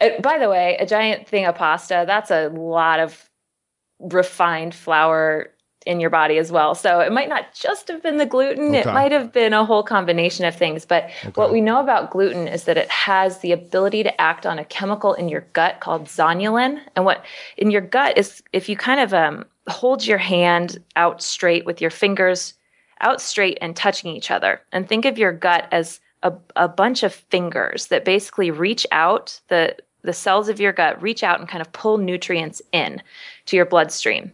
Uh, 0.00 0.10
by 0.20 0.38
the 0.38 0.48
way, 0.48 0.76
a 0.80 0.86
giant 0.86 1.28
thing 1.28 1.44
of 1.44 1.54
pasta, 1.54 2.04
that's 2.06 2.30
a 2.30 2.48
lot 2.48 3.00
of 3.00 3.28
refined 4.00 4.74
flour 4.74 5.50
in 5.86 6.00
your 6.00 6.10
body 6.10 6.38
as 6.38 6.52
well. 6.52 6.74
So 6.74 7.00
it 7.00 7.12
might 7.12 7.28
not 7.28 7.54
just 7.54 7.88
have 7.88 8.02
been 8.02 8.18
the 8.18 8.26
gluten, 8.26 8.68
okay. 8.68 8.80
it 8.80 8.86
might 8.86 9.12
have 9.12 9.32
been 9.32 9.52
a 9.52 9.64
whole 9.64 9.82
combination 9.82 10.44
of 10.44 10.54
things. 10.54 10.84
But 10.84 11.04
okay. 11.04 11.32
what 11.34 11.52
we 11.52 11.60
know 11.60 11.80
about 11.80 12.10
gluten 12.10 12.48
is 12.48 12.64
that 12.64 12.76
it 12.76 12.90
has 12.90 13.38
the 13.38 13.52
ability 13.52 14.02
to 14.02 14.20
act 14.20 14.46
on 14.46 14.58
a 14.58 14.64
chemical 14.64 15.14
in 15.14 15.28
your 15.28 15.42
gut 15.52 15.80
called 15.80 16.04
zonulin. 16.04 16.80
And 16.96 17.04
what 17.04 17.24
in 17.56 17.70
your 17.70 17.80
gut 17.80 18.16
is 18.18 18.42
if 18.52 18.68
you 18.68 18.76
kind 18.76 19.00
of 19.00 19.12
um, 19.12 19.44
hold 19.68 20.06
your 20.06 20.18
hand 20.18 20.78
out 20.96 21.22
straight 21.22 21.66
with 21.66 21.80
your 21.80 21.90
fingers 21.90 22.54
out 23.00 23.20
straight 23.20 23.58
and 23.60 23.74
touching 23.74 24.14
each 24.14 24.30
other, 24.30 24.60
and 24.70 24.88
think 24.88 25.04
of 25.04 25.18
your 25.18 25.32
gut 25.32 25.66
as 25.72 26.00
a, 26.22 26.32
a 26.56 26.68
bunch 26.68 27.02
of 27.02 27.12
fingers 27.12 27.88
that 27.88 28.04
basically 28.04 28.50
reach 28.50 28.86
out 28.92 29.40
the 29.48 29.76
the 30.02 30.12
cells 30.12 30.48
of 30.48 30.58
your 30.58 30.72
gut 30.72 31.00
reach 31.00 31.22
out 31.22 31.38
and 31.38 31.48
kind 31.48 31.60
of 31.60 31.72
pull 31.72 31.98
nutrients 31.98 32.60
in 32.72 33.00
to 33.46 33.56
your 33.56 33.66
bloodstream 33.66 34.32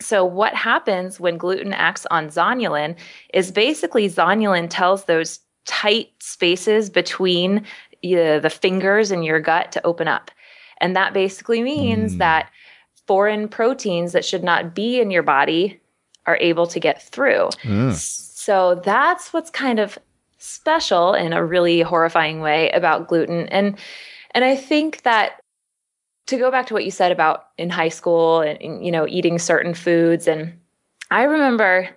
so, 0.00 0.24
what 0.24 0.54
happens 0.54 1.20
when 1.20 1.36
gluten 1.36 1.72
acts 1.72 2.06
on 2.10 2.28
zonulin 2.28 2.96
is 3.32 3.52
basically 3.52 4.08
zonulin 4.08 4.68
tells 4.68 5.04
those 5.04 5.40
tight 5.66 6.10
spaces 6.18 6.90
between 6.90 7.58
uh, 7.58 8.40
the 8.40 8.50
fingers 8.52 9.12
in 9.12 9.22
your 9.22 9.40
gut 9.40 9.72
to 9.72 9.86
open 9.86 10.08
up. 10.08 10.30
And 10.80 10.96
that 10.96 11.14
basically 11.14 11.62
means 11.62 12.14
mm. 12.14 12.18
that 12.18 12.50
foreign 13.06 13.48
proteins 13.48 14.12
that 14.12 14.24
should 14.24 14.42
not 14.42 14.74
be 14.74 15.00
in 15.00 15.10
your 15.10 15.22
body 15.22 15.80
are 16.26 16.38
able 16.40 16.66
to 16.66 16.80
get 16.80 17.02
through. 17.02 17.50
Mm. 17.62 17.92
So, 17.94 18.74
that's 18.84 19.32
what's 19.32 19.50
kind 19.50 19.78
of 19.78 19.96
special 20.38 21.14
in 21.14 21.32
a 21.32 21.44
really 21.44 21.80
horrifying 21.80 22.40
way 22.40 22.70
about 22.70 23.06
gluten. 23.08 23.48
And 23.48 23.78
And 24.32 24.44
I 24.44 24.56
think 24.56 25.02
that 25.02 25.40
to 26.26 26.38
go 26.38 26.50
back 26.50 26.66
to 26.66 26.74
what 26.74 26.84
you 26.84 26.90
said 26.90 27.12
about 27.12 27.48
in 27.58 27.70
high 27.70 27.88
school 27.88 28.40
and, 28.40 28.60
and 28.62 28.84
you 28.84 28.90
know 28.90 29.06
eating 29.06 29.38
certain 29.38 29.74
foods. 29.74 30.26
And 30.26 30.58
I 31.10 31.24
remember 31.24 31.90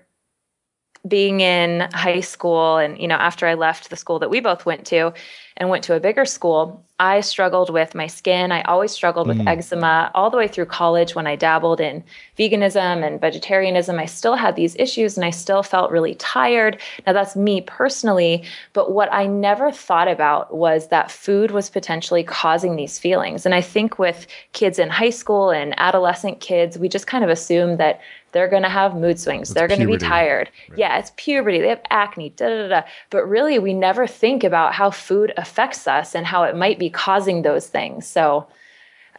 being 1.08 1.42
in 1.42 1.88
high 1.94 2.22
school 2.22 2.78
and 2.78 3.00
you 3.00 3.08
know 3.08 3.16
after 3.16 3.48
I 3.48 3.54
left 3.54 3.90
the 3.90 3.96
school 3.96 4.20
that 4.20 4.30
we 4.30 4.40
both 4.40 4.66
went 4.66 4.86
to 4.88 5.14
and 5.58 5.70
went 5.70 5.84
to 5.86 5.96
a 5.96 6.00
bigger 6.00 6.26
school 6.26 6.84
I 7.00 7.22
struggled 7.22 7.70
with 7.70 7.94
my 7.94 8.08
skin. 8.08 8.52
I 8.52 8.64
always 8.64 8.92
struggled 8.92 9.28
with 9.28 9.38
mm. 9.38 9.48
eczema 9.48 10.10
all 10.16 10.32
the 10.32 10.38
way 10.38 10.48
through 10.48 10.66
college 10.66 11.14
when 11.14 11.28
I 11.28 11.36
dabbled 11.36 11.80
in 11.80 12.04
veganism 12.40 13.06
and 13.06 13.22
vegetarianism. 13.22 14.00
I 14.00 14.06
still 14.06 14.36
had 14.36 14.56
these 14.56 14.76
issues 14.78 15.16
and 15.16 15.24
I 15.24 15.30
still 15.30 15.62
felt 15.62 15.92
really 15.92 16.16
tired. 16.16 16.82
Now, 17.06 17.14
that's 17.14 17.36
me 17.36 17.62
personally, 17.62 18.44
but 18.74 18.94
what 18.94 19.14
I 19.14 19.28
never 19.28 19.72
thought 19.72 20.08
about 20.08 20.56
was 20.56 20.88
that 20.88 21.12
food 21.12 21.52
was 21.52 21.70
potentially 21.70 22.24
causing 22.24 22.76
these 22.76 22.98
feelings. 22.98 23.46
And 23.46 23.54
I 23.54 23.62
think 23.62 24.00
with 24.00 24.26
kids 24.54 24.80
in 24.80 24.90
high 24.90 25.12
school 25.12 25.52
and 25.52 25.76
adolescent 25.78 26.40
kids, 26.40 26.80
we 26.80 26.90
just 26.90 27.06
kind 27.06 27.24
of 27.24 27.30
assume 27.30 27.78
that 27.78 28.02
they're 28.38 28.48
going 28.48 28.62
to 28.62 28.70
have 28.70 28.94
mood 28.94 29.20
swings. 29.20 29.50
It's 29.50 29.56
they're 29.56 29.68
going 29.68 29.80
to 29.80 29.88
be 29.88 29.98
tired. 29.98 30.52
Right. 30.70 30.78
Yeah, 30.78 31.00
it's 31.00 31.12
puberty. 31.18 31.60
They 31.60 31.70
have 31.70 31.82
acne, 31.90 32.30
da, 32.30 32.48
da, 32.48 32.68
da. 32.68 32.82
But 33.10 33.26
really, 33.26 33.58
we 33.58 33.74
never 33.74 34.06
think 34.06 34.44
about 34.44 34.76
how 34.76 34.92
food 34.92 35.34
affects 35.38 35.88
us 35.88 36.14
and 36.14 36.24
how 36.24 36.44
it 36.44 36.56
might 36.56 36.78
be 36.78 36.92
causing 36.92 37.42
those 37.42 37.66
things. 37.66 38.06
So, 38.06 38.46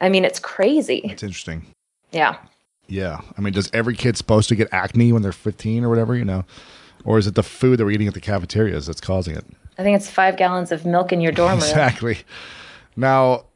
I 0.01 0.09
mean, 0.09 0.25
it's 0.25 0.39
crazy. 0.39 1.01
It's 1.03 1.25
interesting. 1.25 1.67
Yeah. 2.13 2.37
Yeah. 2.87 3.21
I 3.37 3.41
mean, 3.41 3.53
does 3.53 3.69
every 3.73 3.97
kid 3.97 4.17
supposed 4.17 4.49
to 4.51 4.55
get 4.55 4.69
acne 4.71 5.13
when 5.13 5.23
they're 5.23 5.33
15 5.33 5.83
or 5.83 5.89
whatever, 5.89 6.15
you 6.15 6.25
know? 6.25 6.45
Or 7.05 7.19
is 7.19 7.27
it 7.27 7.35
the 7.35 7.43
food 7.43 7.81
that 7.81 7.87
we're 7.87 7.91
eating 7.91 8.07
at 8.07 8.15
the 8.15 8.21
cafeterias 8.21 8.87
that's 8.87 9.01
causing 9.01 9.35
it? 9.35 9.45
I 9.79 9.83
think 9.83 9.97
it's 9.97 10.09
five 10.09 10.37
gallons 10.37 10.71
of 10.71 10.87
milk 10.87 11.13
in 11.13 11.21
your 11.21 11.33
dorm 11.33 11.55
room. 11.55 11.59
exactly. 11.69 12.19
Now, 12.95 13.47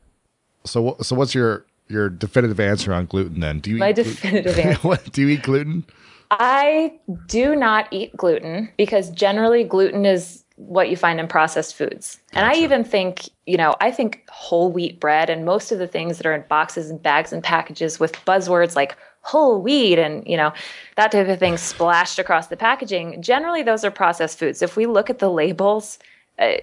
so 0.64 0.96
so 1.02 1.14
what's 1.14 1.36
your 1.36 1.66
your 1.92 2.08
definitive 2.08 2.58
answer 2.58 2.92
on 2.92 3.06
gluten 3.06 3.40
then? 3.40 3.60
Do 3.60 3.70
you 3.70 3.76
my 3.76 3.92
definitive 3.92 4.58
answer? 4.58 4.88
what, 4.88 5.12
do 5.12 5.22
you 5.22 5.28
eat 5.28 5.42
gluten? 5.42 5.84
I 6.30 6.94
do 7.26 7.54
not 7.54 7.88
eat 7.90 8.16
gluten 8.16 8.70
because 8.78 9.10
generally 9.10 9.64
gluten 9.64 10.06
is 10.06 10.42
what 10.56 10.88
you 10.88 10.96
find 10.96 11.20
in 11.20 11.28
processed 11.28 11.76
foods. 11.76 12.18
Gotcha. 12.30 12.38
And 12.38 12.46
I 12.46 12.58
even 12.58 12.84
think, 12.84 13.28
you 13.46 13.56
know, 13.56 13.74
I 13.80 13.90
think 13.90 14.24
whole 14.28 14.70
wheat 14.70 15.00
bread 15.00 15.28
and 15.28 15.44
most 15.44 15.72
of 15.72 15.78
the 15.78 15.86
things 15.86 16.16
that 16.16 16.26
are 16.26 16.34
in 16.34 16.44
boxes 16.48 16.90
and 16.90 17.02
bags 17.02 17.32
and 17.32 17.42
packages 17.42 18.00
with 18.00 18.12
buzzwords 18.24 18.76
like 18.76 18.96
whole 19.22 19.60
wheat 19.60 19.98
and, 19.98 20.26
you 20.26 20.36
know, 20.36 20.52
that 20.96 21.12
type 21.12 21.28
of 21.28 21.38
thing 21.38 21.56
splashed 21.56 22.18
across 22.18 22.48
the 22.48 22.56
packaging, 22.56 23.20
generally 23.22 23.62
those 23.62 23.84
are 23.84 23.90
processed 23.90 24.38
foods. 24.38 24.62
If 24.62 24.76
we 24.76 24.86
look 24.86 25.10
at 25.10 25.18
the 25.18 25.30
labels, 25.30 25.98
uh, 26.38 26.54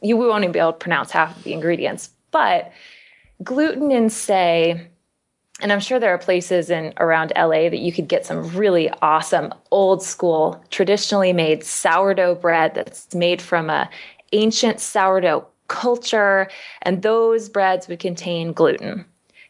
you 0.00 0.16
won't 0.16 0.44
even 0.44 0.52
be 0.52 0.58
able 0.58 0.72
to 0.72 0.78
pronounce 0.78 1.10
half 1.10 1.36
of 1.36 1.44
the 1.44 1.52
ingredients. 1.52 2.10
But 2.30 2.72
gluten 3.42 3.90
in, 3.90 4.10
say, 4.10 4.88
and 5.60 5.72
I'm 5.72 5.80
sure 5.80 6.00
there 6.00 6.12
are 6.12 6.18
places 6.18 6.70
in 6.70 6.92
around 6.98 7.32
LA 7.36 7.68
that 7.68 7.78
you 7.78 7.92
could 7.92 8.08
get 8.08 8.26
some 8.26 8.48
really 8.56 8.90
awesome 9.00 9.54
old 9.70 10.02
school 10.02 10.62
traditionally 10.70 11.32
made 11.32 11.64
sourdough 11.64 12.34
bread 12.36 12.74
that's 12.74 13.14
made 13.14 13.40
from 13.40 13.70
a 13.70 13.88
ancient 14.32 14.80
sourdough 14.80 15.46
culture 15.68 16.48
and 16.82 17.02
those 17.02 17.48
breads 17.48 17.86
would 17.88 18.00
contain 18.00 18.52
gluten. 18.52 19.04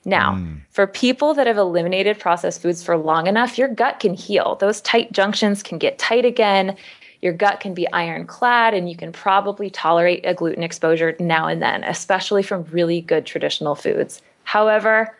Now, 0.05 0.35
mm. 0.35 0.61
for 0.71 0.87
people 0.87 1.33
that 1.35 1.47
have 1.47 1.57
eliminated 1.57 2.19
processed 2.19 2.61
foods 2.61 2.83
for 2.83 2.97
long 2.97 3.27
enough, 3.27 3.57
your 3.57 3.69
gut 3.69 4.01
can 4.01 4.15
heal. 4.15 4.57
Those 4.57 4.81
tight 4.81 5.13
junctions 5.13 5.63
can 5.63 5.79
get 5.79 5.99
tight 5.99 6.25
again. 6.25 6.77
Your 7.23 7.33
gut 7.33 7.61
can 7.61 7.73
be 7.73 7.91
ironclad, 7.93 8.75
and 8.75 8.91
you 8.91 8.97
can 8.97 9.13
probably 9.13 9.71
tolerate 9.71 10.27
a 10.27 10.35
gluten 10.35 10.63
exposure 10.63 11.17
now 11.19 11.47
and 11.47 11.63
then, 11.63 11.85
especially 11.85 12.43
from 12.43 12.65
really 12.65 13.01
good 13.01 13.25
traditional 13.25 13.75
foods. 13.75 14.21
However, 14.45 15.17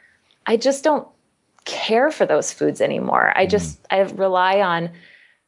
I 0.47 0.57
just 0.57 0.83
don't 0.83 1.07
care 1.65 2.11
for 2.11 2.27
those 2.27 2.53
foods 2.53 2.81
anymore. 2.81 3.33
I 3.37 3.47
just 3.47 3.83
mm. 3.85 3.87
I 3.91 4.01
rely 4.13 4.61
on 4.61 4.91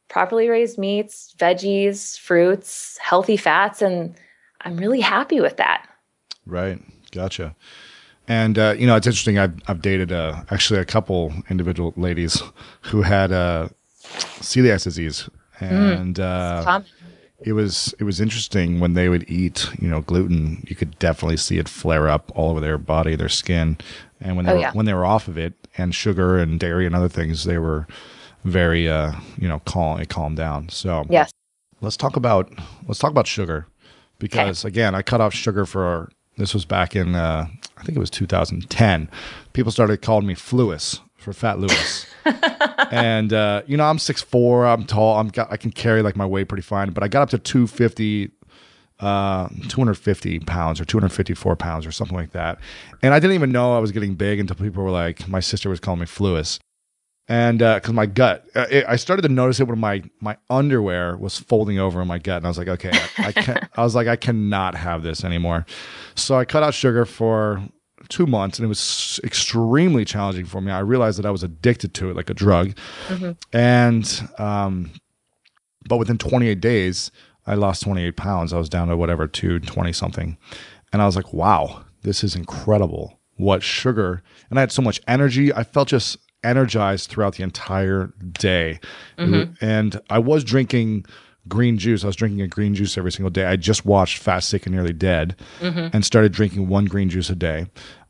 properly 0.07 0.47
raised 0.47 0.77
meats, 0.77 1.35
veggies, 1.37 2.17
fruits, 2.17 2.97
healthy 2.99 3.37
fats, 3.37 3.81
and 3.81 4.15
I'm 4.61 4.77
really 4.77 5.01
happy 5.01 5.41
with 5.41 5.57
that. 5.57 5.87
Right. 6.45 6.81
Gotcha. 7.11 7.55
And 8.27 8.57
uh, 8.57 8.75
you 8.77 8.87
know, 8.87 8.95
it's 8.95 9.07
interesting. 9.07 9.37
I've 9.37 9.59
I've 9.67 9.81
dated 9.81 10.11
uh, 10.11 10.43
actually 10.49 10.79
a 10.79 10.85
couple 10.85 11.33
individual 11.49 11.93
ladies 11.95 12.41
who 12.81 13.01
had 13.01 13.31
uh, 13.31 13.69
celiac 14.39 14.83
disease, 14.83 15.29
mm. 15.59 15.99
and 15.99 16.19
uh, 16.19 16.81
it 17.39 17.53
was 17.53 17.93
it 17.99 18.03
was 18.03 18.21
interesting 18.21 18.79
when 18.79 18.93
they 18.93 19.09
would 19.09 19.29
eat 19.29 19.69
you 19.79 19.89
know 19.89 20.01
gluten. 20.01 20.63
You 20.67 20.75
could 20.75 20.97
definitely 20.99 21.37
see 21.37 21.57
it 21.57 21.69
flare 21.69 22.07
up 22.07 22.31
all 22.35 22.51
over 22.51 22.59
their 22.59 22.77
body, 22.77 23.15
their 23.15 23.29
skin 23.29 23.77
and 24.21 24.35
when 24.35 24.45
they 24.45 24.51
oh, 24.51 24.55
were, 24.55 24.61
yeah. 24.61 24.71
when 24.71 24.85
they 24.85 24.93
were 24.93 25.05
off 25.05 25.27
of 25.27 25.37
it 25.37 25.53
and 25.77 25.93
sugar 25.93 26.37
and 26.37 26.59
dairy 26.59 26.85
and 26.85 26.95
other 26.95 27.09
things, 27.09 27.43
they 27.43 27.57
were 27.57 27.87
very 28.43 28.89
uh, 28.89 29.13
you 29.37 29.47
know 29.47 29.59
calm. 29.59 29.99
It 29.99 30.09
calmed 30.09 30.37
down. 30.37 30.69
So 30.69 31.05
yes, 31.09 31.31
let's 31.81 31.97
talk 31.97 32.15
about 32.15 32.51
let's 32.87 32.99
talk 32.99 33.11
about 33.11 33.27
sugar 33.27 33.67
because 34.19 34.63
okay. 34.63 34.71
again, 34.71 34.95
I 34.95 35.01
cut 35.01 35.21
off 35.21 35.33
sugar 35.33 35.65
for 35.65 36.09
this 36.37 36.53
was 36.53 36.65
back 36.65 36.95
in 36.95 37.15
uh, 37.15 37.47
I 37.77 37.83
think 37.83 37.97
it 37.97 37.99
was 37.99 38.09
2010. 38.09 39.09
People 39.53 39.71
started 39.71 40.01
calling 40.01 40.27
me 40.27 40.35
Fluis 40.35 41.01
for 41.25 41.33
Fat 41.33 41.59
Lewis. 41.59 42.05
and 42.91 43.33
uh, 43.33 43.63
you 43.67 43.75
know, 43.75 43.83
I'm 43.83 43.99
six 43.99 44.21
four. 44.21 44.65
I'm 44.65 44.85
tall, 44.85 45.19
I'm 45.19 45.27
got, 45.27 45.51
I 45.51 45.57
can 45.57 45.71
carry 45.71 46.01
like 46.01 46.15
my 46.15 46.25
weight 46.25 46.47
pretty 46.47 46.61
fine, 46.61 46.91
but 46.91 47.03
I 47.03 47.09
got 47.09 47.23
up 47.23 47.29
to 47.31 47.37
250 47.37 48.31
uh, 48.99 49.49
250 49.67 50.39
pounds 50.39 50.79
or 50.79 50.85
254 50.85 51.57
pounds 51.57 51.85
or 51.85 51.91
something 51.91 52.15
like 52.15 52.31
that. 52.31 52.59
And 53.01 53.13
I 53.13 53.19
didn't 53.19 53.33
even 53.33 53.51
know 53.51 53.75
I 53.75 53.79
was 53.79 53.91
getting 53.91 54.15
big 54.15 54.39
until 54.39 54.55
people 54.55 54.83
were 54.83 54.91
like, 54.91 55.27
my 55.27 55.41
sister 55.41 55.69
was 55.69 55.81
calling 55.81 55.99
me 55.99 56.05
Fluis. 56.05 56.59
And 57.27 57.59
because 57.59 57.89
uh, 57.89 57.93
my 57.93 58.05
gut, 58.05 58.45
uh, 58.55 58.67
it, 58.69 58.85
I 58.87 58.95
started 58.97 59.23
to 59.23 59.29
notice 59.29 59.59
it 59.59 59.67
when 59.67 59.79
my 59.79 60.03
my 60.21 60.37
underwear 60.47 61.17
was 61.17 61.39
folding 61.39 61.79
over 61.79 61.99
in 61.99 62.07
my 62.07 62.19
gut, 62.19 62.37
and 62.37 62.45
I 62.45 62.49
was 62.49 62.59
like, 62.59 62.67
okay, 62.67 62.91
I, 62.93 63.27
I 63.27 63.31
can't. 63.31 63.67
I 63.75 63.81
was 63.81 63.95
like, 63.95 64.07
I 64.07 64.15
cannot 64.15 64.75
have 64.75 65.01
this 65.01 65.23
anymore. 65.23 65.65
So 66.13 66.37
I 66.37 66.45
cut 66.45 66.61
out 66.61 66.75
sugar 66.75 67.03
for 67.03 67.67
two 68.09 68.25
months, 68.25 68.59
and 68.59 68.65
it 68.65 68.69
was 68.69 69.19
extremely 69.23 70.05
challenging 70.05 70.45
for 70.45 70.61
me. 70.61 70.71
I 70.71 70.79
realized 70.79 71.17
that 71.19 71.25
I 71.25 71.31
was 71.31 71.43
addicted 71.43 71.93
to 71.95 72.09
it 72.09 72.15
like 72.15 72.29
a 72.29 72.33
drug, 72.33 72.75
mm-hmm. 73.07 73.31
and 73.51 74.29
um, 74.37 74.91
but 75.87 75.97
within 75.97 76.17
28 76.17 76.59
days, 76.59 77.11
I 77.47 77.55
lost 77.55 77.83
28 77.83 78.17
pounds. 78.17 78.53
I 78.53 78.57
was 78.57 78.69
down 78.69 78.87
to 78.87 78.97
whatever, 78.97 79.27
220 79.27 79.93
something. 79.93 80.37
And 80.91 81.01
I 81.01 81.05
was 81.05 81.15
like, 81.15 81.33
wow, 81.33 81.83
this 82.03 82.23
is 82.23 82.35
incredible. 82.35 83.19
What 83.37 83.63
sugar. 83.63 84.23
And 84.49 84.57
I 84.57 84.61
had 84.61 84.71
so 84.71 84.81
much 84.81 85.01
energy. 85.07 85.53
I 85.53 85.63
felt 85.63 85.89
just 85.89 86.17
energized 86.43 87.09
throughout 87.09 87.35
the 87.35 87.43
entire 87.43 88.13
day. 88.31 88.79
Mm-hmm. 89.17 89.53
And 89.63 89.99
I 90.09 90.19
was 90.19 90.43
drinking 90.43 91.05
green 91.47 91.77
juice. 91.77 92.03
I 92.03 92.07
was 92.07 92.15
drinking 92.15 92.41
a 92.41 92.47
green 92.47 92.73
juice 92.73 92.97
every 92.97 93.11
single 93.11 93.29
day. 93.29 93.45
I 93.45 93.55
just 93.55 93.85
watched 93.85 94.17
Fast, 94.17 94.49
Sick, 94.49 94.65
and 94.65 94.75
Nearly 94.75 94.93
Dead 94.93 95.35
mm-hmm. 95.59 95.87
and 95.93 96.05
started 96.05 96.31
drinking 96.31 96.67
one 96.67 96.85
green 96.85 97.09
juice 97.09 97.29
a 97.29 97.35
day. 97.35 97.67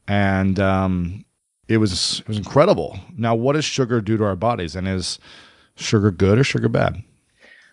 And 0.07 0.59
um, 0.59 1.25
it 1.67 1.77
was 1.77 2.19
it 2.21 2.27
was 2.27 2.37
incredible. 2.37 2.99
Now, 3.17 3.35
what 3.35 3.53
does 3.53 3.65
sugar 3.65 4.01
do 4.01 4.17
to 4.17 4.23
our 4.23 4.35
bodies? 4.35 4.75
And 4.75 4.87
is 4.87 5.19
sugar 5.75 6.11
good 6.11 6.39
or 6.39 6.43
sugar 6.43 6.69
bad? 6.69 7.03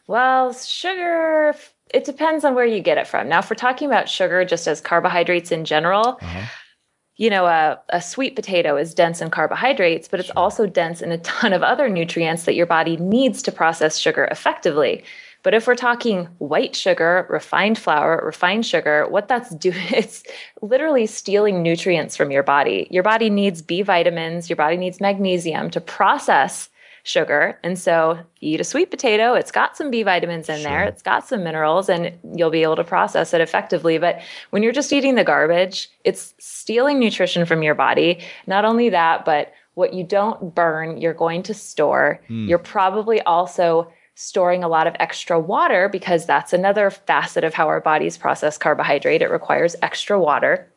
Well, 0.06 0.52
sugar, 0.52 1.54
it 1.94 2.04
depends 2.04 2.44
on 2.44 2.54
where 2.54 2.66
you 2.66 2.80
get 2.80 2.98
it 2.98 3.06
from. 3.06 3.28
Now, 3.28 3.38
if 3.38 3.48
we're 3.48 3.56
talking 3.56 3.86
about 3.86 4.08
sugar 4.08 4.44
just 4.44 4.66
as 4.66 4.80
carbohydrates 4.80 5.52
in 5.52 5.64
general, 5.64 6.18
uh-huh. 6.20 6.46
you 7.16 7.30
know, 7.30 7.46
a, 7.46 7.80
a, 7.90 8.02
sweet 8.02 8.34
potato 8.34 8.76
is 8.76 8.94
dense 8.94 9.22
in 9.22 9.30
carbohydrates, 9.30 10.08
but 10.08 10.18
it's 10.18 10.26
sure. 10.26 10.38
also 10.38 10.66
dense 10.66 11.00
in 11.00 11.12
a 11.12 11.18
ton 11.18 11.52
of 11.52 11.62
other 11.62 11.88
nutrients 11.88 12.44
that 12.44 12.54
your 12.54 12.66
body 12.66 12.96
needs 12.96 13.42
to 13.42 13.52
process 13.52 13.96
sugar 13.96 14.24
effectively. 14.24 15.04
But 15.42 15.54
if 15.54 15.66
we're 15.66 15.74
talking 15.74 16.26
white 16.38 16.76
sugar, 16.76 17.26
refined 17.28 17.78
flour, 17.78 18.22
refined 18.24 18.66
sugar, 18.66 19.06
what 19.08 19.28
that's 19.28 19.50
doing, 19.56 19.86
it's 19.90 20.22
literally 20.60 21.06
stealing 21.06 21.62
nutrients 21.62 22.16
from 22.16 22.30
your 22.30 22.42
body. 22.42 22.86
Your 22.90 23.02
body 23.02 23.30
needs 23.30 23.62
B 23.62 23.82
vitamins, 23.82 24.48
your 24.48 24.56
body 24.56 24.76
needs 24.76 25.00
magnesium 25.00 25.70
to 25.70 25.80
process 25.80 26.68
sugar. 27.04 27.58
And 27.64 27.78
so 27.78 28.18
you 28.40 28.54
eat 28.54 28.60
a 28.60 28.64
sweet 28.64 28.90
potato, 28.90 29.34
it's 29.34 29.50
got 29.50 29.76
some 29.76 29.90
B 29.90 30.02
vitamins 30.02 30.48
in 30.48 30.56
sure. 30.56 30.70
there, 30.70 30.84
it's 30.84 31.02
got 31.02 31.26
some 31.26 31.42
minerals, 31.42 31.88
and 31.88 32.16
you'll 32.36 32.50
be 32.50 32.62
able 32.62 32.76
to 32.76 32.84
process 32.84 33.34
it 33.34 33.40
effectively. 33.40 33.98
But 33.98 34.20
when 34.50 34.62
you're 34.62 34.72
just 34.72 34.92
eating 34.92 35.16
the 35.16 35.24
garbage, 35.24 35.90
it's 36.04 36.34
stealing 36.38 37.00
nutrition 37.00 37.44
from 37.44 37.62
your 37.62 37.74
body. 37.74 38.20
Not 38.46 38.64
only 38.64 38.88
that, 38.90 39.24
but 39.24 39.52
what 39.74 39.94
you 39.94 40.04
don't 40.04 40.54
burn, 40.54 40.98
you're 40.98 41.14
going 41.14 41.42
to 41.44 41.54
store. 41.54 42.20
Mm. 42.28 42.48
You're 42.48 42.58
probably 42.58 43.20
also 43.22 43.90
storing 44.14 44.62
a 44.62 44.68
lot 44.68 44.86
of 44.86 44.94
extra 45.00 45.38
water 45.38 45.88
because 45.88 46.26
that's 46.26 46.52
another 46.52 46.90
facet 46.90 47.44
of 47.44 47.54
how 47.54 47.68
our 47.68 47.80
bodies 47.80 48.16
process 48.16 48.58
carbohydrate. 48.58 49.22
It 49.22 49.30
requires 49.30 49.74
extra 49.82 50.20
water. 50.20 50.68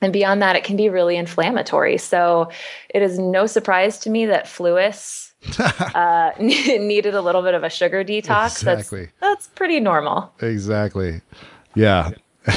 And 0.00 0.12
beyond 0.12 0.40
that, 0.42 0.56
it 0.56 0.64
can 0.64 0.76
be 0.76 0.88
really 0.88 1.16
inflammatory. 1.16 1.98
So 1.98 2.50
it 2.90 3.02
is 3.02 3.18
no 3.18 3.46
surprise 3.46 3.98
to 4.00 4.10
me 4.10 4.26
that 4.26 4.46
Fluis 4.46 5.32
uh, 5.94 6.30
needed 6.38 7.14
a 7.14 7.20
little 7.20 7.42
bit 7.42 7.54
of 7.54 7.64
a 7.64 7.70
sugar 7.70 8.04
detox. 8.04 8.46
Exactly. 8.46 9.10
That's, 9.20 9.46
that's 9.46 9.46
pretty 9.48 9.80
normal. 9.80 10.32
Exactly. 10.40 11.20
Yeah. 11.74 12.10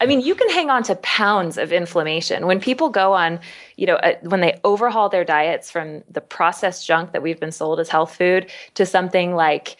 I 0.00 0.06
mean, 0.06 0.20
you 0.20 0.34
can 0.34 0.48
hang 0.50 0.70
on 0.70 0.82
to 0.84 0.96
pounds 0.96 1.58
of 1.58 1.72
inflammation 1.72 2.46
when 2.46 2.60
people 2.60 2.88
go 2.88 3.12
on, 3.12 3.40
you 3.76 3.86
know, 3.86 3.96
uh, 3.96 4.14
when 4.22 4.40
they 4.40 4.58
overhaul 4.64 5.08
their 5.08 5.24
diets 5.24 5.70
from 5.70 6.02
the 6.10 6.20
processed 6.20 6.86
junk 6.86 7.12
that 7.12 7.22
we've 7.22 7.40
been 7.40 7.52
sold 7.52 7.80
as 7.80 7.88
health 7.88 8.14
food 8.14 8.50
to 8.74 8.86
something 8.86 9.34
like 9.34 9.76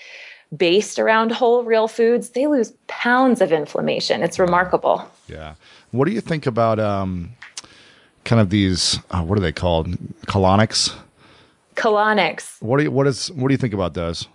based 0.57 0.99
around 0.99 1.33
whole 1.33 1.65
real 1.65 1.89
foods, 1.89 2.31
they 2.31 2.47
lose 2.47 2.73
pounds 2.87 3.41
of 3.41 3.53
inflammation. 3.53 4.23
It's 4.23 4.39
remarkable. 4.39 5.09
Yeah. 5.29 5.55
What 5.91 6.07
do 6.07 6.13
you 6.13 6.21
think 6.21 6.47
about 6.47 6.79
um, 6.79 7.33
kind 8.25 8.41
of 8.41 8.51
these? 8.51 8.99
Uh, 9.11 9.23
what 9.23 9.39
are 9.39 9.43
they 9.43 9.53
called? 9.53 9.89
Colonics. 10.27 10.95
Colonics. 11.75 12.61
What 12.63 12.79
do 12.79 12.85
you 12.85 12.91
what 12.91 13.07
is 13.07 13.31
what 13.33 13.49
do 13.49 13.55
you 13.55 13.59
think 13.59 13.75
about 13.75 13.95
those? 13.95 14.29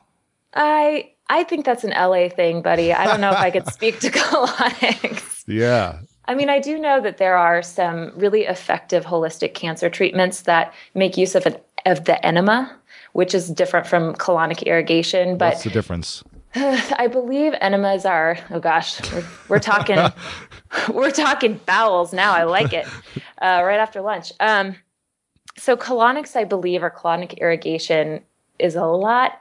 I 0.54 1.12
I 1.32 1.46
think 1.46 1.64
that's 1.66 1.86
an 1.86 1.92
LA 1.92 2.28
thing, 2.28 2.62
buddy. 2.62 2.92
I 2.92 3.06
don't 3.06 3.22
know 3.22 3.32
if 3.32 3.38
I 3.38 3.52
could 3.52 3.66
speak 3.74 4.02
to 4.02 4.12
colonics. 4.12 5.46
Yeah. 5.48 6.02
I 6.26 6.36
mean, 6.36 6.50
I 6.50 6.60
do 6.60 6.78
know 6.78 7.00
that 7.00 7.20
there 7.20 7.38
are 7.38 7.64
some 7.64 8.12
really 8.16 8.44
effective 8.44 9.06
holistic 9.06 9.54
cancer 9.54 9.90
treatments 9.90 10.42
that 10.42 10.74
make 10.94 11.16
use 11.16 11.34
of 11.34 11.46
an 11.46 11.56
of 11.86 12.04
the 12.04 12.24
enema, 12.24 12.78
which 13.14 13.34
is 13.34 13.50
different 13.50 13.88
from 13.88 14.14
colonic 14.16 14.64
irrigation. 14.64 15.38
But 15.38 15.54
what's 15.54 15.64
the 15.64 15.70
difference? 15.70 16.22
I 16.56 17.08
believe 17.08 17.54
enemas 17.62 18.06
are. 18.06 18.38
Oh 18.50 18.60
gosh, 18.60 19.02
we're, 19.14 19.26
we're 19.48 19.60
talking, 19.60 19.98
we're 20.94 21.12
talking 21.12 21.62
bowels 21.66 22.12
now. 22.12 22.34
I 22.34 22.44
like 22.44 22.74
it. 22.74 22.86
Uh, 23.42 23.62
right 23.64 23.80
after 23.80 24.02
lunch. 24.02 24.34
Um, 24.42 24.76
so 25.58 25.78
colonics, 25.78 26.36
I 26.36 26.44
believe, 26.44 26.84
or 26.84 26.92
colonic 26.92 27.40
irrigation 27.40 28.22
is 28.60 28.76
a 28.76 28.86
lot, 28.86 29.41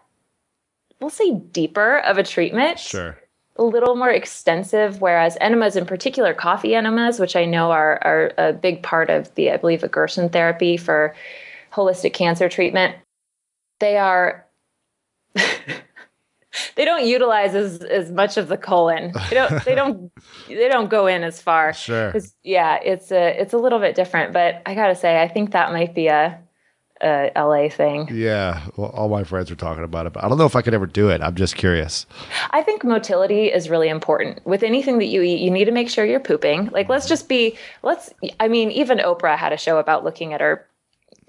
we'll 1.01 1.11
say 1.11 1.35
deeper 1.35 1.99
of 1.99 2.19
a 2.19 2.23
treatment. 2.23 2.79
Sure. 2.79 3.19
A 3.57 3.65
little 3.65 3.97
more 3.97 4.11
extensive, 4.11 5.01
whereas 5.01 5.37
enemas, 5.41 5.77
in 5.77 5.85
particular, 5.85 6.33
coffee 6.33 6.75
enemas, 6.75 7.19
which 7.19 7.37
I 7.37 7.45
know 7.45 7.71
are, 7.71 7.99
are 8.03 8.33
a 8.39 8.53
big 8.53 8.83
part 8.83 9.11
of 9.11 9.35
the, 9.35 9.51
I 9.51 9.59
believe, 9.59 9.83
a 9.83 9.89
Gerson 9.89 10.31
therapy 10.31 10.77
for 10.77 11.15
holistic 11.73 12.13
cancer 12.13 12.49
treatment, 12.49 12.97
they 13.81 13.97
are 13.97 14.47
they 15.35 16.85
don't 16.85 17.07
utilize 17.07 17.55
as, 17.55 17.81
as 17.81 18.11
much 18.11 18.37
of 18.37 18.49
the 18.49 18.57
colon. 18.57 19.13
They 19.29 19.37
don't 19.37 19.65
they 19.65 19.75
don't 19.75 20.13
they 20.49 20.69
don't 20.69 20.91
go 20.91 21.07
in 21.07 21.23
as 21.23 21.41
far. 21.41 21.73
Sure. 21.73 22.13
Yeah, 22.43 22.79
it's 22.83 23.11
a 23.13 23.41
it's 23.41 23.53
a 23.53 23.59
little 23.59 23.79
bit 23.79 23.95
different, 23.95 24.33
but 24.33 24.63
I 24.67 24.75
gotta 24.75 24.95
say, 24.95 25.23
I 25.23 25.29
think 25.29 25.53
that 25.53 25.73
might 25.73 25.95
be 25.95 26.09
a, 26.09 26.39
Uh, 27.01 27.31
a 27.35 27.47
LA 27.47 27.71
thing. 27.71 28.09
Yeah, 28.13 28.63
well, 28.77 28.91
all 28.91 29.09
my 29.09 29.25
friends 29.25 29.51
are 29.51 29.57
talking 29.57 29.85
about 29.85 30.05
it, 30.07 30.13
but 30.13 30.23
I 30.23 30.29
don't 30.29 30.37
know 30.37 30.45
if 30.45 30.55
I 30.55 30.61
could 30.61 30.75
ever 30.75 30.85
do 30.85 31.09
it. 31.09 31.23
I'm 31.23 31.35
just 31.35 31.57
curious. 31.57 32.05
I 32.51 32.63
think 32.63 32.85
motility 32.85 33.47
is 33.47 33.71
really 33.71 33.89
important 33.89 34.45
with 34.45 34.63
anything 34.63 34.99
that 34.99 35.07
you 35.07 35.23
eat. 35.23 35.41
You 35.41 35.51
need 35.51 35.65
to 35.65 35.73
make 35.73 35.89
sure 35.89 36.05
you're 36.05 36.21
pooping. 36.21 36.67
Like, 36.73 36.91
let's 36.91 37.09
just 37.09 37.27
be 37.27 37.57
let's. 37.83 38.13
I 38.39 38.49
mean, 38.49 38.71
even 38.71 38.99
Oprah 38.99 39.39
had 39.39 39.53
a 39.53 39.57
show 39.57 39.79
about 39.79 40.05
looking 40.05 40.35
at 40.35 40.43
her 40.43 40.67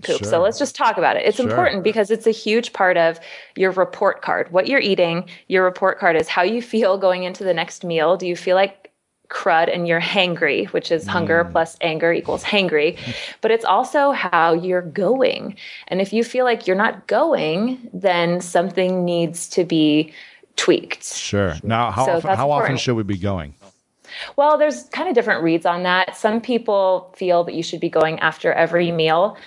poop. 0.02 0.20
Sure. 0.20 0.28
So 0.28 0.42
let's 0.42 0.60
just 0.60 0.76
talk 0.76 0.98
about 0.98 1.16
it. 1.16 1.26
It's 1.26 1.38
sure. 1.38 1.48
important 1.48 1.84
because 1.84 2.12
it's 2.12 2.28
a 2.28 2.32
huge 2.32 2.74
part 2.74 2.98
of 2.98 3.20
your 3.56 3.72
report 3.72 4.22
card. 4.22 4.52
What 4.52 4.68
you're 4.68 4.80
eating, 4.80 5.30
your 5.48 5.64
report 5.64 6.00
card 6.00 6.16
is 6.16 6.28
how 6.28 6.42
you 6.42 6.62
feel 6.62 6.98
going 6.98 7.24
into 7.24 7.44
the 7.44 7.54
next 7.54 7.84
meal. 7.84 8.18
Do 8.18 8.28
you 8.28 8.36
feel 8.36 8.56
like 8.56 8.81
crud 9.32 9.74
and 9.74 9.88
you're 9.88 10.02
hangry, 10.02 10.68
which 10.68 10.92
is 10.92 11.06
mm. 11.06 11.08
hunger 11.08 11.44
plus 11.46 11.78
anger 11.82 12.12
equals 12.14 12.44
hangry. 12.44 13.00
But 13.42 13.52
it's 13.52 13.66
also 13.66 14.12
how 14.12 14.54
you're 14.54 14.82
going. 14.82 15.56
And 15.88 16.02
if 16.02 16.14
you 16.14 16.24
feel 16.24 16.46
like 16.46 16.68
you're 16.68 16.76
not 16.76 17.08
going, 17.08 17.90
then 17.94 18.42
something 18.42 19.04
needs 19.06 19.50
to 19.50 19.64
be 19.64 20.14
tweaked. 20.58 21.04
Sure. 21.04 21.56
Now, 21.64 21.92
how, 21.92 22.06
so 22.06 22.12
often, 22.18 22.36
how 22.36 22.52
often 22.52 22.78
should 22.78 22.96
we 22.96 23.04
be 23.04 23.18
going? 23.18 23.56
Well, 24.36 24.58
there's 24.58 24.84
kind 24.90 25.08
of 25.08 25.16
different 25.16 25.42
reads 25.42 25.66
on 25.66 25.84
that. 25.84 26.16
Some 26.16 26.42
people 26.42 27.14
feel 27.16 27.44
that 27.46 27.54
you 27.54 27.64
should 27.64 27.80
be 27.80 27.90
going 27.90 28.20
after 28.20 28.52
every 28.52 28.92
meal 28.92 29.38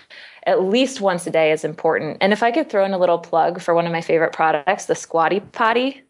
at 0.46 0.62
least 0.62 1.00
once 1.00 1.26
a 1.26 1.30
day 1.30 1.52
is 1.52 1.64
important. 1.64 2.18
And 2.20 2.32
if 2.32 2.42
I 2.42 2.50
could 2.50 2.68
throw 2.68 2.84
in 2.84 2.92
a 2.92 2.98
little 2.98 3.18
plug 3.18 3.60
for 3.60 3.74
one 3.74 3.86
of 3.86 3.92
my 3.92 4.00
favorite 4.00 4.32
products, 4.32 4.86
the 4.86 4.94
Squatty 4.94 5.40
Potty. 5.40 6.02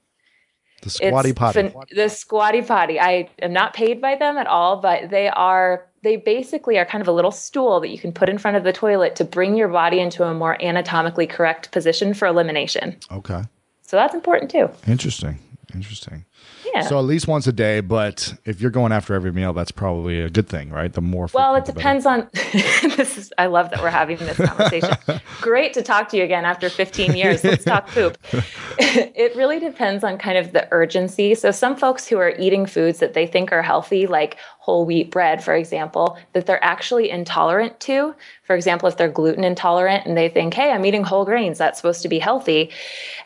The 0.85 0.91
Squatty 0.91 1.32
Potty. 1.32 1.55
Fin- 1.55 1.74
the 1.95 2.09
Squatty 2.11 2.61
Potty. 2.61 3.01
I 3.01 3.30
am 3.41 3.55
not 3.55 3.72
paid 3.72 4.03
by 4.03 4.16
them 4.16 4.37
at 4.37 4.47
all, 4.47 4.76
but 4.76 5.09
they 5.09 5.28
are 5.28 5.87
they 6.03 6.16
basically 6.16 6.78
are 6.78 6.85
kind 6.85 7.01
of 7.01 7.09
a 7.09 7.12
little 7.12 7.30
stool 7.30 7.80
that 7.80 7.89
you 7.89 7.99
can 7.99 8.12
put 8.12 8.28
in 8.28 8.37
front 8.37 8.59
of 8.59 8.64
the 8.64 8.72
toilet 8.72 9.16
to 9.16 9.24
bring 9.24 9.57
your 9.57 9.68
body 9.68 9.99
into 9.99 10.22
a 10.22 10.35
more 10.35 10.61
anatomically 10.62 11.26
correct 11.26 11.72
position 11.72 12.12
for 12.12 12.28
elimination. 12.28 12.99
Okay. 13.11 13.43
So 13.80 13.97
that's 13.97 14.14
important 14.14 14.51
too. 14.51 14.68
Interesting. 14.87 15.39
Interesting. 15.74 16.26
Yeah. 16.75 16.83
So 16.83 16.99
at 16.99 17.05
least 17.05 17.29
once 17.29 17.47
a 17.47 17.53
day, 17.53 17.81
but 17.81 18.35
if 18.45 18.61
you're 18.61 18.72
going 18.72 18.91
after 18.91 19.14
every 19.14 19.31
meal, 19.31 19.53
that's 19.53 19.70
probably 19.70 20.20
a 20.20 20.29
good 20.29 20.49
thing, 20.49 20.70
right? 20.70 20.93
The 20.93 21.01
more. 21.01 21.29
Well, 21.33 21.55
it 21.55 21.64
depends 21.64 22.05
on. 22.05 22.29
this 22.53 23.16
is. 23.16 23.33
I 23.39 23.47
love 23.47 23.70
that 23.70 23.81
we're 23.81 23.91
having 23.91 24.16
this 24.18 24.37
conversation. 24.37 24.91
Great 25.41 25.72
to 25.75 25.83
talk 25.83 26.09
to 26.09 26.16
you 26.16 26.25
again 26.25 26.45
after 26.45 26.68
15 26.68 27.14
years. 27.14 27.45
Let's 27.45 27.64
talk 27.64 27.87
poop. 27.87 28.18
it 28.79 29.37
really 29.37 29.61
depends 29.61 30.03
on 30.03 30.18
kind 30.18 30.37
of 30.37 30.53
the 30.53 30.66
urgency. 30.72 31.37
So 31.37 31.53
some 31.53 31.77
folks 31.77 32.09
who 32.09 32.18
are 32.18 32.35
eating 32.41 32.66
foods 32.66 32.99
that 32.99 33.14
they 33.14 33.29
think 33.29 33.53
are 33.53 33.62
healthy, 33.62 34.09
like 34.09 34.37
whole 34.65 34.87
wheat 34.87 35.11
bread, 35.11 35.45
for 35.45 35.55
example, 35.55 36.17
that 36.33 36.47
they're 36.47 36.65
actually 36.65 37.11
intolerant 37.11 37.79
to. 37.81 38.15
For 38.45 38.57
example, 38.57 38.89
if 38.89 38.97
they're 38.97 39.11
gluten 39.11 39.45
intolerant 39.45 40.07
and 40.07 40.17
they 40.17 40.31
think, 40.31 40.55
hey, 40.55 40.71
I'm 40.71 40.87
eating 40.87 41.05
whole 41.05 41.27
grains, 41.27 41.59
that's 41.59 41.79
supposed 41.79 42.01
to 42.01 42.09
be 42.09 42.19
healthy, 42.19 42.71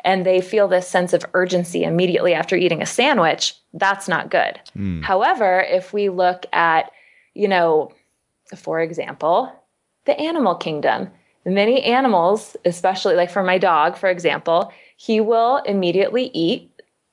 and 0.03 0.27
they 0.27 0.41
feel 0.41 0.67
this 0.67 0.89
sense 0.89 1.13
of 1.13 1.25
urgency 1.35 1.85
immediately 1.85 2.35
after 2.35 2.57
eating 2.57 2.83
a 2.83 2.87
sandwich, 2.87 3.55
that's 3.73 4.09
not 4.09 4.33
good. 4.33 4.59
Mm. 4.77 5.05
However, 5.05 5.61
if 5.61 5.93
we 5.93 6.09
look 6.09 6.45
at, 6.53 6.91
you 7.35 7.47
know, 7.47 7.93
for 8.57 8.81
example, 8.81 9.53
the 10.07 10.19
animal 10.19 10.57
kingdom, 10.57 11.09
many 11.45 11.85
animals, 11.85 12.57
especially 12.65 13.15
like 13.15 13.31
for 13.31 13.45
my 13.45 13.59
dog, 13.59 13.97
for 13.97 14.09
example, 14.09 14.73
he 14.97 15.21
will 15.21 15.59
immediately 15.59 16.33
eat 16.35 16.68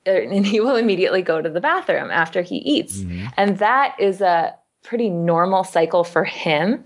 and 0.32 0.46
he 0.46 0.60
will 0.60 0.76
immediately 0.76 1.22
go 1.22 1.42
to 1.42 1.48
the 1.48 1.60
bathroom 1.60 2.10
after 2.10 2.42
he 2.42 2.56
eats. 2.56 2.98
Mm-hmm. 2.98 3.26
And 3.36 3.58
that 3.58 3.96
is 3.98 4.20
a 4.20 4.54
pretty 4.82 5.10
normal 5.10 5.64
cycle 5.64 6.04
for 6.04 6.24
him. 6.24 6.84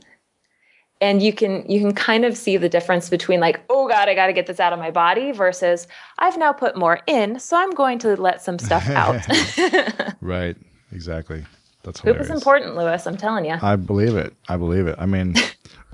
And 1.02 1.22
you 1.22 1.32
can 1.32 1.64
you 1.70 1.80
can 1.80 1.94
kind 1.94 2.26
of 2.26 2.36
see 2.36 2.58
the 2.58 2.68
difference 2.68 3.08
between 3.08 3.40
like, 3.40 3.60
oh 3.70 3.88
God, 3.88 4.08
I 4.08 4.14
gotta 4.14 4.34
get 4.34 4.46
this 4.46 4.60
out 4.60 4.74
of 4.74 4.78
my 4.78 4.90
body 4.90 5.32
versus 5.32 5.86
I've 6.18 6.36
now 6.36 6.52
put 6.52 6.76
more 6.76 7.00
in, 7.06 7.38
so 7.38 7.56
I'm 7.56 7.70
going 7.70 7.98
to 8.00 8.16
let 8.16 8.42
some 8.42 8.58
stuff 8.58 8.86
out. 8.90 9.22
right. 10.20 10.56
Exactly. 10.92 11.44
That's 11.84 12.00
hilarious. 12.00 12.28
Poop 12.28 12.36
is 12.36 12.38
important, 12.38 12.76
Lewis. 12.76 13.06
I'm 13.06 13.16
telling 13.16 13.46
you. 13.46 13.56
I 13.62 13.76
believe 13.76 14.14
it. 14.14 14.34
I 14.50 14.58
believe 14.58 14.86
it. 14.86 14.96
I 14.98 15.06
mean, 15.06 15.36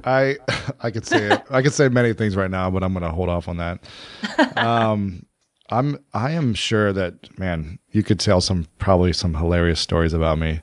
I 0.04 0.38
I 0.80 0.90
could 0.90 1.06
say 1.06 1.30
it. 1.30 1.42
I 1.50 1.62
could 1.62 1.72
say 1.72 1.88
many 1.88 2.12
things 2.12 2.34
right 2.34 2.50
now, 2.50 2.68
but 2.70 2.82
I'm 2.82 2.92
going 2.92 3.04
to 3.04 3.10
hold 3.10 3.28
off 3.28 3.46
on 3.46 3.58
that. 3.58 3.84
Um, 4.56 5.24
I'm 5.70 5.98
I 6.14 6.32
am 6.32 6.54
sure 6.54 6.92
that 6.92 7.38
man, 7.38 7.78
you 7.90 8.02
could 8.02 8.20
tell 8.20 8.40
some 8.40 8.66
probably 8.78 9.12
some 9.12 9.34
hilarious 9.34 9.80
stories 9.80 10.12
about 10.12 10.38
me. 10.38 10.62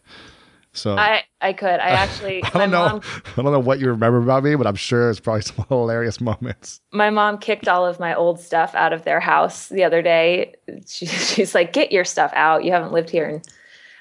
So 0.74 0.98
I 0.98 1.24
I 1.40 1.54
could. 1.54 1.80
I 1.80 1.90
actually 1.90 2.44
I 2.44 2.50
don't 2.50 2.72
know 2.72 2.86
mom, 2.86 3.02
I 3.38 3.42
don't 3.42 3.52
know 3.52 3.60
what 3.60 3.80
you 3.80 3.88
remember 3.88 4.18
about 4.18 4.44
me, 4.44 4.56
but 4.56 4.68
I'm 4.68 4.76
sure 4.76 5.10
it's 5.10 5.20
probably 5.20 5.42
some 5.44 5.66
hilarious 5.70 6.20
moments. 6.20 6.82
My 6.92 7.10
mom 7.10 7.38
kicked 7.38 7.68
all 7.68 7.86
of 7.86 8.00
my 8.00 8.14
old 8.14 8.40
stuff 8.40 8.74
out 8.76 8.94
of 8.94 9.04
their 9.04 9.20
house 9.20 9.70
the 9.70 9.84
other 9.84 10.02
day. 10.02 10.56
She, 10.88 11.06
she's 11.08 11.56
like, 11.56 11.74
"Get 11.74 11.92
your 11.92 12.06
stuff 12.06 12.32
out. 12.36 12.64
You 12.64 12.72
haven't 12.72 12.92
lived 12.92 13.10
here 13.10 13.28
in 13.28 13.42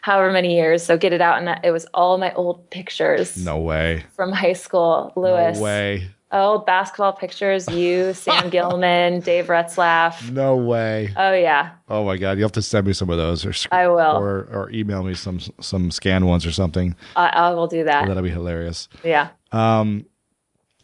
however 0.00 0.32
many 0.32 0.56
years, 0.56 0.82
so 0.82 0.96
get 0.96 1.12
it 1.12 1.20
out." 1.20 1.38
And 1.38 1.64
it 1.64 1.70
was 1.70 1.86
all 1.94 2.18
my 2.18 2.32
old 2.34 2.70
pictures. 2.70 3.36
No 3.36 3.58
way. 3.58 4.04
From 4.16 4.32
high 4.32 4.54
school, 4.54 5.12
Lewis. 5.14 5.58
No 5.58 5.62
way. 5.62 6.10
Oh, 6.34 6.60
basketball 6.60 7.12
pictures, 7.12 7.68
you, 7.68 8.14
Sam 8.14 8.48
Gilman, 8.50 9.20
Dave 9.20 9.48
Retzlaff. 9.48 10.30
No 10.30 10.56
way. 10.56 11.12
Oh 11.14 11.34
yeah. 11.34 11.72
Oh 11.90 12.06
my 12.06 12.16
God, 12.16 12.38
you 12.38 12.42
have 12.42 12.52
to 12.52 12.62
send 12.62 12.86
me 12.86 12.94
some 12.94 13.10
of 13.10 13.18
those, 13.18 13.44
or 13.44 13.52
I 13.70 13.86
will, 13.88 14.16
or 14.16 14.48
or 14.50 14.70
email 14.70 15.02
me 15.02 15.12
some 15.12 15.40
some 15.60 15.90
scanned 15.90 16.26
ones 16.26 16.46
or 16.46 16.52
something. 16.52 16.96
Uh, 17.16 17.30
I 17.32 17.50
will 17.50 17.66
do 17.66 17.84
that. 17.84 18.04
Oh, 18.04 18.08
that'll 18.08 18.22
be 18.22 18.30
hilarious. 18.30 18.88
Yeah. 19.04 19.28
Um, 19.52 20.06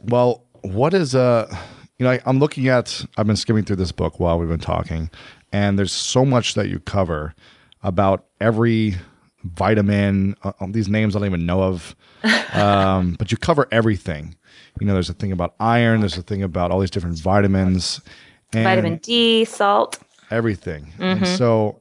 well, 0.03 0.45
what 0.61 0.93
is 0.93 1.15
uh, 1.15 1.49
you 1.99 2.05
know, 2.05 2.11
I, 2.13 2.21
I'm 2.27 2.39
looking 2.39 2.69
at. 2.69 3.05
I've 3.17 3.27
been 3.27 3.37
skimming 3.37 3.65
through 3.65 3.77
this 3.77 3.93
book 3.93 4.21
while 4.21 4.39
we've 4.39 4.51
been 4.51 4.61
talking, 4.61 5.11
and 5.51 5.79
there's 5.79 5.93
so 5.93 6.27
much 6.27 6.55
that 6.55 6.69
you 6.69 6.79
cover 6.79 7.35
about 7.83 8.27
every 8.39 8.97
vitamin. 9.45 10.37
Uh, 10.43 10.53
these 10.69 10.89
names 10.89 11.17
I 11.17 11.21
don't 11.21 11.27
even 11.27 11.47
know 11.47 11.63
of, 11.63 11.97
um, 12.53 13.17
but 13.19 13.33
you 13.33 13.39
cover 13.39 13.67
everything 13.73 14.35
you 14.81 14.87
know, 14.87 14.95
there's 14.95 15.11
a 15.11 15.14
thing 15.14 15.33
about 15.33 15.55
iron, 15.61 16.01
there's 16.01 16.18
a 16.18 16.22
thing 16.22 16.43
about 16.43 16.70
all 16.70 16.81
these 16.81 16.91
different 16.91 17.18
vitamins, 17.18 18.01
vitamin 18.53 18.97
D, 18.97 19.45
salt, 19.45 19.99
everything. 20.31 20.93
Mm-hmm. 20.99 21.24
And 21.24 21.26
so 21.26 21.81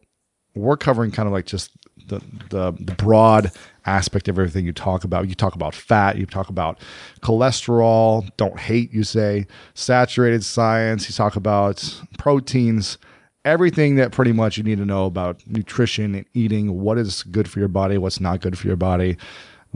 we're 0.56 0.78
covering 0.78 1.12
kind 1.12 1.28
of 1.28 1.34
like 1.34 1.46
just 1.46 1.72
the, 2.08 2.22
the, 2.50 2.72
the 2.80 2.96
broad 2.96 3.52
aspect 3.86 4.28
of 4.28 4.38
everything 4.38 4.66
you 4.66 4.74
talk 4.74 5.04
about. 5.04 5.28
You 5.30 5.36
talk 5.36 5.56
about 5.56 5.76
fat, 5.76 6.18
you 6.18 6.26
talk 6.26 6.50
about 6.50 6.80
cholesterol, 7.22 8.30
don't 8.38 8.60
hate, 8.60 8.94
you 8.94 9.04
say, 9.04 9.48
saturated 9.74 10.44
science, 10.44 11.10
you 11.10 11.14
talk 11.14 11.36
about 11.36 12.02
proteins, 12.18 12.98
everything 13.46 13.96
that 13.96 14.12
pretty 14.12 14.34
much 14.34 14.58
you 14.58 14.64
need 14.64 14.78
to 14.78 14.86
know 14.86 15.06
about 15.06 15.42
nutrition 15.48 16.16
and 16.16 16.26
eating, 16.34 16.82
what 16.82 16.98
is 16.98 17.24
good 17.24 17.50
for 17.50 17.60
your 17.60 17.70
body, 17.70 17.98
what's 17.98 18.20
not 18.20 18.42
good 18.42 18.58
for 18.58 18.68
your 18.68 18.76
body. 18.76 19.18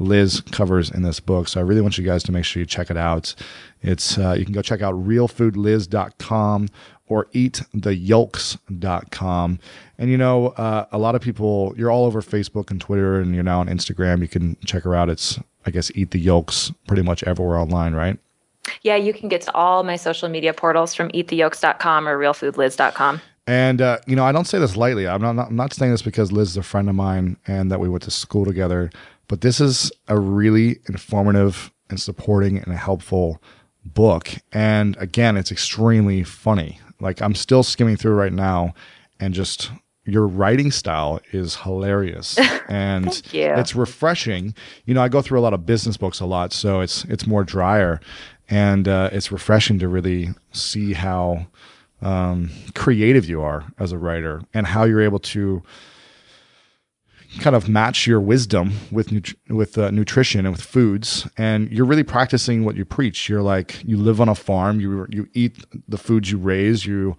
Liz 0.01 0.41
covers 0.51 0.91
in 0.91 1.03
this 1.03 1.19
book. 1.19 1.47
So 1.47 1.59
I 1.59 1.63
really 1.63 1.81
want 1.81 1.97
you 1.97 2.03
guys 2.03 2.23
to 2.23 2.31
make 2.31 2.45
sure 2.45 2.59
you 2.59 2.65
check 2.65 2.89
it 2.89 2.97
out. 2.97 3.35
It's 3.81 4.17
uh, 4.17 4.35
you 4.37 4.45
can 4.45 4.53
go 4.53 4.61
check 4.61 4.81
out 4.81 4.95
realfoodliz.com 4.95 6.69
or 7.07 7.25
eattheyolks.com. 7.25 9.59
And 9.97 10.09
you 10.09 10.17
know, 10.17 10.47
uh, 10.49 10.85
a 10.91 10.97
lot 10.97 11.15
of 11.15 11.21
people, 11.21 11.73
you're 11.77 11.91
all 11.91 12.05
over 12.05 12.21
Facebook 12.21 12.71
and 12.71 12.79
Twitter, 12.79 13.19
and 13.19 13.35
you're 13.35 13.43
now 13.43 13.59
on 13.59 13.67
Instagram. 13.67 14.21
You 14.21 14.27
can 14.27 14.55
check 14.65 14.83
her 14.83 14.95
out. 14.95 15.09
It's, 15.09 15.39
I 15.65 15.71
guess, 15.71 15.91
Eat 15.93 16.11
the 16.11 16.19
Yolks 16.19 16.71
pretty 16.87 17.03
much 17.03 17.23
everywhere 17.23 17.57
online, 17.57 17.93
right? 17.93 18.17
Yeah, 18.83 18.95
you 18.95 19.13
can 19.13 19.27
get 19.27 19.41
to 19.41 19.53
all 19.53 19.83
my 19.83 19.95
social 19.95 20.29
media 20.29 20.53
portals 20.53 20.93
from 20.93 21.09
eattheyolks.com 21.09 22.07
or 22.07 22.17
realfoodliz.com. 22.17 23.21
And 23.47 23.81
uh, 23.81 23.97
you 24.05 24.15
know, 24.15 24.23
I 24.23 24.31
don't 24.31 24.45
say 24.45 24.59
this 24.59 24.77
lightly. 24.77 25.07
I'm 25.07 25.21
not, 25.21 25.47
I'm 25.47 25.55
not 25.55 25.73
saying 25.73 25.91
this 25.91 26.03
because 26.03 26.31
Liz 26.31 26.51
is 26.51 26.57
a 26.57 26.63
friend 26.63 26.87
of 26.87 26.95
mine 26.95 27.37
and 27.47 27.71
that 27.71 27.79
we 27.79 27.89
went 27.89 28.03
to 28.03 28.11
school 28.11 28.45
together. 28.45 28.91
But 29.31 29.39
this 29.39 29.61
is 29.61 29.93
a 30.09 30.19
really 30.19 30.81
informative 30.89 31.71
and 31.89 31.97
supporting 31.97 32.57
and 32.57 32.67
a 32.67 32.75
helpful 32.75 33.41
book. 33.85 34.29
And 34.51 34.97
again, 34.97 35.37
it's 35.37 35.53
extremely 35.53 36.21
funny. 36.25 36.81
Like 36.99 37.21
I'm 37.21 37.33
still 37.33 37.63
skimming 37.63 37.95
through 37.95 38.15
right 38.15 38.33
now 38.33 38.73
and 39.21 39.33
just 39.33 39.71
your 40.03 40.27
writing 40.27 40.69
style 40.69 41.21
is 41.31 41.55
hilarious 41.55 42.37
and 42.67 43.21
it's 43.57 43.73
refreshing. 43.73 44.53
You 44.83 44.95
know, 44.95 45.01
I 45.01 45.07
go 45.07 45.21
through 45.21 45.39
a 45.39 45.45
lot 45.47 45.53
of 45.53 45.65
business 45.65 45.95
books 45.95 46.19
a 46.19 46.25
lot, 46.25 46.51
so 46.51 46.81
it's 46.81 47.05
it's 47.05 47.25
more 47.25 47.45
drier 47.45 48.01
and 48.49 48.85
uh, 48.85 49.11
it's 49.13 49.31
refreshing 49.31 49.79
to 49.79 49.87
really 49.87 50.31
see 50.51 50.91
how 50.91 51.47
um, 52.01 52.51
creative 52.75 53.29
you 53.29 53.41
are 53.41 53.63
as 53.79 53.93
a 53.93 53.97
writer 53.97 54.41
and 54.53 54.67
how 54.67 54.83
you're 54.83 55.01
able 55.01 55.19
to 55.19 55.63
kind 57.39 57.55
of 57.55 57.69
match 57.69 58.05
your 58.05 58.19
wisdom 58.19 58.73
with 58.91 59.11
nut- 59.11 59.33
with 59.49 59.77
uh, 59.77 59.89
nutrition 59.91 60.45
and 60.45 60.53
with 60.55 60.63
foods 60.63 61.27
and 61.37 61.71
you're 61.71 61.85
really 61.85 62.03
practicing 62.03 62.65
what 62.65 62.75
you 62.75 62.83
preach. 62.83 63.29
You're 63.29 63.41
like 63.41 63.81
you 63.85 63.97
live 63.97 64.19
on 64.19 64.27
a 64.27 64.35
farm 64.35 64.79
you 64.79 65.07
you 65.09 65.27
eat 65.33 65.63
the 65.87 65.97
foods 65.97 66.31
you 66.31 66.37
raise 66.37 66.85
you 66.85 67.15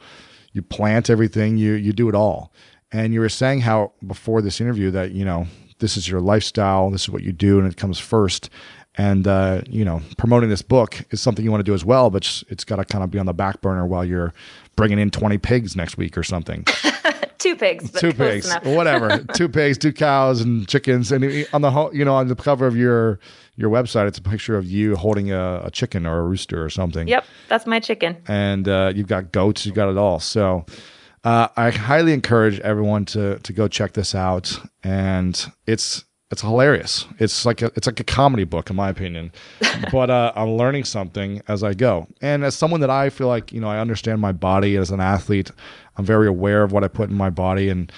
you 0.52 0.62
plant 0.62 1.08
everything 1.08 1.56
you 1.56 1.72
you 1.72 1.92
do 1.92 2.08
it 2.08 2.14
all. 2.14 2.52
And 2.92 3.14
you 3.14 3.20
were 3.20 3.30
saying 3.30 3.60
how 3.60 3.92
before 4.06 4.42
this 4.42 4.60
interview 4.60 4.90
that 4.90 5.12
you 5.12 5.24
know 5.24 5.46
this 5.78 5.96
is 5.96 6.08
your 6.08 6.20
lifestyle 6.20 6.90
this 6.90 7.02
is 7.02 7.08
what 7.08 7.22
you 7.22 7.32
do 7.32 7.58
and 7.58 7.66
it 7.70 7.76
comes 7.76 7.98
first. 7.98 8.50
And 8.96 9.26
uh, 9.26 9.62
you 9.66 9.86
know 9.86 10.02
promoting 10.18 10.50
this 10.50 10.60
book 10.60 11.02
is 11.10 11.22
something 11.22 11.42
you 11.42 11.50
want 11.50 11.60
to 11.64 11.70
do 11.70 11.74
as 11.74 11.84
well 11.84 12.10
but 12.10 12.18
it's, 12.18 12.44
it's 12.48 12.64
got 12.64 12.76
to 12.76 12.84
kind 12.84 13.02
of 13.02 13.10
be 13.10 13.18
on 13.18 13.24
the 13.24 13.32
back 13.32 13.62
burner 13.62 13.86
while 13.86 14.04
you're 14.04 14.34
bringing 14.76 14.98
in 14.98 15.10
20 15.10 15.38
pigs 15.38 15.74
next 15.74 15.96
week 15.96 16.18
or 16.18 16.22
something 16.22 16.66
two 17.42 17.56
pigs. 17.56 17.90
two 17.90 18.12
pigs, 18.12 18.54
whatever. 18.62 19.18
two 19.34 19.48
pigs, 19.48 19.78
two 19.78 19.92
cows, 19.92 20.40
and 20.40 20.66
chickens. 20.68 21.12
And 21.12 21.46
on 21.52 21.62
the 21.62 21.70
whole, 21.70 21.94
you 21.94 22.04
know, 22.04 22.14
on 22.14 22.28
the 22.28 22.36
cover 22.36 22.66
of 22.66 22.76
your 22.76 23.18
your 23.56 23.70
website, 23.70 24.06
it's 24.06 24.18
a 24.18 24.22
picture 24.22 24.56
of 24.56 24.64
you 24.64 24.96
holding 24.96 25.32
a, 25.32 25.62
a 25.64 25.70
chicken 25.70 26.06
or 26.06 26.20
a 26.20 26.22
rooster 26.22 26.64
or 26.64 26.70
something. 26.70 27.08
Yep, 27.08 27.24
that's 27.48 27.66
my 27.66 27.80
chicken. 27.80 28.16
And 28.28 28.68
uh, 28.68 28.92
you've 28.94 29.08
got 29.08 29.32
goats. 29.32 29.66
You've 29.66 29.74
got 29.74 29.90
it 29.90 29.98
all. 29.98 30.20
So. 30.20 30.64
Uh, 31.24 31.46
I 31.56 31.70
highly 31.70 32.14
encourage 32.14 32.58
everyone 32.60 33.04
to 33.04 33.38
to 33.38 33.52
go 33.52 33.68
check 33.68 33.92
this 33.92 34.12
out, 34.12 34.58
and 34.82 35.40
it's 35.68 36.04
it's 36.32 36.40
hilarious. 36.40 37.04
It's 37.18 37.44
like 37.44 37.60
a 37.60 37.70
it's 37.76 37.86
like 37.86 38.00
a 38.00 38.04
comedy 38.04 38.44
book 38.44 38.70
in 38.70 38.76
my 38.76 38.88
opinion, 38.88 39.30
but 39.92 40.08
uh, 40.08 40.32
I'm 40.34 40.52
learning 40.56 40.84
something 40.84 41.42
as 41.46 41.62
I 41.62 41.74
go. 41.74 42.08
And 42.22 42.42
as 42.42 42.56
someone 42.56 42.80
that 42.80 42.88
I 42.90 43.10
feel 43.10 43.28
like 43.28 43.52
you 43.52 43.60
know 43.60 43.68
I 43.68 43.78
understand 43.78 44.20
my 44.20 44.32
body 44.32 44.76
as 44.76 44.90
an 44.90 44.98
athlete, 44.98 45.50
I'm 45.96 46.04
very 46.04 46.26
aware 46.26 46.62
of 46.62 46.72
what 46.72 46.84
I 46.84 46.88
put 46.88 47.10
in 47.10 47.16
my 47.16 47.30
body 47.30 47.68
and 47.68 47.92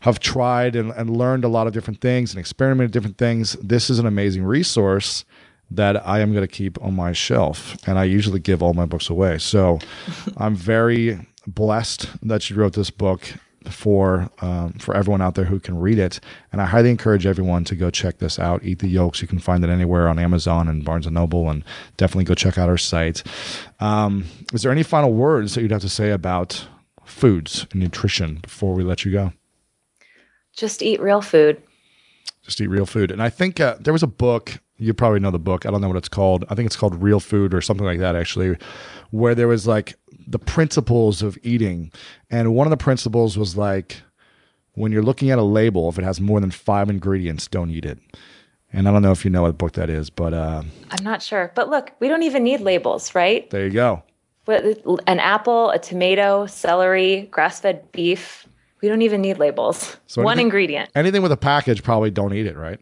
have 0.00 0.18
tried 0.18 0.76
and, 0.76 0.92
and 0.92 1.16
learned 1.16 1.44
a 1.44 1.48
lot 1.48 1.66
of 1.66 1.72
different 1.72 2.00
things 2.00 2.32
and 2.32 2.40
experimented 2.40 2.90
different 2.90 3.18
things. 3.18 3.52
This 3.62 3.90
is 3.90 3.98
an 3.98 4.06
amazing 4.06 4.44
resource 4.44 5.24
that 5.70 6.06
I 6.06 6.20
am 6.20 6.32
going 6.32 6.46
to 6.46 6.52
keep 6.52 6.82
on 6.82 6.94
my 6.94 7.12
shelf. 7.12 7.76
And 7.86 7.98
I 7.98 8.04
usually 8.04 8.40
give 8.40 8.62
all 8.62 8.74
my 8.74 8.86
books 8.86 9.08
away. 9.08 9.38
So 9.38 9.78
I'm 10.36 10.56
very 10.56 11.26
blessed 11.46 12.08
that 12.26 12.50
you 12.50 12.56
wrote 12.56 12.74
this 12.74 12.90
book 12.90 13.22
for 13.68 14.30
um, 14.40 14.72
for 14.74 14.96
everyone 14.96 15.20
out 15.20 15.34
there 15.34 15.44
who 15.44 15.60
can 15.60 15.78
read 15.78 15.98
it. 15.98 16.18
And 16.50 16.62
I 16.62 16.66
highly 16.66 16.90
encourage 16.90 17.26
everyone 17.26 17.64
to 17.64 17.76
go 17.76 17.90
check 17.90 18.18
this 18.18 18.38
out. 18.38 18.64
Eat 18.64 18.78
the 18.78 18.88
Yolks. 18.88 19.20
You 19.20 19.28
can 19.28 19.38
find 19.38 19.62
it 19.62 19.68
anywhere 19.68 20.08
on 20.08 20.18
Amazon 20.18 20.66
and 20.66 20.84
Barnes 20.84 21.06
and 21.06 21.14
Noble, 21.14 21.50
and 21.50 21.62
definitely 21.98 22.24
go 22.24 22.34
check 22.34 22.56
out 22.56 22.70
our 22.70 22.78
site. 22.78 23.22
Um, 23.78 24.24
is 24.54 24.62
there 24.62 24.72
any 24.72 24.82
final 24.82 25.12
words 25.12 25.54
that 25.54 25.62
you'd 25.62 25.72
have 25.72 25.82
to 25.82 25.90
say 25.90 26.10
about 26.10 26.66
foods 27.10 27.66
and 27.72 27.80
nutrition 27.80 28.36
before 28.36 28.74
we 28.74 28.82
let 28.82 29.04
you 29.04 29.12
go? 29.12 29.32
Just 30.52 30.82
eat 30.82 31.00
real 31.00 31.22
food. 31.22 31.62
Just 32.42 32.60
eat 32.60 32.68
real 32.68 32.86
food. 32.86 33.10
And 33.10 33.22
I 33.22 33.28
think 33.28 33.60
uh, 33.60 33.76
there 33.78 33.92
was 33.92 34.02
a 34.02 34.08
book, 34.08 34.60
you 34.78 34.94
probably 34.94 35.20
know 35.20 35.30
the 35.30 35.38
book. 35.38 35.66
I 35.66 35.70
don't 35.70 35.80
know 35.80 35.88
what 35.88 35.96
it's 35.96 36.08
called. 36.08 36.44
I 36.48 36.54
think 36.54 36.66
it's 36.66 36.76
called 36.76 37.00
Real 37.02 37.20
Food 37.20 37.52
or 37.52 37.60
something 37.60 37.84
like 37.84 37.98
that, 37.98 38.16
actually, 38.16 38.56
where 39.10 39.34
there 39.34 39.48
was 39.48 39.66
like 39.66 39.94
the 40.26 40.38
principles 40.38 41.22
of 41.22 41.38
eating. 41.42 41.92
And 42.30 42.54
one 42.54 42.66
of 42.66 42.70
the 42.70 42.76
principles 42.76 43.36
was 43.36 43.56
like, 43.56 44.02
when 44.72 44.92
you're 44.92 45.02
looking 45.02 45.30
at 45.30 45.38
a 45.38 45.42
label, 45.42 45.88
if 45.88 45.98
it 45.98 46.04
has 46.04 46.20
more 46.20 46.40
than 46.40 46.50
five 46.50 46.88
ingredients, 46.88 47.46
don't 47.46 47.70
eat 47.70 47.84
it. 47.84 47.98
And 48.72 48.88
I 48.88 48.92
don't 48.92 49.02
know 49.02 49.10
if 49.10 49.24
you 49.24 49.30
know 49.30 49.42
what 49.42 49.58
book 49.58 49.72
that 49.72 49.90
is, 49.90 50.10
but 50.10 50.32
uh, 50.32 50.62
I'm 50.90 51.04
not 51.04 51.22
sure. 51.22 51.52
But 51.54 51.68
look, 51.68 51.90
we 51.98 52.08
don't 52.08 52.22
even 52.22 52.44
need 52.44 52.60
labels, 52.60 53.14
right? 53.14 53.50
There 53.50 53.64
you 53.64 53.72
go 53.72 54.02
an 54.50 55.20
apple, 55.20 55.70
a 55.70 55.78
tomato, 55.78 56.46
celery, 56.46 57.28
grass 57.30 57.60
fed 57.60 57.90
beef. 57.92 58.46
We 58.82 58.88
don't 58.88 59.02
even 59.02 59.20
need 59.20 59.38
labels. 59.38 59.96
So 60.06 60.22
One 60.22 60.32
anything, 60.32 60.46
ingredient. 60.46 60.90
Anything 60.94 61.22
with 61.22 61.32
a 61.32 61.36
package, 61.36 61.82
probably 61.82 62.10
don't 62.10 62.32
eat 62.32 62.46
it, 62.46 62.56
right? 62.56 62.80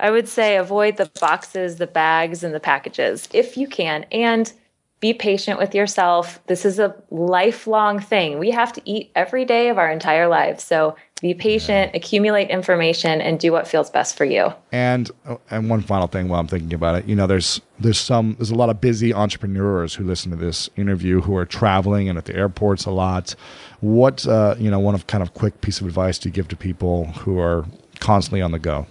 I 0.00 0.10
would 0.10 0.28
say 0.28 0.56
avoid 0.56 0.96
the 0.96 1.10
boxes, 1.20 1.76
the 1.76 1.86
bags, 1.86 2.44
and 2.44 2.54
the 2.54 2.60
packages 2.60 3.28
if 3.32 3.56
you 3.56 3.66
can. 3.66 4.04
And 4.12 4.52
be 5.00 5.14
patient 5.14 5.58
with 5.58 5.74
yourself. 5.74 6.40
This 6.46 6.64
is 6.64 6.78
a 6.78 6.94
lifelong 7.10 8.00
thing. 8.00 8.38
We 8.38 8.50
have 8.50 8.72
to 8.72 8.82
eat 8.84 9.12
every 9.14 9.44
day 9.44 9.68
of 9.68 9.78
our 9.78 9.90
entire 9.90 10.26
lives. 10.28 10.64
So 10.64 10.96
be 11.20 11.34
patient, 11.34 11.94
accumulate 11.94 12.48
information, 12.48 13.20
and 13.20 13.40
do 13.40 13.50
what 13.50 13.66
feels 13.66 13.90
best 13.90 14.16
for 14.16 14.24
you. 14.24 14.52
And 14.70 15.10
oh, 15.26 15.40
and 15.50 15.68
one 15.68 15.80
final 15.80 16.06
thing 16.06 16.28
while 16.28 16.40
I'm 16.40 16.46
thinking 16.46 16.72
about 16.72 16.94
it, 16.94 17.06
you 17.06 17.16
know, 17.16 17.26
there's 17.26 17.60
there's 17.80 17.98
some 17.98 18.36
there's 18.38 18.50
a 18.50 18.54
lot 18.54 18.70
of 18.70 18.80
busy 18.80 19.12
entrepreneurs 19.12 19.94
who 19.94 20.04
listen 20.04 20.30
to 20.30 20.36
this 20.36 20.70
interview 20.76 21.20
who 21.20 21.36
are 21.36 21.44
traveling 21.44 22.08
and 22.08 22.18
at 22.18 22.26
the 22.26 22.36
airports 22.36 22.84
a 22.84 22.90
lot. 22.90 23.34
What 23.80 24.26
uh, 24.26 24.54
you 24.58 24.70
know, 24.70 24.78
one 24.78 24.94
of 24.94 25.06
kind 25.08 25.22
of 25.22 25.34
quick 25.34 25.60
piece 25.60 25.80
of 25.80 25.86
advice 25.86 26.18
do 26.18 26.28
you 26.28 26.32
give 26.32 26.48
to 26.48 26.56
people 26.56 27.06
who 27.06 27.38
are 27.40 27.66
constantly 27.98 28.40
on 28.40 28.52
the 28.52 28.58
go? 28.58 28.86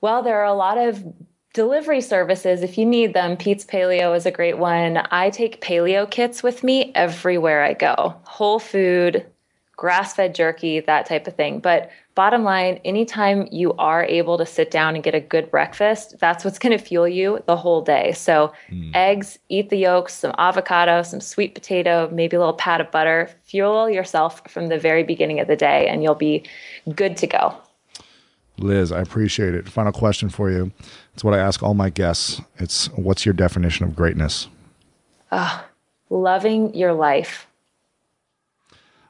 Well, 0.00 0.22
there 0.22 0.38
are 0.38 0.44
a 0.44 0.54
lot 0.54 0.78
of 0.78 1.04
delivery 1.54 2.00
services 2.00 2.62
if 2.62 2.76
you 2.76 2.84
need 2.84 3.14
them 3.14 3.36
pete's 3.36 3.64
paleo 3.64 4.14
is 4.14 4.26
a 4.26 4.30
great 4.30 4.58
one 4.58 4.98
i 5.10 5.30
take 5.30 5.62
paleo 5.62 6.08
kits 6.08 6.42
with 6.42 6.62
me 6.62 6.92
everywhere 6.94 7.64
i 7.64 7.72
go 7.72 8.14
whole 8.24 8.58
food 8.58 9.26
grass 9.78 10.12
fed 10.12 10.34
jerky, 10.34 10.80
that 10.80 11.06
type 11.06 11.26
of 11.28 11.36
thing. 11.36 11.60
But 11.60 11.88
bottom 12.16 12.42
line, 12.42 12.80
anytime 12.84 13.46
you 13.52 13.72
are 13.74 14.04
able 14.04 14.36
to 14.36 14.44
sit 14.44 14.72
down 14.72 14.96
and 14.96 15.04
get 15.04 15.14
a 15.14 15.20
good 15.20 15.52
breakfast, 15.52 16.16
that's 16.18 16.44
what's 16.44 16.58
going 16.62 16.76
to 16.76 16.84
fuel 16.84 17.08
you 17.08 17.42
the 17.46 17.56
whole 17.56 17.80
day. 17.80 18.12
So, 18.12 18.52
mm. 18.70 18.94
eggs, 18.94 19.38
eat 19.48 19.70
the 19.70 19.78
yolks, 19.78 20.14
some 20.14 20.34
avocado, 20.36 21.02
some 21.02 21.20
sweet 21.20 21.54
potato, 21.54 22.10
maybe 22.12 22.36
a 22.36 22.40
little 22.40 22.54
pat 22.54 22.80
of 22.80 22.90
butter. 22.90 23.30
Fuel 23.44 23.88
yourself 23.88 24.42
from 24.50 24.66
the 24.66 24.78
very 24.78 25.04
beginning 25.04 25.38
of 25.40 25.46
the 25.46 25.56
day, 25.56 25.86
and 25.86 26.02
you'll 26.02 26.16
be 26.16 26.44
good 26.94 27.16
to 27.18 27.28
go. 27.28 27.56
Liz, 28.58 28.90
I 28.90 29.00
appreciate 29.00 29.54
it. 29.54 29.68
Final 29.68 29.92
question 29.92 30.28
for 30.28 30.50
you. 30.50 30.72
It's 31.14 31.22
what 31.22 31.34
I 31.34 31.38
ask 31.38 31.62
all 31.62 31.74
my 31.74 31.90
guests. 31.90 32.40
It's 32.56 32.86
what's 32.96 33.24
your 33.24 33.32
definition 33.32 33.86
of 33.86 33.94
greatness? 33.94 34.48
Uh, 35.30 35.62
loving 36.10 36.74
your 36.74 36.94
life 36.94 37.47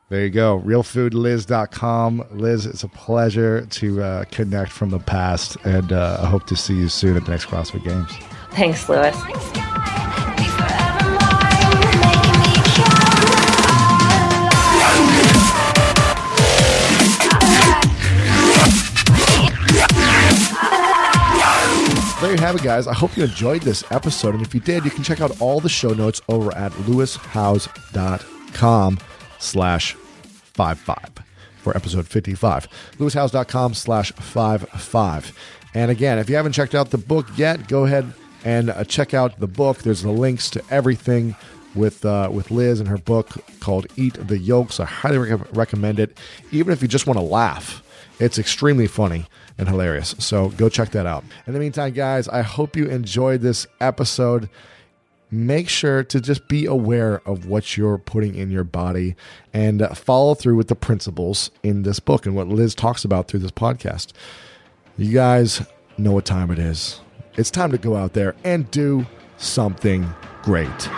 there 0.09 0.25
you 0.25 0.31
go. 0.31 0.61
Realfoodliz.com. 0.61 2.25
Liz, 2.33 2.67
it's 2.67 2.83
a 2.83 2.89
pleasure 2.89 3.67
to 3.67 4.03
uh, 4.03 4.25
connect 4.31 4.73
from 4.73 4.91
the 4.91 4.99
past, 4.99 5.57
and 5.65 5.93
uh, 5.93 6.19
I 6.23 6.27
hope 6.27 6.47
to 6.47 6.57
see 6.57 6.75
you 6.75 6.89
soon 6.89 7.17
at 7.17 7.25
the 7.25 7.31
next 7.31 7.47
CrossFit 7.47 7.85
Games. 7.85 8.11
Thanks, 8.53 8.89
Lewis. 8.89 9.17
There 22.21 22.33
you 22.33 22.39
have 22.39 22.57
it, 22.57 22.63
guys. 22.63 22.89
I 22.89 22.95
hope 22.95 23.17
you 23.17 23.25
enjoyed 23.25 23.63
this 23.63 23.85
episode. 23.93 24.35
And 24.35 24.45
if 24.45 24.53
you 24.53 24.59
did, 24.61 24.85
you 24.85 24.91
can 24.91 25.05
check 25.05 25.21
out 25.21 25.41
all 25.41 25.61
the 25.61 25.69
show 25.69 25.91
notes 25.91 26.21
over 26.29 26.53
at 26.57 26.73
lewishowes.com 26.73 28.99
slash 29.39 29.95
55 29.95 31.11
for 31.59 31.77
episode 31.77 32.07
55. 32.07 32.69
lewishowes.com 32.99 33.75
slash 33.75 34.13
55. 34.13 35.39
And 35.75 35.91
again, 35.91 36.19
if 36.19 36.29
you 36.31 36.37
haven't 36.37 36.53
checked 36.53 36.75
out 36.75 36.91
the 36.91 36.99
book 36.99 37.27
yet, 37.37 37.69
go 37.69 37.85
ahead 37.85 38.13
and 38.45 38.71
uh, 38.71 38.85
check 38.85 39.15
out 39.15 39.39
the 39.39 39.47
book. 39.47 39.79
There's 39.79 40.03
the 40.03 40.11
links 40.11 40.51
to 40.51 40.63
everything 40.71 41.37
with 41.75 42.05
uh, 42.05 42.31
with 42.33 42.51
Liz 42.51 42.81
and 42.81 42.89
her 42.89 42.99
book 42.99 43.37
called 43.61 43.87
Eat 43.97 44.15
the 44.15 44.39
Yolks. 44.39 44.81
I 44.81 44.87
highly 44.87 45.19
rec- 45.19 45.57
recommend 45.57 46.01
it, 46.01 46.17
even 46.51 46.73
if 46.73 46.83
you 46.83 46.89
just 46.89 47.07
want 47.07 47.19
to 47.19 47.25
laugh. 47.25 47.83
It's 48.21 48.39
extremely 48.39 48.89
funny 48.89 49.27
and 49.59 49.69
hilarious. 49.69 50.15
So 50.19 50.49
go 50.51 50.69
check 50.69 50.91
that 50.91 51.07
out. 51.07 51.25
In 51.47 51.53
the 51.53 51.61
meantime, 51.61 51.93
guys, 51.93 52.27
I 52.29 52.43
hope 52.43 52.77
you 52.77 52.87
enjoyed 52.87 53.43
this 53.43 53.67
episode. 53.81 54.49
Make 55.31 55.69
sure 55.69 56.03
to 56.05 56.21
just 56.21 56.49
be 56.49 56.65
aware 56.65 57.21
of 57.27 57.47
what 57.47 57.77
you're 57.77 57.99
putting 57.99 58.35
in 58.35 58.51
your 58.51 58.65
body 58.65 59.15
and 59.53 59.83
uh, 59.83 59.95
follow 59.95 60.35
through 60.35 60.57
with 60.57 60.69
the 60.69 60.75
principles 60.75 61.51
in 61.63 61.83
this 61.83 62.01
book 62.01 62.25
and 62.25 62.35
what 62.35 62.49
Liz 62.49 62.75
talks 62.75 63.05
about 63.05 63.29
through 63.29 63.41
this 63.41 63.51
podcast. 63.51 64.13
You 64.97 65.13
guys 65.13 65.63
know 65.99 66.13
what 66.13 66.25
time 66.25 66.51
it 66.51 66.59
is. 66.59 67.01
It's 67.37 67.51
time 67.51 67.71
to 67.73 67.79
go 67.79 67.95
out 67.95 68.15
there 68.15 68.35
and 68.43 68.71
do 68.71 69.07
something 69.37 70.09
great. 70.43 70.89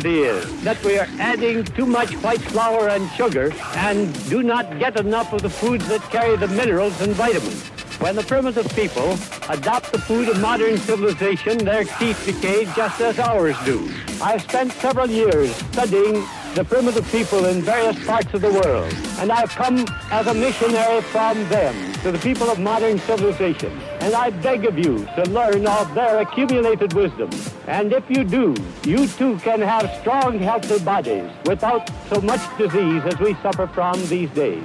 Difficulty 0.00 0.22
is 0.22 0.64
that 0.64 0.82
we 0.84 0.98
are 0.98 1.06
adding 1.18 1.64
too 1.64 1.84
much 1.84 2.14
white 2.22 2.40
flour 2.40 2.88
and 2.88 3.10
sugar 3.10 3.52
and 3.76 4.30
do 4.30 4.42
not 4.42 4.78
get 4.78 4.98
enough 4.98 5.32
of 5.32 5.42
the 5.42 5.50
foods 5.50 5.86
that 5.88 6.00
carry 6.10 6.36
the 6.36 6.48
minerals 6.48 6.98
and 7.02 7.12
vitamins. 7.12 7.68
When 8.00 8.16
the 8.16 8.22
primitive 8.22 8.68
people 8.74 9.18
adopt 9.50 9.92
the 9.92 9.98
food 9.98 10.28
of 10.28 10.40
modern 10.40 10.78
civilization, 10.78 11.58
their 11.58 11.84
teeth 11.84 12.24
decay 12.24 12.64
just 12.74 13.00
as 13.00 13.18
ours 13.18 13.56
do. 13.64 13.90
I've 14.22 14.42
spent 14.42 14.72
several 14.72 15.10
years 15.10 15.54
studying 15.72 16.24
the 16.54 16.64
primitive 16.64 17.10
people 17.12 17.44
in 17.44 17.60
various 17.60 18.02
parts 18.06 18.32
of 18.32 18.40
the 18.40 18.50
world, 18.50 18.92
and 19.18 19.30
I've 19.30 19.50
come 19.50 19.84
as 20.10 20.26
a 20.26 20.34
missionary 20.34 21.02
from 21.02 21.48
them 21.48 21.91
to 22.02 22.10
the 22.10 22.18
people 22.18 22.50
of 22.50 22.58
modern 22.58 22.98
civilization. 22.98 23.70
And 24.00 24.14
I 24.14 24.30
beg 24.30 24.64
of 24.64 24.76
you 24.76 25.06
to 25.16 25.22
learn 25.30 25.66
of 25.66 25.94
their 25.94 26.18
accumulated 26.20 26.92
wisdom. 26.94 27.30
And 27.68 27.92
if 27.92 28.10
you 28.10 28.24
do, 28.24 28.54
you 28.84 29.06
too 29.06 29.38
can 29.38 29.60
have 29.60 29.88
strong, 30.00 30.38
healthy 30.40 30.80
bodies 30.84 31.30
without 31.46 31.88
so 32.08 32.20
much 32.20 32.40
disease 32.58 33.02
as 33.04 33.18
we 33.20 33.34
suffer 33.34 33.68
from 33.68 34.04
these 34.06 34.30
days. 34.30 34.64